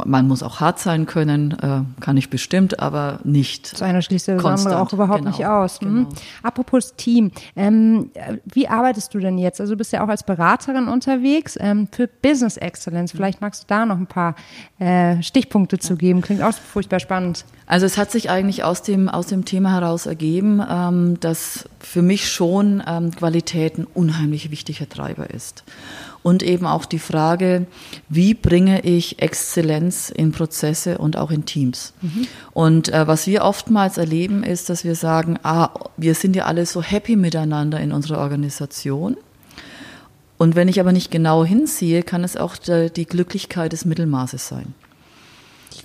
man 0.06 0.28
muss 0.28 0.44
auch 0.44 0.60
hart 0.60 0.80
sein 0.80 1.06
können, 1.06 1.52
äh, 1.52 2.02
kann 2.02 2.18
ich 2.18 2.30
bestimmt, 2.30 2.80
aber 2.80 3.20
nicht. 3.24 3.74
Das 3.74 3.82
eine 3.82 4.02
schließt 4.02 4.28
das 4.28 4.46
andere 4.46 4.80
auch 4.80 4.94
überhaupt 4.94 5.20
genau, 5.20 5.32
nicht 5.32 5.46
aus. 5.46 5.82
Hm? 5.82 5.88
Genau. 5.88 6.10
Apropos 6.44 6.96
Team, 6.96 7.32
ähm, 7.56 8.12
wie 8.46 8.68
arbeitest 8.68 9.14
du 9.14 9.20
denn 9.20 9.38
jetzt? 9.38 9.60
Also 9.60 9.74
du 9.74 9.78
bist 9.78 9.92
ja 9.92 10.04
auch 10.04 10.10
als 10.10 10.24
Beraterin 10.24 10.88
unterwegs 10.88 11.58
ähm, 11.60 11.88
für 11.92 12.08
Business 12.08 12.58
Excellence. 12.58 13.12
Vielleicht 13.12 13.42
magst 13.42 13.64
du 13.64 13.68
da 13.68 13.86
noch 13.86 13.98
ein 13.98 14.08
paar 14.08 14.36
äh, 14.80 15.22
Stichpunkte 15.24 15.80
zu 15.80 15.96
geben. 15.96 16.22
Klingt 16.22 16.42
auch 16.42 16.54
furchtbar 16.54 17.00
spannend. 17.00 17.46
Also 17.66 17.86
es 17.86 17.98
hat 17.98 18.12
sich 18.12 18.30
eigentlich 18.30 18.64
aus 18.64 18.82
dem, 18.82 19.10
aus 19.10 19.28
dem 19.28 19.46
Thema 19.46 19.74
heraus 19.74 20.06
ergeben, 20.06 20.62
ähm, 20.70 21.20
dass 21.20 21.68
für 21.80 22.02
mich 22.02 22.32
schon 22.32 22.84
ähm, 22.88 23.12
Qualität 23.12 23.78
ein 23.78 23.86
unheimlich 23.86 24.52
wichtiger 24.52 24.88
Treiber 24.88 25.30
ist 25.30 25.64
und 26.24 26.44
eben 26.44 26.66
auch 26.66 26.86
die 26.86 27.00
Frage, 27.00 27.68
wie 28.10 28.34
bringe 28.34 28.82
ich 28.82 29.22
Exzellenz 29.22 30.10
in 30.10 30.32
Prozesse 30.32 30.98
und 30.98 31.18
auch 31.18 31.32
in 31.32 31.46
Teams. 31.46 31.94
Mhm. 32.02 32.28
Und 32.54 32.90
äh, 32.90 33.08
was 33.08 33.28
wir 33.28 33.44
oftmals 33.44 33.98
erleben, 33.98 34.44
ist, 34.44 34.70
dass 34.70 34.84
wir 34.84 34.96
sagen, 34.96 35.40
ah, 35.44 35.70
wir 35.96 36.16
sind 36.16 36.36
ja 36.36 36.46
alle 36.46 36.66
so 36.66 36.82
happy 36.82 37.16
miteinander 37.16 37.80
in 37.80 37.92
unserer 37.92 38.20
Organisation. 38.20 39.18
Und 40.38 40.56
wenn 40.56 40.68
ich 40.68 40.80
aber 40.80 40.92
nicht 40.92 41.12
genau 41.12 41.44
hinziehe, 41.44 42.04
kann 42.04 42.24
es 42.24 42.38
auch 42.38 42.58
die, 42.58 42.92
die 42.96 43.06
Glücklichkeit 43.06 43.72
des 43.72 43.86
Mittelmaßes 43.86 44.48
sein. 44.48 44.74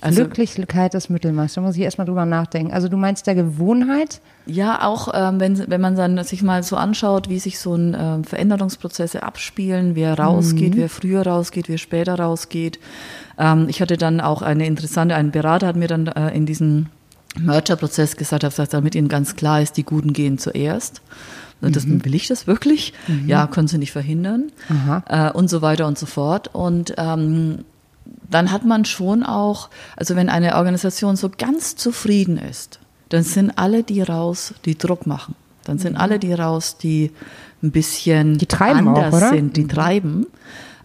Also, 0.03 0.23
Glücklichkeit 0.23 0.93
des 0.93 1.09
Mittelmaß, 1.09 1.53
da 1.53 1.61
muss 1.61 1.75
ich 1.75 1.81
erstmal 1.81 2.05
drüber 2.05 2.25
nachdenken. 2.25 2.73
Also 2.73 2.89
du 2.89 2.97
meinst 2.97 3.25
der 3.25 3.35
Gewohnheit? 3.35 4.19
Ja, 4.45 4.85
auch 4.85 5.09
ähm, 5.13 5.39
wenn, 5.39 5.69
wenn 5.69 5.79
man 5.79 5.95
dann 5.95 6.21
sich 6.23 6.43
mal 6.43 6.61
so 6.63 6.75
anschaut, 6.75 7.29
wie 7.29 7.39
sich 7.39 7.57
so 7.59 7.75
ein 7.75 7.95
ähm, 7.97 8.23
Veränderungsprozesse 8.23 9.23
abspielen, 9.23 9.95
wer 9.95 10.19
rausgeht, 10.19 10.75
mhm. 10.75 10.79
wer 10.79 10.89
früher 10.89 11.25
rausgeht, 11.25 11.69
wer 11.69 11.77
später 11.77 12.15
rausgeht. 12.15 12.79
Ähm, 13.37 13.67
ich 13.69 13.81
hatte 13.81 13.95
dann 13.95 14.19
auch 14.19 14.41
eine 14.41 14.67
interessante, 14.67 15.15
ein 15.15 15.31
Berater 15.31 15.67
hat 15.67 15.75
mir 15.77 15.87
dann 15.87 16.07
äh, 16.07 16.35
in 16.35 16.45
diesem 16.45 16.87
Merger-Prozess 17.39 18.17
gesagt, 18.17 18.43
hat 18.43 18.51
gesagt, 18.51 18.73
damit 18.73 18.95
Ihnen 18.95 19.07
ganz 19.07 19.35
klar 19.35 19.61
ist, 19.61 19.77
die 19.77 19.83
Guten 19.83 20.13
gehen 20.13 20.37
zuerst. 20.37 21.01
Das, 21.61 21.85
mhm. 21.85 22.03
Will 22.03 22.13
ich 22.13 22.27
das 22.27 22.45
wirklich? 22.45 22.93
Mhm. 23.07 23.27
Ja, 23.29 23.47
können 23.47 23.69
Sie 23.69 23.77
nicht 23.77 23.93
verhindern. 23.93 24.51
Äh, 25.07 25.31
und 25.31 25.49
so 25.49 25.61
weiter 25.61 25.87
und 25.87 25.97
so 25.97 26.05
fort. 26.05 26.49
Und 26.53 26.93
ähm, 26.97 27.63
dann 28.29 28.51
hat 28.51 28.65
man 28.65 28.85
schon 28.85 29.23
auch, 29.23 29.69
also 29.95 30.15
wenn 30.15 30.29
eine 30.29 30.55
Organisation 30.55 31.15
so 31.15 31.29
ganz 31.29 31.75
zufrieden 31.75 32.37
ist, 32.37 32.79
dann 33.09 33.23
sind 33.23 33.51
alle 33.57 33.83
die 33.83 34.01
raus, 34.01 34.53
die 34.65 34.77
Druck 34.77 35.05
machen. 35.05 35.35
Dann 35.65 35.77
sind 35.77 35.93
mhm. 35.93 35.99
alle 35.99 36.19
die 36.19 36.33
raus, 36.33 36.77
die 36.77 37.11
ein 37.61 37.71
bisschen 37.71 38.37
die 38.37 38.47
anders 38.59 39.13
auch, 39.13 39.29
sind, 39.29 39.55
die 39.55 39.63
mhm. 39.63 39.69
treiben. 39.69 40.27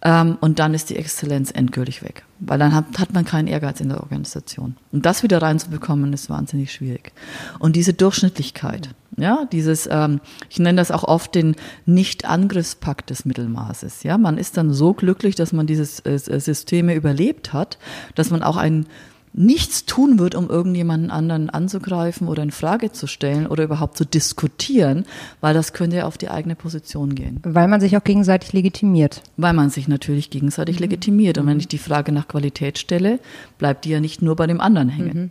Ähm, 0.03 0.39
und 0.41 0.59
dann 0.59 0.75
ist 0.75 0.91
die 0.91 0.97
Exzellenz 0.97 1.51
endgültig 1.51 2.03
weg. 2.03 2.25
Weil 2.39 2.59
dann 2.59 2.75
hat, 2.75 2.85
hat 2.99 3.13
man 3.13 3.25
keinen 3.25 3.49
Ehrgeiz 3.49 3.81
in 3.81 3.89
der 3.89 4.01
Organisation. 4.01 4.77
Und 4.93 5.07
das 5.07 5.23
wieder 5.23 5.43
reinzubekommen, 5.43 6.13
ist 6.13 6.31
wahnsinnig 6.31 6.73
schwierig. 6.73 7.13
Und 7.59 7.75
diese 7.75 7.95
Durchschnittlichkeit, 7.95 8.91
ja, 9.19 9.47
dieses, 9.51 9.89
ähm, 9.91 10.21
ich 10.49 10.59
nenne 10.59 10.77
das 10.77 10.91
auch 10.91 11.05
oft 11.05 11.35
den 11.35 11.57
Nicht-Angriffspakt 11.87 13.11
des 13.11 13.25
Mittelmaßes. 13.25 14.03
Ja, 14.03 14.19
man 14.19 14.39
ist 14.39 14.57
dann 14.57 14.73
so 14.73 14.95
glücklich, 14.95 15.35
dass 15.35 15.53
man 15.53 15.67
dieses 15.67 16.01
äh, 16.01 16.19
Systeme 16.19 16.95
überlebt 16.95 17.53
hat, 17.53 17.79
dass 18.15 18.31
man 18.31 18.43
auch 18.43 18.57
ein 18.57 18.87
nichts 19.33 19.85
tun 19.85 20.19
wird, 20.19 20.35
um 20.35 20.49
irgendjemanden 20.49 21.11
anderen 21.11 21.51
anzugreifen 21.51 22.29
oder 22.29 22.43
in 22.43 22.51
Frage 22.51 22.93
zu 22.93 23.07
stellen 23.07 23.47
oder 23.47 23.65
überhaupt 23.65 23.97
zu 23.97 24.05
diskutieren, 24.05 25.05
weil 25.41 25.55
das 25.55 25.73
könnte 25.73 25.97
ja 25.97 26.07
auf 26.07 26.19
die 26.19 26.29
eigene 26.29 26.57
Position 26.57 27.15
gehen. 27.15 27.41
Weil 27.45 27.69
man 27.69 27.81
sich 27.81 27.97
auch 27.97 28.05
gegenseitig 28.05 28.53
legitimiert. 28.53 29.23
Weil 29.37 29.53
man 29.53 29.71
sich 29.71 29.87
natürlich 29.89 30.31
gegenseitig 30.31 30.77
mhm. 30.77 30.85
legitimiert. 30.85 31.39
Und 31.39 31.47
wenn 31.47 31.61
ich 31.61 31.69
die 31.69 31.79
Frage 31.79 32.13
nach 32.13 32.29
Qualität 32.29 32.79
stelle, 32.79 33.21
bleibt 33.59 33.85
die 33.85 33.91
ja 33.91 34.01
nicht 34.01 34.23
nur 34.23 34.35
bei 34.35 34.47
dem 34.47 34.61
anderen 34.61 34.89
hängen. 34.89 35.23
Mhm. 35.23 35.31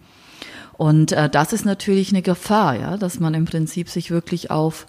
Und 0.78 1.12
äh, 1.12 1.30
das 1.30 1.54
ist 1.54 1.66
natürlich 1.66 2.10
eine 2.10 2.22
Gefahr, 2.22 2.76
ja, 2.76 2.98
dass 2.98 3.20
man 3.20 3.34
im 3.34 3.46
Prinzip 3.46 3.90
sich 3.90 4.12
wirklich 4.12 4.52
auf 4.52 4.86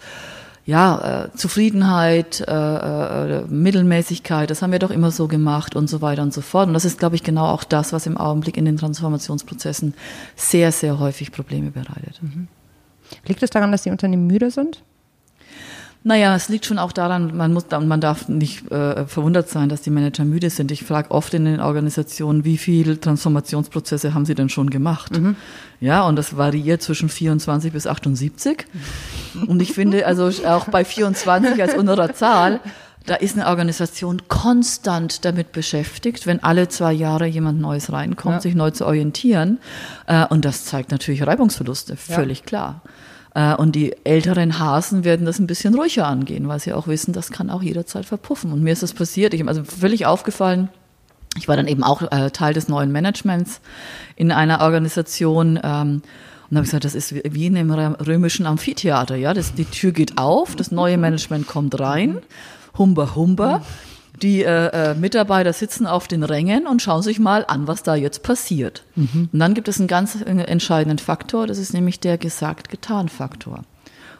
ja, 0.65 1.25
äh, 1.25 1.35
Zufriedenheit, 1.35 2.41
äh, 2.47 2.51
äh, 2.53 3.43
Mittelmäßigkeit, 3.47 4.51
das 4.51 4.61
haben 4.61 4.71
wir 4.71 4.77
doch 4.77 4.91
immer 4.91 5.09
so 5.09 5.27
gemacht 5.27 5.75
und 5.75 5.89
so 5.89 6.01
weiter 6.01 6.21
und 6.21 6.31
so 6.31 6.41
fort. 6.41 6.67
Und 6.67 6.75
das 6.75 6.85
ist, 6.85 6.99
glaube 6.99 7.15
ich, 7.15 7.23
genau 7.23 7.47
auch 7.47 7.63
das, 7.63 7.91
was 7.91 8.05
im 8.05 8.17
Augenblick 8.17 8.55
in 8.55 8.65
den 8.65 8.77
Transformationsprozessen 8.77 9.95
sehr, 10.35 10.71
sehr 10.71 10.99
häufig 10.99 11.31
Probleme 11.31 11.71
bereitet. 11.71 12.21
Mhm. 12.21 12.47
Liegt 13.25 13.41
es 13.41 13.49
daran, 13.49 13.71
dass 13.71 13.81
die 13.81 13.89
Unternehmen 13.89 14.27
müde 14.27 14.51
sind? 14.51 14.83
Naja, 16.01 16.33
es 16.33 16.47
liegt 16.47 16.65
schon 16.65 16.79
auch 16.79 16.93
daran, 16.93 17.35
man 17.35 17.51
muss, 17.51 17.65
man 17.69 17.99
darf 17.99 18.29
nicht 18.29 18.71
äh, 18.71 19.05
verwundert 19.05 19.49
sein, 19.49 19.67
dass 19.67 19.81
die 19.81 19.89
Manager 19.89 20.23
müde 20.23 20.49
sind. 20.49 20.71
Ich 20.71 20.83
frage 20.83 21.11
oft 21.11 21.33
in 21.33 21.43
den 21.43 21.59
Organisationen, 21.59 22.45
wie 22.45 22.57
viele 22.57 22.99
Transformationsprozesse 22.99 24.13
haben 24.13 24.25
sie 24.25 24.33
denn 24.33 24.47
schon 24.47 24.69
gemacht? 24.69 25.19
Mhm. 25.19 25.35
Ja, 25.81 26.07
und 26.07 26.15
das 26.15 26.37
variiert 26.37 26.81
zwischen 26.81 27.09
24 27.09 27.73
bis 27.73 27.85
78. 27.85 28.65
Und 29.47 29.61
ich 29.61 29.73
finde, 29.73 30.05
also 30.05 30.31
auch 30.47 30.69
bei 30.69 30.85
24 30.85 31.61
als 31.61 31.75
unterer 31.75 32.13
Zahl, 32.13 32.61
da 33.05 33.15
ist 33.15 33.35
eine 33.35 33.47
Organisation 33.47 34.21
konstant 34.29 35.25
damit 35.25 35.51
beschäftigt, 35.51 36.27
wenn 36.27 36.41
alle 36.43 36.69
zwei 36.69 36.93
Jahre 36.93 37.25
jemand 37.25 37.59
Neues 37.59 37.91
reinkommt, 37.91 38.35
ja. 38.35 38.41
sich 38.41 38.55
neu 38.55 38.71
zu 38.71 38.85
orientieren. 38.85 39.59
Äh, 40.07 40.25
und 40.27 40.45
das 40.45 40.63
zeigt 40.63 40.91
natürlich 40.91 41.25
Reibungsverluste, 41.25 41.97
völlig 41.97 42.39
ja. 42.39 42.45
klar. 42.45 42.81
Äh, 43.35 43.55
und 43.55 43.75
die 43.75 43.95
älteren 44.03 44.59
Hasen 44.59 45.03
werden 45.03 45.25
das 45.25 45.39
ein 45.39 45.47
bisschen 45.47 45.75
ruhiger 45.75 46.07
angehen, 46.07 46.47
weil 46.47 46.59
sie 46.59 46.73
auch 46.73 46.87
wissen, 46.87 47.13
das 47.13 47.31
kann 47.31 47.49
auch 47.49 47.61
jederzeit 47.61 48.05
verpuffen. 48.05 48.51
Und 48.51 48.63
mir 48.63 48.73
ist 48.73 48.83
das 48.83 48.93
passiert. 48.93 49.33
Ich 49.33 49.41
habe 49.41 49.49
also 49.49 49.63
völlig 49.63 50.05
aufgefallen, 50.05 50.69
ich 51.37 51.47
war 51.47 51.55
dann 51.55 51.67
eben 51.67 51.83
auch 51.83 52.11
äh, 52.11 52.31
Teil 52.31 52.53
des 52.53 52.69
neuen 52.69 52.91
Managements 52.91 53.61
in 54.15 54.31
einer 54.31 54.61
Organisation. 54.61 55.59
Ähm, 55.63 56.01
und 56.49 56.57
habe 56.57 56.65
gesagt, 56.65 56.83
das 56.85 56.95
ist 56.95 57.13
wie 57.13 57.45
in 57.45 57.55
einem 57.55 57.71
römischen 57.71 58.47
Amphitheater. 58.47 59.15
Ja, 59.15 59.35
das, 59.35 59.53
die 59.53 59.65
Tür 59.65 59.91
geht 59.91 60.17
auf, 60.17 60.55
das 60.55 60.71
neue 60.71 60.97
Management 60.97 61.45
kommt 61.45 61.79
rein, 61.79 62.17
humber, 62.75 63.15
humber. 63.15 63.61
Die 64.21 64.43
äh, 64.43 64.67
äh, 64.67 64.95
Mitarbeiter 64.95 65.53
sitzen 65.53 65.87
auf 65.87 66.07
den 66.07 66.23
Rängen 66.23 66.67
und 66.67 66.81
schauen 66.81 67.01
sich 67.01 67.19
mal 67.19 67.45
an, 67.47 67.67
was 67.67 67.83
da 67.83 67.95
jetzt 67.95 68.21
passiert. 68.23 68.83
Mhm. 68.95 69.29
Und 69.31 69.39
dann 69.39 69.53
gibt 69.53 69.67
es 69.67 69.79
einen 69.79 69.87
ganz 69.87 70.21
äh, 70.21 70.29
entscheidenden 70.29 70.99
Faktor, 70.99 71.47
das 71.47 71.57
ist 71.57 71.73
nämlich 71.73 71.99
der 71.99 72.17
gesagt-getan-Faktor. 72.17 73.63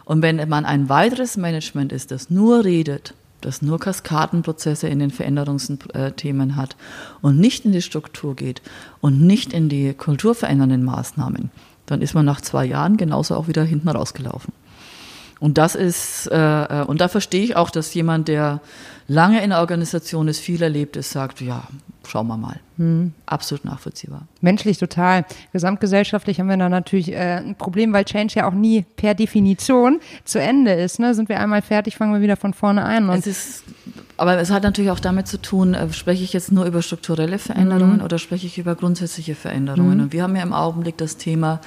Und 0.05 0.21
wenn 0.21 0.47
man 0.49 0.65
ein 0.65 0.89
weiteres 0.89 1.37
Management 1.37 1.91
ist, 1.91 2.11
das 2.11 2.29
nur 2.29 2.63
redet, 2.63 3.13
das 3.41 3.61
nur 3.61 3.79
Kaskadenprozesse 3.79 4.87
in 4.87 4.99
den 4.99 5.11
Veränderungsthemen 5.11 6.55
hat 6.55 6.75
und 7.21 7.39
nicht 7.39 7.65
in 7.65 7.71
die 7.71 7.81
Struktur 7.81 8.35
geht 8.35 8.61
und 9.01 9.21
nicht 9.21 9.53
in 9.53 9.69
die 9.69 9.93
kulturverändernden 9.93 10.83
Maßnahmen, 10.83 11.51
dann 11.85 12.01
ist 12.01 12.13
man 12.13 12.25
nach 12.25 12.41
zwei 12.41 12.65
Jahren 12.65 12.97
genauso 12.97 13.35
auch 13.35 13.47
wieder 13.47 13.63
hinten 13.63 13.89
rausgelaufen. 13.89 14.53
Und 15.39 15.57
das 15.57 15.75
ist, 15.75 16.27
äh, 16.31 16.81
äh 16.81 16.83
und 16.85 17.01
da 17.01 17.07
verstehe 17.07 17.43
ich 17.43 17.55
auch, 17.55 17.69
dass 17.69 17.93
jemand, 17.93 18.27
der 18.27 18.61
lange 19.09 19.43
in 19.43 19.49
der 19.49 19.59
Organisation 19.59 20.27
ist, 20.29 20.39
viel 20.39 20.61
erlebt 20.61 20.95
ist, 20.95 21.11
sagt, 21.11 21.41
ja, 21.41 21.67
schauen 22.07 22.27
wir 22.27 22.37
mal. 22.37 22.59
Hm. 22.77 23.11
Absolut 23.25 23.65
nachvollziehbar. 23.65 24.27
Menschlich 24.39 24.77
total. 24.77 25.25
Gesamtgesellschaftlich 25.51 26.39
haben 26.39 26.47
wir 26.47 26.57
da 26.57 26.69
natürlich 26.69 27.11
äh, 27.11 27.37
ein 27.37 27.55
Problem, 27.55 27.91
weil 27.91 28.05
Change 28.05 28.35
ja 28.35 28.47
auch 28.47 28.53
nie 28.53 28.85
per 28.95 29.15
Definition 29.15 29.99
zu 30.23 30.39
Ende 30.39 30.73
ist. 30.73 30.99
Ne? 30.99 31.13
Sind 31.13 31.27
wir 31.27 31.39
einmal 31.39 31.61
fertig, 31.61 31.97
fangen 31.97 32.13
wir 32.13 32.21
wieder 32.21 32.37
von 32.37 32.53
vorne 32.53 32.83
an. 32.83 33.09
es 33.09 33.27
ist, 33.27 33.63
aber 34.17 34.37
es 34.37 34.49
hat 34.49 34.63
natürlich 34.63 34.91
auch 34.91 34.99
damit 34.99 35.27
zu 35.27 35.41
tun, 35.41 35.73
äh, 35.73 35.91
spreche 35.91 36.23
ich 36.23 36.33
jetzt 36.33 36.51
nur 36.51 36.65
über 36.65 36.81
strukturelle 36.81 37.39
Veränderungen 37.39 37.97
mhm. 37.97 38.03
oder 38.03 38.17
spreche 38.17 38.47
ich 38.47 38.57
über 38.57 38.75
grundsätzliche 38.75 39.35
Veränderungen? 39.35 39.97
Mhm. 39.97 40.03
Und 40.03 40.13
wir 40.13 40.23
haben 40.23 40.35
ja 40.35 40.43
im 40.43 40.53
Augenblick 40.53 40.97
das 40.97 41.17
Thema, 41.17 41.61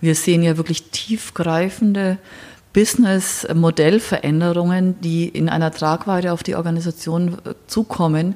wir 0.00 0.14
sehen 0.14 0.42
ja 0.42 0.56
wirklich 0.56 0.90
tiefgreifende 0.90 2.18
Business-Modellveränderungen, 2.76 5.00
die 5.00 5.26
in 5.26 5.48
einer 5.48 5.72
Tragweite 5.72 6.34
auf 6.34 6.42
die 6.42 6.56
Organisation 6.56 7.38
äh, 7.46 7.54
zukommen, 7.66 8.34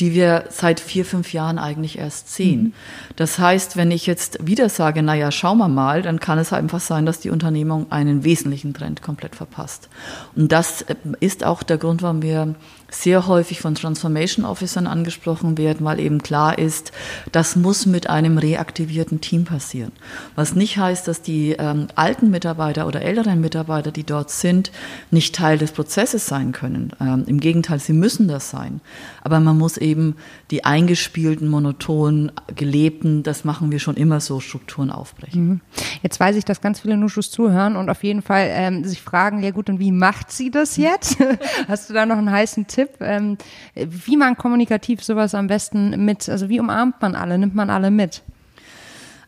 die 0.00 0.12
wir 0.12 0.46
seit 0.50 0.80
vier, 0.80 1.04
fünf 1.04 1.32
Jahren 1.32 1.60
eigentlich 1.60 1.96
erst 1.96 2.34
sehen. 2.34 2.62
Mhm. 2.62 2.72
Das 3.14 3.38
heißt, 3.38 3.76
wenn 3.76 3.92
ich 3.92 4.06
jetzt 4.06 4.44
wieder 4.44 4.70
sage, 4.70 5.04
naja, 5.04 5.30
schauen 5.30 5.58
wir 5.58 5.68
mal, 5.68 6.02
dann 6.02 6.18
kann 6.18 6.40
es 6.40 6.52
einfach 6.52 6.80
sein, 6.80 7.06
dass 7.06 7.20
die 7.20 7.30
Unternehmung 7.30 7.92
einen 7.92 8.24
wesentlichen 8.24 8.74
Trend 8.74 9.02
komplett 9.02 9.36
verpasst. 9.36 9.88
Und 10.34 10.50
das 10.50 10.82
äh, 10.82 10.96
ist 11.20 11.44
auch 11.44 11.62
der 11.62 11.78
Grund, 11.78 12.02
warum 12.02 12.22
wir 12.22 12.56
sehr 12.88 13.26
häufig 13.26 13.60
von 13.60 13.74
Transformation 13.74 14.44
Officern 14.44 14.86
angesprochen 14.86 15.58
werden, 15.58 15.84
weil 15.84 15.98
eben 15.98 16.22
klar 16.22 16.58
ist, 16.58 16.92
das 17.32 17.56
muss 17.56 17.84
mit 17.84 18.08
einem 18.08 18.38
reaktivierten 18.38 19.20
Team 19.20 19.44
passieren. 19.44 19.92
Was 20.36 20.54
nicht 20.54 20.78
heißt, 20.78 21.08
dass 21.08 21.20
die 21.20 21.52
ähm, 21.52 21.88
alten 21.96 22.30
Mitarbeiter 22.30 22.86
oder 22.86 23.02
älteren 23.02 23.40
Mitarbeiter, 23.40 23.90
die 23.90 24.04
dort 24.04 24.30
sind, 24.30 24.70
nicht 25.10 25.34
Teil 25.34 25.58
des 25.58 25.72
Prozesses 25.72 26.26
sein 26.26 26.52
können. 26.52 26.92
Ähm, 27.00 27.24
Im 27.26 27.40
Gegenteil, 27.40 27.80
sie 27.80 27.92
müssen 27.92 28.28
das 28.28 28.50
sein. 28.50 28.80
Aber 29.22 29.40
man 29.40 29.58
muss 29.58 29.76
eben 29.76 30.16
die 30.52 30.64
eingespielten, 30.64 31.48
monotonen, 31.48 32.30
gelebten, 32.54 33.24
das 33.24 33.44
machen 33.44 33.72
wir 33.72 33.80
schon 33.80 33.96
immer 33.96 34.20
so, 34.20 34.38
Strukturen 34.38 34.90
aufbrechen. 34.90 35.48
Mhm. 35.48 35.60
Jetzt 36.02 36.20
weiß 36.20 36.36
ich, 36.36 36.44
dass 36.44 36.60
ganz 36.60 36.80
viele 36.80 36.96
Nuschus 36.96 37.30
zuhören 37.30 37.74
und 37.74 37.90
auf 37.90 38.04
jeden 38.04 38.22
Fall 38.22 38.48
ähm, 38.50 38.84
sich 38.84 39.02
fragen, 39.02 39.42
ja 39.42 39.50
gut, 39.50 39.68
und 39.68 39.80
wie 39.80 39.90
macht 39.90 40.30
sie 40.30 40.50
das 40.50 40.76
jetzt? 40.76 41.16
Hast 41.68 41.90
du 41.90 41.94
da 41.94 42.06
noch 42.06 42.18
einen 42.18 42.30
heißen 42.30 42.68
Tipp? 42.68 42.75
Tipp, 42.76 42.90
ähm, 43.00 43.38
wie 43.74 44.16
man 44.16 44.36
kommunikativ 44.36 45.02
sowas 45.02 45.34
am 45.34 45.46
besten 45.46 46.04
mit, 46.04 46.28
also 46.28 46.48
wie 46.48 46.60
umarmt 46.60 47.00
man 47.00 47.14
alle, 47.14 47.38
nimmt 47.38 47.54
man 47.54 47.70
alle 47.70 47.90
mit? 47.90 48.22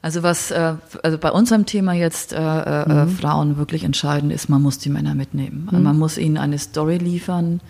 Also 0.00 0.22
was 0.22 0.50
äh, 0.50 0.74
also 1.02 1.18
bei 1.18 1.32
unserem 1.32 1.66
Thema 1.66 1.92
jetzt 1.92 2.32
äh, 2.32 2.36
äh, 2.36 2.82
äh 2.82 3.04
mhm. 3.04 3.08
Frauen 3.08 3.56
wirklich 3.56 3.82
entscheidend 3.84 4.32
ist, 4.32 4.48
man 4.48 4.62
muss 4.62 4.78
die 4.78 4.90
Männer 4.90 5.14
mitnehmen. 5.14 5.68
Mhm. 5.70 5.82
Man 5.82 5.98
muss 5.98 6.18
ihnen 6.18 6.36
eine 6.36 6.58
Story 6.58 6.98
liefern. 6.98 7.60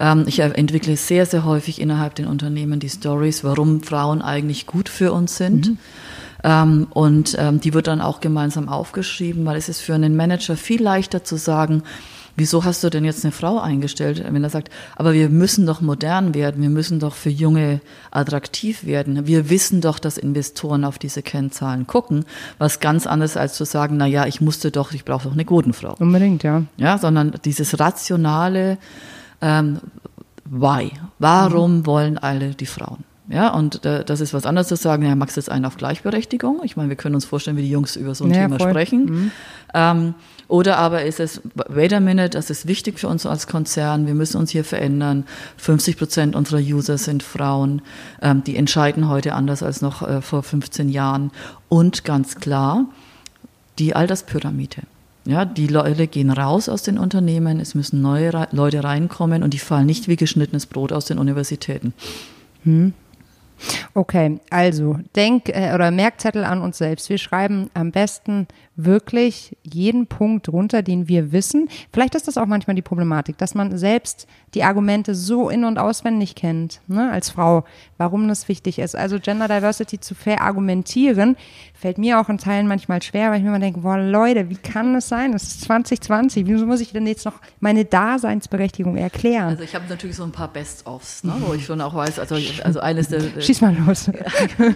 Ähm, 0.00 0.24
ich 0.26 0.40
entwickle 0.40 0.96
sehr, 0.96 1.26
sehr 1.26 1.44
häufig 1.44 1.80
innerhalb 1.80 2.16
den 2.16 2.26
Unternehmen 2.26 2.80
die 2.80 2.88
Stories, 2.88 3.44
warum 3.44 3.82
Frauen 3.82 4.22
eigentlich 4.22 4.66
gut 4.66 4.88
für 4.88 5.12
uns 5.12 5.36
sind. 5.36 5.68
Mhm. 5.68 5.78
Ähm, 6.42 6.86
und 6.90 7.36
ähm, 7.38 7.60
die 7.60 7.74
wird 7.74 7.86
dann 7.86 8.00
auch 8.00 8.20
gemeinsam 8.20 8.68
aufgeschrieben, 8.68 9.44
weil 9.44 9.56
es 9.56 9.68
ist 9.68 9.80
für 9.80 9.94
einen 9.94 10.16
Manager 10.16 10.56
viel 10.56 10.82
leichter 10.82 11.22
zu 11.22 11.36
sagen, 11.36 11.82
wieso 12.40 12.64
hast 12.64 12.82
du 12.82 12.90
denn 12.90 13.04
jetzt 13.04 13.24
eine 13.24 13.32
Frau 13.32 13.60
eingestellt? 13.60 14.24
Wenn 14.26 14.42
er 14.42 14.50
sagt, 14.50 14.70
aber 14.96 15.12
wir 15.12 15.28
müssen 15.28 15.66
doch 15.66 15.80
modern 15.80 16.34
werden, 16.34 16.62
wir 16.62 16.70
müssen 16.70 16.98
doch 16.98 17.14
für 17.14 17.30
Junge 17.30 17.80
attraktiv 18.10 18.84
werden. 18.84 19.26
Wir 19.26 19.50
wissen 19.50 19.80
doch, 19.80 19.98
dass 19.98 20.18
Investoren 20.18 20.84
auf 20.84 20.98
diese 20.98 21.22
Kennzahlen 21.22 21.86
gucken, 21.86 22.24
was 22.58 22.80
ganz 22.80 23.06
anderes 23.06 23.36
als 23.36 23.54
zu 23.54 23.64
sagen, 23.64 23.98
na 23.98 24.06
ja, 24.06 24.26
ich 24.26 24.40
musste 24.40 24.70
doch, 24.70 24.92
ich 24.92 25.04
brauche 25.04 25.24
doch 25.24 25.34
eine 25.34 25.44
Quotenfrau. 25.44 25.94
Unbedingt, 25.98 26.42
ja. 26.42 26.62
Ja, 26.78 26.98
sondern 26.98 27.34
dieses 27.44 27.78
rationale 27.78 28.78
ähm, 29.40 29.78
Why. 30.46 30.90
Warum 31.18 31.78
mhm. 31.78 31.86
wollen 31.86 32.18
alle 32.18 32.54
die 32.54 32.66
Frauen? 32.66 33.04
Ja, 33.28 33.50
und 33.50 33.84
äh, 33.84 34.04
das 34.04 34.20
ist 34.20 34.34
was 34.34 34.44
anderes 34.44 34.66
zu 34.66 34.76
sagen, 34.76 35.04
ja, 35.04 35.14
Max 35.14 35.36
ist 35.36 35.50
ein 35.50 35.64
auf 35.64 35.76
Gleichberechtigung. 35.76 36.62
Ich 36.64 36.76
meine, 36.76 36.88
wir 36.88 36.96
können 36.96 37.14
uns 37.14 37.24
vorstellen, 37.24 37.56
wie 37.56 37.62
die 37.62 37.70
Jungs 37.70 37.94
über 37.94 38.14
so 38.16 38.24
ein 38.24 38.32
ja, 38.32 38.42
Thema 38.42 38.58
voll. 38.58 38.70
sprechen. 38.70 39.04
Mhm. 39.04 39.30
Ähm, 39.72 40.14
oder 40.50 40.78
aber 40.78 41.04
ist 41.04 41.20
es, 41.20 41.40
wait 41.54 41.92
a 41.92 42.00
minute, 42.00 42.30
das 42.30 42.50
ist 42.50 42.66
wichtig 42.66 42.98
für 42.98 43.08
uns 43.08 43.24
als 43.24 43.46
Konzern, 43.46 44.06
wir 44.06 44.14
müssen 44.14 44.36
uns 44.36 44.50
hier 44.50 44.64
verändern. 44.64 45.24
50 45.58 45.96
Prozent 45.96 46.36
unserer 46.36 46.58
User 46.60 46.98
sind 46.98 47.22
Frauen, 47.22 47.82
ähm, 48.20 48.42
die 48.44 48.56
entscheiden 48.56 49.08
heute 49.08 49.34
anders 49.34 49.62
als 49.62 49.80
noch 49.80 50.02
äh, 50.06 50.20
vor 50.20 50.42
15 50.42 50.88
Jahren. 50.88 51.30
Und 51.68 52.04
ganz 52.04 52.36
klar, 52.36 52.86
die 53.78 53.94
Alterspyramide. 53.94 54.82
Ja, 55.24 55.44
die 55.44 55.68
Leute 55.68 56.06
gehen 56.06 56.30
raus 56.30 56.68
aus 56.68 56.82
den 56.82 56.98
Unternehmen, 56.98 57.60
es 57.60 57.74
müssen 57.74 58.02
neue 58.02 58.48
Leute 58.50 58.82
reinkommen 58.82 59.42
und 59.42 59.54
die 59.54 59.58
fallen 59.58 59.86
nicht 59.86 60.08
wie 60.08 60.16
geschnittenes 60.16 60.66
Brot 60.66 60.92
aus 60.92 61.04
den 61.04 61.18
Universitäten. 61.18 61.94
Hm. 62.64 62.92
Okay, 63.94 64.40
also 64.50 64.98
denk 65.14 65.48
äh, 65.48 65.74
oder 65.74 65.90
Merkzettel 65.90 66.44
an 66.44 66.62
uns 66.62 66.78
selbst. 66.78 67.10
Wir 67.10 67.18
schreiben 67.18 67.70
am 67.74 67.90
besten 67.90 68.46
wirklich 68.84 69.56
jeden 69.62 70.06
Punkt 70.06 70.48
runter, 70.48 70.82
den 70.82 71.08
wir 71.08 71.32
wissen. 71.32 71.68
Vielleicht 71.92 72.14
ist 72.14 72.28
das 72.28 72.38
auch 72.38 72.46
manchmal 72.46 72.76
die 72.76 72.82
Problematik, 72.82 73.38
dass 73.38 73.54
man 73.54 73.76
selbst 73.78 74.26
die 74.54 74.64
Argumente 74.64 75.14
so 75.14 75.48
in- 75.48 75.64
und 75.64 75.78
auswendig 75.78 76.34
kennt, 76.34 76.80
ne, 76.88 77.10
als 77.10 77.30
Frau, 77.30 77.64
warum 77.98 78.28
das 78.28 78.48
wichtig 78.48 78.78
ist. 78.78 78.96
Also 78.96 79.18
Gender 79.20 79.48
Diversity 79.48 80.00
zu 80.00 80.14
verargumentieren, 80.14 81.36
fällt 81.74 81.98
mir 81.98 82.20
auch 82.20 82.28
in 82.28 82.38
Teilen 82.38 82.66
manchmal 82.66 83.00
schwer, 83.02 83.30
weil 83.30 83.38
ich 83.38 83.42
mir 83.42 83.50
immer 83.50 83.60
denke, 83.60 83.80
boah, 83.80 83.98
Leute, 83.98 84.50
wie 84.50 84.56
kann 84.56 84.94
das 84.94 85.08
sein? 85.08 85.32
Das 85.32 85.44
ist 85.44 85.62
2020. 85.62 86.46
Wieso 86.46 86.66
muss 86.66 86.80
ich 86.80 86.92
denn 86.92 87.06
jetzt 87.06 87.24
noch 87.24 87.40
meine 87.60 87.84
Daseinsberechtigung 87.84 88.96
erklären? 88.96 89.48
Also 89.48 89.62
ich 89.62 89.74
habe 89.74 89.84
natürlich 89.88 90.16
so 90.16 90.24
ein 90.24 90.32
paar 90.32 90.48
Best-ofs, 90.48 91.24
ne, 91.24 91.34
wo 91.40 91.54
ich 91.54 91.64
schon 91.64 91.80
auch 91.80 91.94
weiß, 91.94 92.18
also, 92.18 92.36
also 92.64 92.80
eines 92.80 93.08
der, 93.08 93.20
Schieß 93.40 93.60
mal 93.60 93.76
los. 93.86 94.10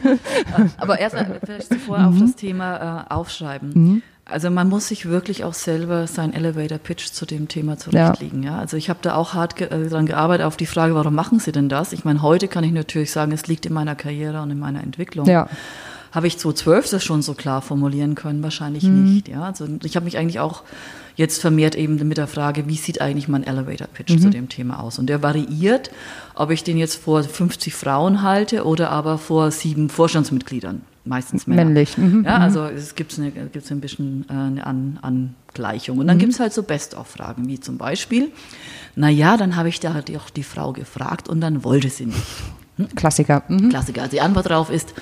Aber 0.79 0.99
erst 0.99 1.17
vielleicht 1.45 1.73
zuvor 1.73 1.99
mhm. 1.99 2.07
auf 2.07 2.15
das 2.21 2.37
Thema 2.37 3.07
äh, 3.09 3.13
aufschreiben. 3.13 3.71
Mhm. 3.75 4.03
Also 4.27 4.49
man 4.49 4.69
muss 4.69 4.89
sich 4.89 5.07
wirklich 5.07 5.45
auch 5.45 5.53
selber 5.53 6.07
sein 6.07 6.33
Elevator 6.33 6.79
Pitch 6.79 7.13
zu 7.13 7.27
dem 7.27 7.47
Thema 7.49 7.77
zurechtlegen. 7.77 8.43
Ja. 8.43 8.53
ja. 8.53 8.59
Also 8.59 8.77
ich 8.77 8.89
habe 8.89 9.01
da 9.03 9.17
auch 9.17 9.35
hart 9.35 9.57
ge 9.57 9.69
äh, 9.69 9.89
daran 9.89 10.07
gearbeitet 10.07 10.47
auf 10.47 10.57
die 10.57 10.67
Frage, 10.67 10.95
warum 10.95 11.15
machen 11.15 11.41
Sie 11.41 11.53
denn 11.53 11.69
das? 11.69 11.93
Ich 11.93 12.05
meine, 12.05 12.23
heute 12.23 12.49
kann 12.49 12.65
ich 12.65 12.73
natürlich 12.73 13.11
sagen, 13.11 13.33
es 13.33 13.47
liegt 13.47 13.67
in 13.67 13.75
meiner 13.75 13.95
Karriere 13.95 14.41
und 14.41 14.51
in 14.51 14.59
meiner 14.59 14.83
Entwicklung. 14.83 15.27
Ja. 15.27 15.49
Habe 16.11 16.27
ich 16.27 16.39
2012 16.39 16.91
das 16.91 17.05
schon 17.05 17.23
so 17.23 17.35
klar 17.35 17.61
formulieren 17.61 18.15
können? 18.15 18.43
Wahrscheinlich 18.43 18.85
mhm. 18.85 19.15
nicht. 19.15 19.29
Ja. 19.29 19.43
Also 19.43 19.67
ich 19.83 19.95
habe 19.95 20.05
mich 20.05 20.17
eigentlich 20.17 20.41
auch 20.41 20.63
jetzt 21.17 21.41
vermehrt 21.41 21.75
eben 21.75 21.97
mit 22.09 22.17
der 22.17 22.27
Frage, 22.27 22.67
wie 22.67 22.77
sieht 22.77 23.03
eigentlich 23.03 23.29
mein 23.29 23.45
Elevator 23.45 23.89
Pitch 23.89 24.13
mhm. 24.13 24.21
zu 24.21 24.31
dem 24.31 24.49
Thema 24.49 24.81
aus? 24.81 24.99
Und 24.99 25.09
der 25.09 25.23
variiert, 25.23 25.91
ob 26.35 26.51
ich 26.51 26.65
den 26.65 26.79
jetzt 26.79 26.97
vor 26.97 27.23
50 27.23 27.75
Frauen 27.75 28.23
halte 28.23 28.65
oder 28.65 28.91
aber 28.91 29.19
vor 29.19 29.51
sieben 29.51 29.91
Vorstandsmitgliedern 29.91 30.81
meistens 31.05 31.47
Männer. 31.47 31.65
Männlich. 31.65 31.97
Mhm. 31.99 32.25
Ja, 32.25 32.39
mhm. 32.39 32.43
also 32.43 32.65
es 32.65 32.95
gibt 32.95 33.19
eine, 33.19 33.31
gibt's 33.31 33.71
ein 33.71 33.81
bisschen 33.81 34.25
äh, 34.29 34.33
eine 34.33 34.67
An 34.67 34.99
Angleichung. 35.03 35.99
Und 35.99 36.07
dann 36.07 36.17
mhm. 36.17 36.21
gibt 36.21 36.33
es 36.33 36.41
halt 36.41 36.53
so 36.53 36.63
Best-of-Fragen, 36.63 37.47
wie 37.49 37.61
zum 37.61 37.79
Beispiel, 37.79 38.31
naja, 38.97 39.37
dann 39.37 39.57
habe 39.57 39.69
ich 39.69 39.81
da 39.81 40.03
auch 40.17 40.31
die 40.31 40.43
Frau 40.43 40.73
gefragt 40.73 41.29
und 41.29 41.41
dann 41.41 41.65
wollte 41.65 41.89
sie 41.89 42.07
nicht. 42.07 42.23
Hm? 42.77 42.89
Klassiker. 42.95 43.43
Mhm. 43.49 43.69
Klassiker. 43.69 44.03
Also 44.03 44.13
die 44.13 44.21
Antwort 44.21 44.47
darauf 44.47 44.71
ist, 44.71 44.95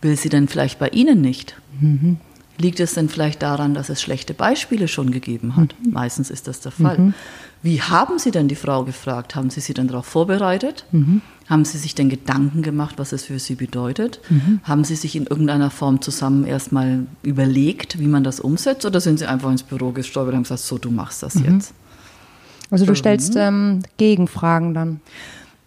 will 0.00 0.16
sie 0.16 0.28
denn 0.28 0.48
vielleicht 0.48 0.78
bei 0.78 0.88
Ihnen 0.88 1.20
nicht? 1.20 1.56
Mhm. 1.80 2.16
Liegt 2.56 2.80
es 2.80 2.94
denn 2.94 3.08
vielleicht 3.08 3.42
daran, 3.42 3.74
dass 3.74 3.88
es 3.88 4.02
schlechte 4.02 4.34
Beispiele 4.34 4.88
schon 4.88 5.10
gegeben 5.10 5.56
hat? 5.56 5.74
Mhm. 5.84 5.92
Meistens 5.92 6.30
ist 6.30 6.48
das 6.48 6.60
der 6.60 6.72
Fall. 6.72 7.12
Wie 7.62 7.82
haben 7.82 8.18
Sie 8.18 8.30
denn 8.30 8.48
die 8.48 8.54
Frau 8.54 8.84
gefragt? 8.84 9.34
Haben 9.34 9.50
Sie 9.50 9.60
sie 9.60 9.74
denn 9.74 9.88
darauf 9.88 10.06
vorbereitet? 10.06 10.84
Mhm. 10.92 11.22
Haben 11.48 11.64
Sie 11.64 11.78
sich 11.78 11.94
denn 11.94 12.08
Gedanken 12.08 12.62
gemacht, 12.62 12.96
was 12.98 13.12
es 13.12 13.24
für 13.24 13.38
Sie 13.38 13.54
bedeutet? 13.54 14.20
Mhm. 14.28 14.60
Haben 14.62 14.84
Sie 14.84 14.94
sich 14.94 15.16
in 15.16 15.26
irgendeiner 15.26 15.70
Form 15.70 16.00
zusammen 16.00 16.46
erstmal 16.46 17.06
überlegt, 17.22 17.98
wie 17.98 18.06
man 18.06 18.22
das 18.22 18.38
umsetzt? 18.38 18.84
Oder 18.84 19.00
sind 19.00 19.18
Sie 19.18 19.26
einfach 19.26 19.50
ins 19.50 19.62
Büro 19.62 19.90
gestolpert 19.90 20.32
und 20.32 20.36
haben 20.36 20.42
gesagt, 20.44 20.60
so, 20.60 20.78
du 20.78 20.90
machst 20.90 21.22
das 21.22 21.34
mhm. 21.34 21.54
jetzt? 21.54 21.74
Also 22.70 22.84
du 22.84 22.94
stellst 22.94 23.34
ähm, 23.36 23.82
Gegenfragen 23.96 24.74
dann. 24.74 25.00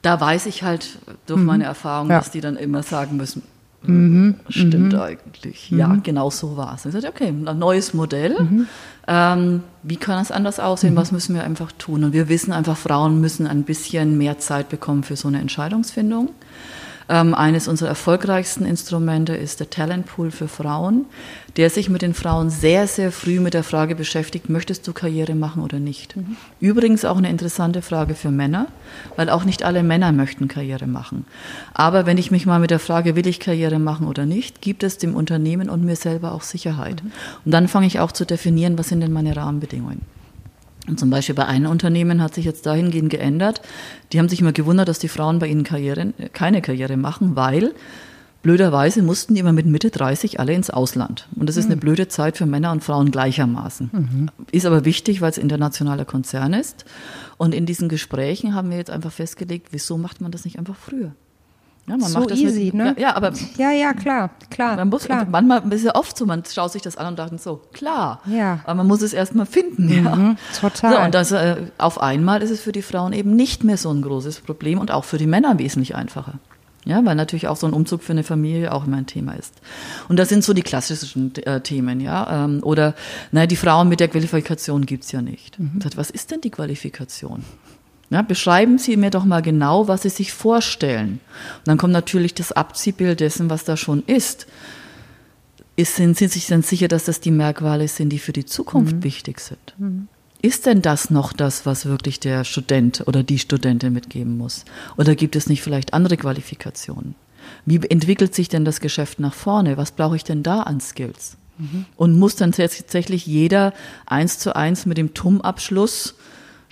Da 0.02 0.22
weiß 0.22 0.46
ich 0.46 0.64
halt 0.64 1.00
durch 1.26 1.40
mhm. 1.40 1.46
meine 1.46 1.64
Erfahrung, 1.66 2.10
ja. 2.10 2.20
dass 2.20 2.32
die 2.32 2.42
dann 2.42 2.56
immer 2.56 2.84
sagen 2.84 3.18
müssen, 3.18 3.42
Mhm, 3.84 4.36
Stimmt 4.50 4.94
mhm. 4.94 5.00
eigentlich. 5.00 5.72
Ja, 5.72 5.98
genau 6.04 6.30
so 6.30 6.56
war 6.56 6.76
es. 6.76 6.86
Ich 6.86 6.94
sagte, 6.94 7.10
okay, 7.10 7.30
ein 7.30 7.58
neues 7.58 7.94
Modell. 7.94 8.36
Ähm, 9.08 9.64
wie 9.84 9.98
kann 9.98 10.22
es 10.22 10.32
anders 10.32 10.60
aussehen? 10.60 10.94
Mhm. 10.94 10.98
Was 10.98 11.12
müssen 11.12 11.36
wir 11.36 11.44
einfach 11.44 11.72
tun? 11.72 12.04
Und 12.04 12.14
wir 12.14 12.30
wissen 12.30 12.54
einfach, 12.54 12.78
Frauen 12.78 13.20
müssen 13.20 13.48
ein 13.48 13.64
bisschen 13.64 14.18
mehr 14.18 14.38
Zeit 14.40 14.70
bekommen 14.70 15.04
für 15.04 15.16
so 15.16 15.28
eine 15.28 15.40
Entscheidungsfindung. 15.40 16.30
Ähm, 17.10 17.34
eines 17.34 17.68
unserer 17.68 17.90
erfolgreichsten 17.90 18.66
Instrumente 18.66 19.36
ist 19.36 19.60
der 19.60 19.70
Talentpool 19.70 20.32
für 20.32 20.48
Frauen, 20.48 21.06
der 21.58 21.70
sich 21.70 21.90
mit 21.90 22.02
den 22.02 22.14
Frauen 22.14 22.50
sehr, 22.50 22.88
sehr 22.88 23.12
früh 23.12 23.40
mit 23.40 23.54
der 23.54 23.64
Frage 23.64 23.96
beschäftigt, 23.96 24.50
möchtest 24.50 24.88
du 24.88 24.94
Karriere 24.94 25.36
machen 25.36 25.62
oder 25.62 25.80
nicht? 25.80 26.16
Mhm. 26.16 26.38
Übrigens 26.60 27.06
auch 27.06 27.18
eine 27.18 27.30
interessante 27.30 27.82
Frage 27.82 28.16
für 28.16 28.32
Männer, 28.32 28.68
weil 29.16 29.30
auch 29.30 29.44
nicht 29.44 29.64
alle 29.64 29.84
Männer 29.84 30.12
möchten 30.12 30.48
Karriere 30.48 30.88
machen. 30.88 31.26
Aber 31.74 32.06
wenn 32.06 32.18
ich 32.18 32.32
mich 32.32 32.46
mal 32.46 32.60
mit 32.60 32.72
der 32.72 32.80
Frage, 32.80 33.16
will 33.16 33.28
ich 33.28 33.40
Karriere 33.40 33.80
machen 33.80 34.08
oder 34.08 34.26
nicht, 34.26 34.62
gibt 34.62 34.84
es 34.84 34.98
dem 34.98 35.16
Unternehmen 35.16 35.70
und 35.70 35.84
mir 35.84 35.96
selber 35.96 36.32
auch 36.32 36.44
Sicherheit. 36.44 37.04
Mhm. 37.04 37.12
Und 37.46 37.52
dann 37.52 37.68
fange 37.68 37.88
ich 37.88 38.00
auch 38.00 38.12
zu 38.12 38.26
definieren, 38.26 38.78
was 38.78 38.90
sind 38.90 39.02
denn 39.02 39.12
meine 39.12 39.36
Rahmenbedingungen. 39.36 40.02
Und 40.88 41.00
zum 41.00 41.10
Beispiel 41.10 41.36
bei 41.36 41.46
einem 41.46 41.70
Unternehmen 41.70 42.22
hat 42.22 42.34
sich 42.34 42.46
jetzt 42.46 42.66
dahingehend 42.66 43.12
geändert. 43.12 43.62
Die 44.12 44.20
haben 44.20 44.30
sich 44.30 44.42
immer 44.42 44.52
gewundert, 44.52 44.88
dass 44.88 45.00
die 45.00 45.10
Frauen 45.10 45.40
bei 45.40 45.48
ihnen 45.48 45.64
Karriere, 45.64 46.14
keine 46.34 46.62
Karriere 46.62 46.98
machen, 46.98 47.36
weil 47.36 47.74
blöderweise 48.42 49.02
mussten 49.02 49.34
die 49.34 49.42
immer 49.42 49.54
mit 49.54 49.66
Mitte 49.66 49.90
30 49.90 50.40
alle 50.40 50.54
ins 50.54 50.70
Ausland. 50.70 51.28
Und 51.36 51.48
das 51.48 51.58
ist 51.58 51.66
eine 51.66 51.76
mhm. 51.76 51.82
blöde 51.82 52.08
Zeit 52.08 52.38
für 52.38 52.46
Männer 52.46 52.72
und 52.72 52.84
Frauen 52.84 53.12
gleichermaßen. 53.12 53.90
Mhm. 53.92 54.30
Ist 54.52 54.66
aber 54.66 54.86
wichtig, 54.86 55.22
weil 55.22 55.32
es 55.32 55.38
internationaler 55.38 56.06
Konzern 56.06 56.54
ist. 56.54 56.86
Und 57.38 57.54
in 57.54 57.66
diesen 57.66 57.90
Gesprächen 57.90 58.56
haben 58.56 58.70
wir 58.70 58.78
jetzt 58.78 58.92
einfach 58.92 59.12
festgelegt, 59.12 59.68
wieso 59.72 59.98
macht 59.98 60.22
man 60.22 60.32
das 60.32 60.46
nicht 60.46 60.60
einfach 60.60 60.76
früher? 60.76 61.14
Ja, 61.88 61.98
man 61.98 62.10
so 62.10 62.20
macht 62.20 62.32
das 62.32 62.40
easy, 62.40 62.66
mit, 62.66 62.76
ne? 62.76 62.96
Ja, 62.98 63.10
ja, 63.10 63.16
aber 63.16 63.34
ja, 63.58 63.72
ja, 63.72 63.94
klar, 63.94 64.30
klar. 64.52 64.76
Man 64.76 64.90
muss 64.90 65.06
klar. 65.06 65.26
manchmal 65.30 65.74
ist 65.74 65.84
ja 65.84 65.96
oft 65.96 66.16
so, 66.16 66.26
man 66.28 66.44
schaut 66.46 66.72
sich 66.72 66.82
das 66.84 66.96
an 66.96 67.08
und 67.08 67.20
dachte 67.20 67.38
so, 67.40 67.62
klar. 67.74 68.22
Ja. 68.28 68.60
Aber 68.66 68.76
man 68.76 68.88
muss 68.88 69.02
es 69.02 69.14
erstmal 69.14 69.48
finden, 69.48 69.86
mhm, 69.86 70.06
ja. 70.06 70.36
Total. 70.60 70.94
So, 70.94 71.02
und 71.02 71.16
das 71.16 71.32
äh, 71.32 71.58
auf 71.80 72.00
einmal 72.00 72.44
ist 72.44 72.52
es 72.52 72.62
für 72.62 72.72
die 72.72 72.84
Frauen 72.84 73.14
eben 73.14 73.36
nicht 73.36 73.64
mehr 73.64 73.78
so 73.78 73.92
ein 73.92 74.04
großes 74.04 74.42
Problem 74.42 74.78
und 74.78 74.92
auch 74.92 75.06
für 75.06 75.18
die 75.18 75.26
Männer 75.26 75.58
wesentlich 75.58 75.96
einfacher. 75.96 76.36
Ja, 76.84 77.06
weil 77.06 77.16
natürlich 77.16 77.48
auch 77.48 77.58
so 77.58 77.68
ein 77.68 77.74
Umzug 77.74 78.02
für 78.02 78.14
eine 78.14 78.24
Familie 78.24 78.74
auch 78.74 78.88
immer 78.88 78.98
ein 78.98 79.06
Thema 79.06 79.34
ist. 79.34 79.54
Und 80.10 80.18
das 80.18 80.30
sind 80.30 80.44
so 80.44 80.54
die 80.54 80.64
klassischen 80.64 81.36
äh, 81.36 81.62
Themen, 81.62 82.00
ja. 82.00 82.46
Ähm, 82.46 82.64
oder, 82.64 82.96
naja, 83.32 83.46
die 83.46 83.56
Frauen 83.56 83.88
mit 83.88 84.00
der 84.00 84.08
Qualifikation 84.08 84.86
gibt's 84.86 85.12
ja 85.12 85.22
nicht. 85.22 85.60
Mhm. 85.60 85.80
Was 85.96 86.10
ist 86.10 86.32
denn 86.32 86.42
die 86.42 86.50
Qualifikation? 86.50 87.44
Ja, 88.10 88.24
beschreiben 88.24 88.78
Sie 88.78 88.98
mir 88.98 89.12
doch 89.12 89.26
mal 89.26 89.42
genau, 89.42 89.88
was 89.88 90.02
Sie 90.02 90.10
sich 90.10 90.34
vorstellen. 90.34 91.22
Und 91.60 91.68
dann 91.68 91.78
kommt 91.78 91.94
natürlich 91.94 92.34
das 92.34 92.52
Abziehbild 92.52 93.20
dessen, 93.20 93.50
was 93.50 93.64
da 93.64 93.78
schon 93.78 94.04
ist. 94.06 94.48
ist 95.76 95.96
sind 95.96 96.18
Sie 96.18 96.28
sich 96.28 96.48
dann 96.48 96.64
sicher, 96.64 96.88
dass 96.88 97.06
das 97.06 97.22
die 97.22 97.32
Merkmale 97.32 97.88
sind, 97.88 98.10
die 98.10 98.20
für 98.20 98.34
die 98.34 98.46
Zukunft 98.46 98.98
mhm. 98.98 99.04
wichtig 99.04 99.40
sind? 99.40 99.76
Mhm. 99.78 100.08
Ist 100.42 100.66
denn 100.66 100.82
das 100.82 101.12
noch 101.12 101.34
das, 101.34 101.66
was 101.68 101.86
wirklich 101.86 102.20
der 102.20 102.44
Student 102.44 103.04
oder 103.06 103.22
die 103.22 103.38
Studentin 103.38 103.94
mitgeben 103.94 104.38
muss? 104.38 104.66
Oder 104.98 105.16
gibt 105.16 105.36
es 105.36 105.48
nicht 105.48 105.62
vielleicht 105.62 105.94
andere 105.94 106.18
Qualifikationen? 106.18 107.14
Wie 107.66 107.78
entwickelt 107.78 108.34
sich 108.34 108.50
denn 108.50 108.66
das 108.66 108.80
Geschäft 108.80 109.20
nach 109.20 109.34
vorne? 109.34 109.78
Was 109.78 109.92
brauche 109.92 110.16
ich 110.16 110.24
denn 110.24 110.42
da 110.42 110.62
an 110.62 110.80
Skills? 110.80 111.38
Mhm. 111.60 111.86
Und 111.96 112.18
muss 112.18 112.36
dann 112.36 112.54
tatsächlich 112.54 113.28
jeder 113.28 113.74
eins 114.08 114.40
zu 114.40 114.56
eins 114.56 114.88
mit 114.88 114.98
dem 114.98 115.14
TUM-Abschluss 115.14 116.16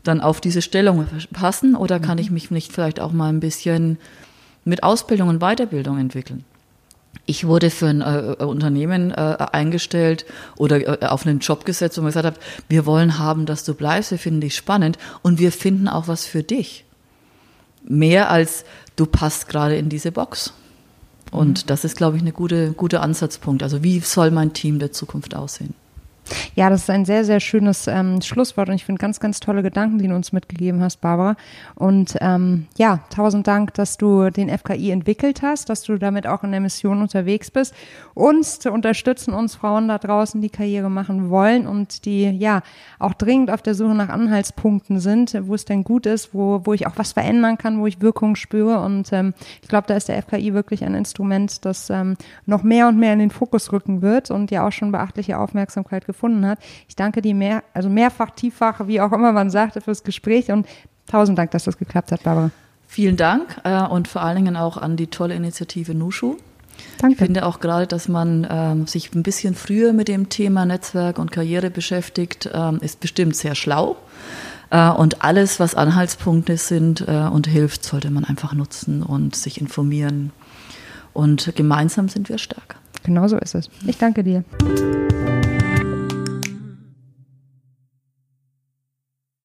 dann 0.03 0.21
auf 0.21 0.41
diese 0.41 0.61
Stellung 0.61 1.05
passen 1.31 1.75
oder 1.75 1.99
kann 1.99 2.17
mhm. 2.17 2.23
ich 2.23 2.31
mich 2.31 2.49
nicht 2.49 2.71
vielleicht 2.71 2.99
auch 2.99 3.11
mal 3.11 3.29
ein 3.29 3.39
bisschen 3.39 3.99
mit 4.65 4.81
Ausbildung 4.81 5.29
und 5.29 5.39
Weiterbildung 5.39 5.99
entwickeln? 5.99 6.43
Ich 7.25 7.45
wurde 7.45 7.69
für 7.69 7.87
ein 7.87 8.01
äh, 8.01 8.43
Unternehmen 8.43 9.11
äh, 9.11 9.37
eingestellt 9.51 10.25
oder 10.57 11.03
äh, 11.03 11.05
auf 11.05 11.25
einen 11.25 11.39
Job 11.39 11.65
gesetzt, 11.65 11.97
wo 11.97 12.01
man 12.01 12.09
gesagt 12.09 12.25
hat, 12.25 12.39
wir 12.69 12.85
wollen 12.85 13.19
haben, 13.19 13.45
dass 13.45 13.63
du 13.63 13.75
bleibst, 13.75 14.11
wir 14.11 14.17
finden 14.17 14.41
dich 14.41 14.55
spannend 14.55 14.97
und 15.21 15.37
wir 15.39 15.51
finden 15.51 15.87
auch 15.87 16.07
was 16.07 16.25
für 16.25 16.41
dich. 16.41 16.85
Mehr 17.83 18.29
als 18.29 18.65
du 18.95 19.05
passt 19.05 19.47
gerade 19.47 19.77
in 19.77 19.89
diese 19.89 20.11
Box. 20.11 20.53
Und 21.31 21.63
mhm. 21.63 21.67
das 21.67 21.83
ist, 21.83 21.97
glaube 21.97 22.17
ich, 22.17 22.23
ein 22.23 22.33
gute, 22.33 22.71
guter 22.71 23.01
Ansatzpunkt. 23.01 23.63
Also 23.63 23.83
wie 23.83 23.99
soll 23.99 24.31
mein 24.31 24.53
Team 24.53 24.79
der 24.79 24.91
Zukunft 24.91 25.35
aussehen? 25.35 25.75
Ja, 26.55 26.69
das 26.69 26.83
ist 26.83 26.89
ein 26.89 27.05
sehr, 27.05 27.25
sehr 27.25 27.39
schönes 27.39 27.87
ähm, 27.87 28.21
Schlusswort 28.21 28.69
und 28.69 28.75
ich 28.75 28.85
finde 28.85 28.99
ganz, 28.99 29.19
ganz 29.19 29.39
tolle 29.39 29.63
Gedanken, 29.63 29.97
die 29.97 30.07
du 30.07 30.15
uns 30.15 30.31
mitgegeben 30.31 30.81
hast, 30.81 31.01
Barbara. 31.01 31.35
Und 31.75 32.17
ähm, 32.21 32.67
ja, 32.77 32.99
tausend 33.09 33.47
Dank, 33.47 33.73
dass 33.73 33.97
du 33.97 34.29
den 34.29 34.49
FKI 34.49 34.91
entwickelt 34.91 35.41
hast, 35.41 35.69
dass 35.69 35.83
du 35.83 35.97
damit 35.97 36.27
auch 36.27 36.43
in 36.43 36.51
der 36.51 36.59
Mission 36.59 37.01
unterwegs 37.01 37.51
bist, 37.51 37.73
uns 38.13 38.59
zu 38.59 38.71
unterstützen, 38.71 39.33
uns 39.33 39.55
Frauen 39.55 39.87
da 39.87 39.97
draußen, 39.97 40.41
die 40.41 40.49
Karriere 40.49 40.89
machen 40.89 41.29
wollen 41.29 41.67
und 41.67 42.05
die 42.05 42.29
ja 42.29 42.61
auch 42.99 43.13
dringend 43.13 43.51
auf 43.51 43.61
der 43.61 43.75
Suche 43.75 43.95
nach 43.95 44.09
Anhaltspunkten 44.09 44.99
sind, 44.99 45.35
wo 45.41 45.55
es 45.55 45.65
denn 45.65 45.83
gut 45.83 46.05
ist, 46.05 46.33
wo, 46.33 46.61
wo 46.65 46.73
ich 46.73 46.87
auch 46.87 46.97
was 46.97 47.13
verändern 47.13 47.57
kann, 47.57 47.79
wo 47.79 47.87
ich 47.87 48.01
Wirkung 48.01 48.35
spüre. 48.35 48.79
Und 48.81 49.11
ähm, 49.13 49.33
ich 49.61 49.67
glaube, 49.67 49.87
da 49.87 49.95
ist 49.95 50.09
der 50.09 50.21
FKI 50.21 50.53
wirklich 50.53 50.83
ein 50.83 50.95
Instrument, 50.95 51.65
das 51.65 51.89
ähm, 51.89 52.17
noch 52.45 52.63
mehr 52.63 52.87
und 52.87 52.97
mehr 52.97 53.13
in 53.13 53.19
den 53.19 53.31
Fokus 53.31 53.71
rücken 53.71 54.01
wird 54.01 54.31
und 54.31 54.51
ja 54.51 54.67
auch 54.67 54.71
schon 54.71 54.91
beachtliche 54.91 55.37
Aufmerksamkeit 55.37 56.05
gefunden 56.05 56.18
gefunden 56.19 56.45
hat. 56.45 56.59
Ich 56.87 56.95
danke 56.95 57.21
dir 57.21 57.33
mehr, 57.33 57.63
also 57.73 57.89
mehrfach, 57.89 58.31
tieffach, 58.31 58.87
wie 58.87 58.99
auch 58.99 59.13
immer 59.13 59.31
man 59.31 59.49
sagte, 59.49 59.79
fürs 59.79 60.03
Gespräch 60.03 60.51
und 60.51 60.67
tausend 61.07 61.37
Dank, 61.37 61.51
dass 61.51 61.63
das 61.63 61.77
geklappt 61.77 62.11
hat, 62.11 62.23
Barbara. 62.23 62.51
Vielen 62.87 63.15
Dank 63.15 63.61
äh, 63.63 63.83
und 63.83 64.07
vor 64.07 64.21
allen 64.21 64.35
Dingen 64.35 64.57
auch 64.57 64.77
an 64.77 64.97
die 64.97 65.07
tolle 65.07 65.35
Initiative 65.35 65.93
Nushu. 65.93 66.37
Danke. 66.97 67.13
Ich 67.13 67.19
finde 67.19 67.45
auch 67.45 67.59
gerade, 67.59 67.87
dass 67.87 68.07
man 68.07 68.47
ähm, 68.49 68.87
sich 68.87 69.13
ein 69.13 69.23
bisschen 69.23 69.53
früher 69.53 69.93
mit 69.93 70.07
dem 70.07 70.29
Thema 70.29 70.65
Netzwerk 70.65 71.19
und 71.19 71.31
Karriere 71.31 71.69
beschäftigt, 71.69 72.49
ähm, 72.53 72.79
ist 72.81 72.99
bestimmt 72.99 73.35
sehr 73.35 73.55
schlau. 73.55 73.97
Äh, 74.71 74.89
und 74.89 75.23
alles, 75.23 75.59
was 75.59 75.75
Anhaltspunkte 75.75 76.57
sind 76.57 77.01
äh, 77.07 77.27
und 77.31 77.47
hilft, 77.47 77.83
sollte 77.83 78.11
man 78.11 78.25
einfach 78.25 78.53
nutzen 78.53 79.03
und 79.03 79.35
sich 79.35 79.61
informieren. 79.61 80.31
Und 81.13 81.53
gemeinsam 81.55 82.09
sind 82.09 82.29
wir 82.29 82.37
stark. 82.37 82.75
Genau 83.03 83.27
so 83.27 83.37
ist 83.37 83.55
es. 83.55 83.69
Ich 83.85 83.97
danke 83.97 84.23
dir. 84.23 84.43